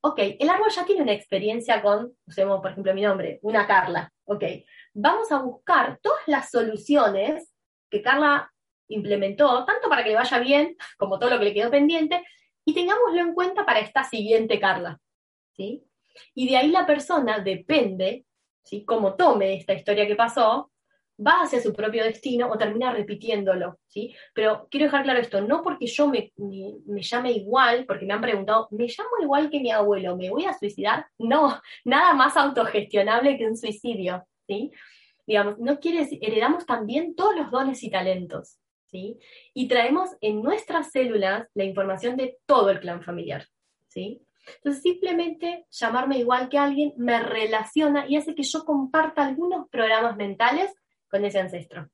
ok, 0.00 0.18
el 0.38 0.48
árbol 0.48 0.70
ya 0.70 0.84
tiene 0.84 1.02
una 1.02 1.12
experiencia 1.12 1.82
con, 1.82 2.16
usemos 2.26 2.60
por 2.60 2.70
ejemplo 2.70 2.94
mi 2.94 3.02
nombre, 3.02 3.38
una 3.42 3.66
Carla, 3.66 4.12
ok, 4.24 4.44
vamos 4.94 5.30
a 5.32 5.40
buscar 5.40 5.98
todas 6.02 6.22
las 6.26 6.50
soluciones 6.50 7.52
que 7.90 8.02
Carla 8.02 8.52
implementó, 8.88 9.64
tanto 9.64 9.88
para 9.88 10.02
que 10.02 10.10
le 10.10 10.16
vaya 10.16 10.38
bien 10.38 10.76
como 10.96 11.18
todo 11.18 11.30
lo 11.30 11.38
que 11.38 11.46
le 11.46 11.54
quedó 11.54 11.70
pendiente, 11.70 12.24
y 12.64 12.74
tengámoslo 12.74 13.20
en 13.20 13.34
cuenta 13.34 13.64
para 13.64 13.80
esta 13.80 14.04
siguiente 14.04 14.58
Carla. 14.60 14.98
¿sí? 15.52 15.84
Y 16.34 16.48
de 16.48 16.56
ahí 16.56 16.70
la 16.70 16.86
persona 16.86 17.40
depende, 17.40 18.24
¿sí? 18.64 18.84
como 18.84 19.14
tome 19.14 19.56
esta 19.56 19.74
historia 19.74 20.06
que 20.06 20.16
pasó, 20.16 20.70
va 21.24 21.42
hacia 21.42 21.60
su 21.60 21.72
propio 21.72 22.04
destino 22.04 22.48
o 22.48 22.56
termina 22.56 22.92
repitiéndolo, 22.92 23.78
¿sí? 23.88 24.14
Pero 24.34 24.68
quiero 24.70 24.86
dejar 24.86 25.02
claro 25.02 25.20
esto, 25.20 25.40
no 25.40 25.62
porque 25.62 25.86
yo 25.86 26.06
me, 26.06 26.32
me, 26.36 27.02
llame 27.02 27.32
igual, 27.32 27.84
porque 27.86 28.06
me 28.06 28.14
han 28.14 28.20
preguntado, 28.20 28.68
¿me 28.70 28.86
llamo 28.86 29.10
igual 29.20 29.50
que 29.50 29.60
mi 29.60 29.70
abuelo? 29.70 30.16
¿Me 30.16 30.30
voy 30.30 30.44
a 30.44 30.56
suicidar? 30.56 31.06
No, 31.18 31.60
nada 31.84 32.14
más 32.14 32.36
autogestionable 32.36 33.36
que 33.36 33.46
un 33.46 33.56
suicidio, 33.56 34.26
¿sí? 34.46 34.70
Digamos, 35.26 35.58
no 35.58 35.78
quiere 35.80 36.00
decir, 36.00 36.18
heredamos 36.22 36.64
también 36.64 37.14
todos 37.14 37.36
los 37.36 37.50
dones 37.50 37.82
y 37.82 37.90
talentos, 37.90 38.58
¿sí? 38.86 39.18
Y 39.54 39.66
traemos 39.66 40.10
en 40.20 40.40
nuestras 40.40 40.92
células 40.92 41.48
la 41.54 41.64
información 41.64 42.16
de 42.16 42.38
todo 42.46 42.70
el 42.70 42.80
clan 42.80 43.02
familiar, 43.02 43.44
¿sí? 43.88 44.22
Entonces, 44.56 44.82
simplemente 44.82 45.66
llamarme 45.70 46.18
igual 46.18 46.48
que 46.48 46.58
alguien 46.58 46.92
me 46.96 47.20
relaciona 47.20 48.06
y 48.08 48.16
hace 48.16 48.34
que 48.34 48.42
yo 48.42 48.64
comparta 48.64 49.26
algunos 49.26 49.68
programas 49.68 50.16
mentales 50.16 50.72
con 51.08 51.24
ese 51.24 51.38
ancestro. 51.38 51.88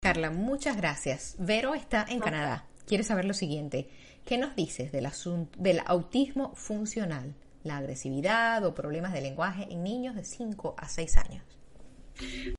Carla, 0.00 0.30
muchas 0.30 0.76
gracias. 0.76 1.36
Vero 1.38 1.74
está 1.74 2.06
en 2.08 2.20
Canadá. 2.20 2.66
Quiere 2.86 3.04
saber 3.04 3.24
lo 3.24 3.34
siguiente. 3.34 3.90
¿Qué 4.24 4.38
nos 4.38 4.56
dices 4.56 4.92
del, 4.92 5.06
asunto, 5.06 5.58
del 5.60 5.80
autismo 5.86 6.54
funcional, 6.54 7.34
la 7.62 7.76
agresividad 7.76 8.64
o 8.64 8.74
problemas 8.74 9.12
de 9.12 9.20
lenguaje 9.20 9.66
en 9.70 9.82
niños 9.82 10.14
de 10.14 10.24
5 10.24 10.74
a 10.78 10.88
6 10.88 11.16
años? 11.18 11.59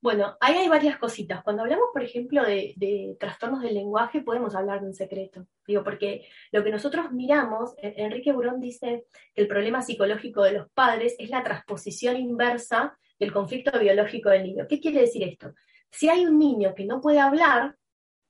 Bueno, 0.01 0.37
ahí 0.39 0.55
hay 0.55 0.67
varias 0.67 0.97
cositas. 0.97 1.43
Cuando 1.43 1.63
hablamos, 1.63 1.87
por 1.93 2.03
ejemplo, 2.03 2.43
de, 2.43 3.15
trastornos 3.19 3.61
del 3.61 3.75
lenguaje, 3.75 4.21
podemos 4.21 4.55
hablar 4.55 4.81
de 4.81 4.87
un 4.87 4.93
secreto. 4.93 5.45
Digo, 5.67 5.83
porque 5.83 6.27
lo 6.51 6.63
que 6.63 6.71
nosotros 6.71 7.11
miramos, 7.11 7.73
Enrique 7.77 8.31
Burón 8.31 8.59
dice 8.59 9.05
que 9.33 9.41
el 9.41 9.47
problema 9.47 9.81
psicológico 9.81 10.43
de 10.43 10.53
los 10.53 10.69
padres 10.71 11.15
es 11.19 11.29
la 11.29 11.43
transposición 11.43 12.17
inversa 12.17 12.97
del 13.19 13.31
conflicto 13.31 13.77
biológico 13.79 14.29
del 14.29 14.43
niño. 14.43 14.65
¿Qué 14.67 14.79
quiere 14.79 15.01
decir 15.01 15.23
esto? 15.23 15.53
Si 15.91 16.09
hay 16.09 16.25
un 16.25 16.39
niño 16.39 16.73
que 16.73 16.85
no 16.85 17.01
puede 17.01 17.19
hablar, 17.19 17.75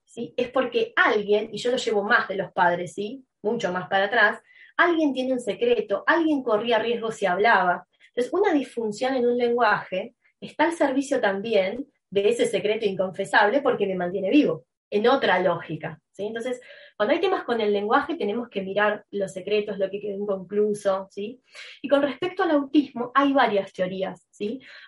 ¿sí? 0.04 0.34
es 0.36 0.50
porque 0.50 0.92
alguien, 0.96 1.48
y 1.52 1.58
yo 1.58 1.70
lo 1.70 1.76
llevo 1.76 2.02
más 2.02 2.28
de 2.28 2.36
los 2.36 2.52
padres, 2.52 2.94
¿sí? 2.94 3.24
mucho 3.42 3.72
más 3.72 3.88
para 3.88 4.04
atrás, 4.04 4.40
alguien 4.76 5.12
tiene 5.12 5.32
un 5.32 5.40
secreto, 5.40 6.04
alguien 6.06 6.42
corría 6.42 6.78
riesgo 6.78 7.10
si 7.10 7.26
hablaba. 7.26 7.86
Entonces, 8.08 8.32
una 8.32 8.52
disfunción 8.52 9.14
en 9.14 9.26
un 9.26 9.38
lenguaje 9.38 10.14
está 10.46 10.64
al 10.64 10.72
servicio 10.72 11.20
también 11.20 11.86
de 12.10 12.28
ese 12.28 12.46
secreto 12.46 12.84
inconfesable 12.84 13.62
porque 13.62 13.86
me 13.86 13.94
mantiene 13.94 14.30
vivo, 14.30 14.66
en 14.90 15.08
otra 15.08 15.38
lógica. 15.40 15.98
Entonces, 16.18 16.60
cuando 16.96 17.14
hay 17.14 17.20
temas 17.20 17.44
con 17.44 17.60
el 17.60 17.72
lenguaje, 17.72 18.16
tenemos 18.16 18.48
que 18.48 18.62
mirar 18.62 19.04
los 19.10 19.32
secretos, 19.32 19.78
lo 19.78 19.90
que 19.90 20.00
quedó 20.00 20.16
inconcluso. 20.16 21.08
Y 21.16 21.88
con 21.88 22.02
respecto 22.02 22.42
al 22.42 22.50
autismo, 22.50 23.10
hay 23.14 23.32
varias 23.32 23.72
teorías. 23.72 24.28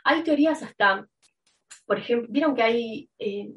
Hay 0.05 0.23
teorías 0.23 0.63
hasta, 0.63 1.07
por 1.87 1.99
ejemplo, 1.99 2.29
vieron 2.31 2.55
que 2.55 2.63
hay, 2.63 3.11
eh, 3.19 3.51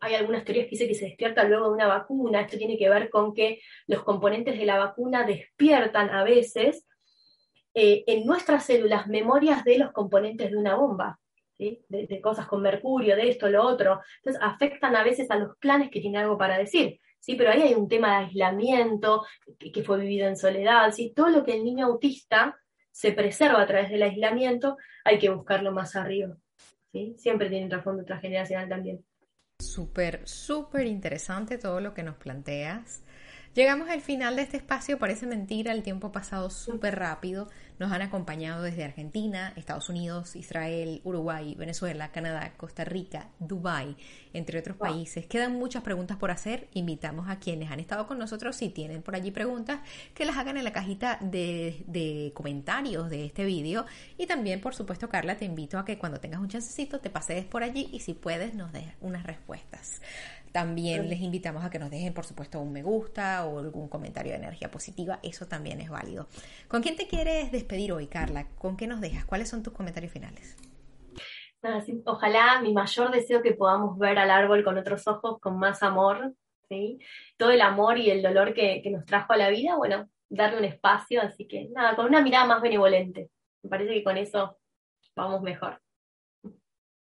hay 0.00 0.14
algunas 0.14 0.44
teorías 0.44 0.66
que 0.66 0.70
dicen 0.70 0.88
que 0.88 0.94
se 0.94 1.06
despierta 1.06 1.44
luego 1.44 1.68
de 1.68 1.74
una 1.74 1.86
vacuna, 1.86 2.40
esto 2.40 2.58
tiene 2.58 2.78
que 2.78 2.88
ver 2.88 3.10
con 3.10 3.34
que 3.34 3.60
los 3.86 4.02
componentes 4.04 4.58
de 4.58 4.66
la 4.66 4.78
vacuna 4.78 5.24
despiertan 5.24 6.10
a 6.10 6.24
veces 6.24 6.86
eh, 7.74 8.04
en 8.06 8.26
nuestras 8.26 8.64
células 8.66 9.06
memorias 9.06 9.64
de 9.64 9.78
los 9.78 9.92
componentes 9.92 10.50
de 10.50 10.56
una 10.56 10.74
bomba, 10.74 11.18
de, 11.88 12.20
cosas 12.20 12.46
con 12.46 12.62
mercurio, 12.62 13.16
de 13.16 13.28
esto, 13.28 13.48
lo 13.48 13.64
otro. 13.64 14.00
Entonces 14.18 14.42
afectan 14.42 14.96
a 14.96 15.04
veces 15.04 15.30
a 15.30 15.36
los 15.36 15.56
planes 15.58 15.90
que 15.90 16.00
tienen 16.00 16.22
algo 16.22 16.38
para 16.38 16.58
decir. 16.58 17.00
¿sí? 17.20 17.34
Pero 17.36 17.50
ahí 17.50 17.62
hay 17.62 17.74
un 17.74 17.88
tema 17.88 18.18
de 18.18 18.26
aislamiento 18.26 19.24
que, 19.58 19.82
fue 19.82 20.00
vivido 20.00 20.28
en 20.28 20.36
soledad, 20.36 20.90
¿sí? 20.92 21.12
Todo 21.14 21.28
lo 21.28 21.44
que 21.44 21.54
el 21.54 21.64
niño 21.64 21.86
autista 21.86 22.58
se 22.90 23.12
preserva 23.12 23.62
a 23.62 23.66
través 23.66 23.90
del 23.90 24.02
aislamiento, 24.02 24.76
hay 25.04 25.18
que 25.18 25.30
buscarlo 25.30 25.72
más 25.72 25.96
arriba, 25.96 26.36
¿sí? 26.92 27.14
Siempre 27.16 27.48
tiene 27.48 27.64
un 27.64 27.70
trasfondo 27.70 28.04
transgeneracional 28.04 28.68
también. 28.68 29.04
Súper, 29.58 30.26
súper 30.26 30.86
interesante 30.86 31.56
todo 31.56 31.80
lo 31.80 31.94
que 31.94 32.02
nos 32.02 32.16
planteas. 32.16 33.02
Llegamos 33.54 33.90
al 33.90 34.00
final 34.00 34.36
de 34.36 34.42
este 34.42 34.56
espacio, 34.56 34.98
parece 34.98 35.26
mentira, 35.26 35.72
el 35.72 35.82
tiempo 35.82 36.06
ha 36.06 36.12
pasado 36.12 36.48
súper 36.48 36.98
rápido. 36.98 37.48
Nos 37.78 37.92
han 37.92 38.00
acompañado 38.00 38.62
desde 38.62 38.82
Argentina, 38.82 39.52
Estados 39.56 39.90
Unidos, 39.90 40.36
Israel, 40.36 41.02
Uruguay, 41.04 41.54
Venezuela, 41.58 42.10
Canadá, 42.12 42.54
Costa 42.56 42.84
Rica, 42.84 43.28
Dubái, 43.40 43.94
entre 44.32 44.58
otros 44.58 44.78
países. 44.78 45.26
Quedan 45.26 45.58
muchas 45.58 45.82
preguntas 45.82 46.16
por 46.16 46.30
hacer. 46.30 46.68
Invitamos 46.72 47.28
a 47.28 47.40
quienes 47.40 47.70
han 47.70 47.78
estado 47.78 48.06
con 48.06 48.18
nosotros, 48.18 48.56
si 48.56 48.70
tienen 48.70 49.02
por 49.02 49.16
allí 49.16 49.30
preguntas, 49.30 49.80
que 50.14 50.24
las 50.24 50.38
hagan 50.38 50.56
en 50.56 50.64
la 50.64 50.72
cajita 50.72 51.18
de, 51.20 51.84
de 51.86 52.32
comentarios 52.34 53.10
de 53.10 53.26
este 53.26 53.44
vídeo. 53.44 53.84
Y 54.16 54.26
también, 54.26 54.62
por 54.62 54.74
supuesto, 54.74 55.10
Carla, 55.10 55.36
te 55.36 55.44
invito 55.44 55.78
a 55.78 55.84
que 55.84 55.98
cuando 55.98 56.20
tengas 56.20 56.40
un 56.40 56.48
chancecito 56.48 57.00
te 57.00 57.10
pases 57.10 57.44
por 57.44 57.62
allí 57.62 57.90
y 57.92 58.00
si 58.00 58.14
puedes 58.14 58.54
nos 58.54 58.72
des 58.72 58.86
unas 59.02 59.24
respuestas. 59.24 60.00
También 60.52 61.08
les 61.08 61.20
invitamos 61.20 61.64
a 61.64 61.70
que 61.70 61.78
nos 61.78 61.90
dejen, 61.90 62.12
por 62.12 62.24
supuesto, 62.24 62.60
un 62.60 62.72
me 62.72 62.82
gusta 62.82 63.46
o 63.46 63.58
algún 63.58 63.88
comentario 63.88 64.32
de 64.32 64.38
energía 64.38 64.70
positiva. 64.70 65.18
Eso 65.22 65.46
también 65.46 65.80
es 65.80 65.88
válido. 65.88 66.28
¿Con 66.68 66.82
quién 66.82 66.96
te 66.96 67.06
quieres 67.06 67.50
despedir 67.50 67.92
hoy, 67.92 68.06
Carla? 68.06 68.46
¿Con 68.58 68.76
qué 68.76 68.86
nos 68.86 69.00
dejas? 69.00 69.24
¿Cuáles 69.24 69.48
son 69.48 69.62
tus 69.62 69.72
comentarios 69.72 70.12
finales? 70.12 70.56
ojalá 72.06 72.60
mi 72.60 72.72
mayor 72.72 73.12
deseo 73.12 73.40
que 73.40 73.54
podamos 73.54 73.96
ver 73.96 74.18
al 74.18 74.32
árbol 74.32 74.64
con 74.64 74.78
otros 74.78 75.06
ojos, 75.06 75.38
con 75.38 75.58
más 75.60 75.82
amor, 75.84 76.34
¿sí? 76.68 76.98
Todo 77.36 77.52
el 77.52 77.60
amor 77.60 77.98
y 77.98 78.10
el 78.10 78.20
dolor 78.20 78.52
que, 78.52 78.80
que 78.82 78.90
nos 78.90 79.04
trajo 79.04 79.32
a 79.32 79.36
la 79.36 79.48
vida, 79.48 79.76
bueno, 79.76 80.08
darle 80.28 80.58
un 80.58 80.64
espacio, 80.64 81.22
así 81.22 81.46
que 81.46 81.68
nada, 81.70 81.94
con 81.94 82.06
una 82.06 82.20
mirada 82.20 82.46
más 82.46 82.62
benevolente. 82.62 83.30
Me 83.62 83.70
parece 83.70 83.94
que 83.94 84.02
con 84.02 84.16
eso 84.16 84.58
vamos 85.14 85.40
mejor. 85.42 85.80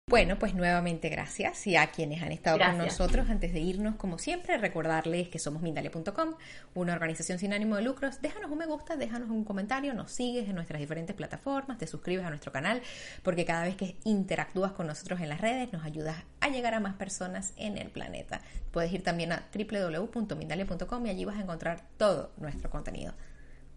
Bueno, 0.09 0.39
pues 0.39 0.55
nuevamente 0.55 1.09
gracias 1.09 1.67
y 1.67 1.75
a 1.75 1.89
quienes 1.89 2.23
han 2.23 2.31
estado 2.31 2.59
con 2.59 2.79
nosotros 2.79 3.29
antes 3.29 3.53
de 3.53 3.59
irnos, 3.59 3.97
como 3.97 4.19
siempre, 4.19 4.57
recordarles 4.57 5.29
que 5.29 5.41
somos 5.41 5.63
Mindalia.com, 5.63 6.37
una 6.75 6.93
organización 6.93 7.41
sin 7.41 7.53
ánimo 7.53 7.75
de 7.75 7.83
lucros. 7.83 8.23
Déjanos 8.23 8.53
un 8.53 8.59
me 8.59 8.67
gusta, 8.67 8.95
déjanos 8.95 9.31
un 9.31 9.43
comentario, 9.43 9.95
nos 9.95 10.13
sigues 10.13 10.49
en 10.49 10.55
nuestras 10.55 10.79
diferentes 10.79 11.17
plataformas, 11.17 11.79
te 11.79 11.89
suscribes 11.89 12.25
a 12.25 12.31
nuestro 12.31 12.53
canal, 12.53 12.83
porque 13.25 13.45
cada 13.45 13.65
vez 13.65 13.75
que 13.75 13.97
interactúas 14.05 14.71
con 14.71 14.87
nosotros 14.87 15.21
en 15.21 15.29
las 15.29 15.41
redes 15.41 15.73
nos 15.73 15.85
ayudas 15.85 16.23
a 16.39 16.51
llegar 16.51 16.75
a 16.75 16.79
más 16.79 16.95
personas 16.95 17.53
en 17.57 17.77
el 17.77 17.91
planeta. 17.91 18.43
Puedes 18.71 18.93
ir 18.93 19.03
también 19.03 19.33
a 19.33 19.49
www.mindalia.com 19.53 21.05
y 21.05 21.11
allí 21.11 21.25
vas 21.25 21.37
a 21.37 21.43
encontrar 21.43 21.83
todo 21.97 22.31
nuestro 22.37 22.71
contenido. 22.71 23.13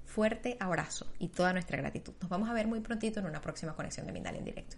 Fuerte 0.06 0.58
abrazo 0.60 1.12
y 1.18 1.30
toda 1.30 1.54
nuestra 1.54 1.80
gratitud. 1.80 2.14
Nos 2.22 2.30
vamos 2.30 2.50
a 2.50 2.54
ver 2.54 2.68
muy 2.68 2.82
prontito 2.82 3.20
en 3.20 3.26
una 3.26 3.42
próxima 3.42 3.74
conexión 3.74 4.06
de 4.06 4.12
Mindalia 4.12 4.38
en 4.38 4.46
directo. 4.46 4.78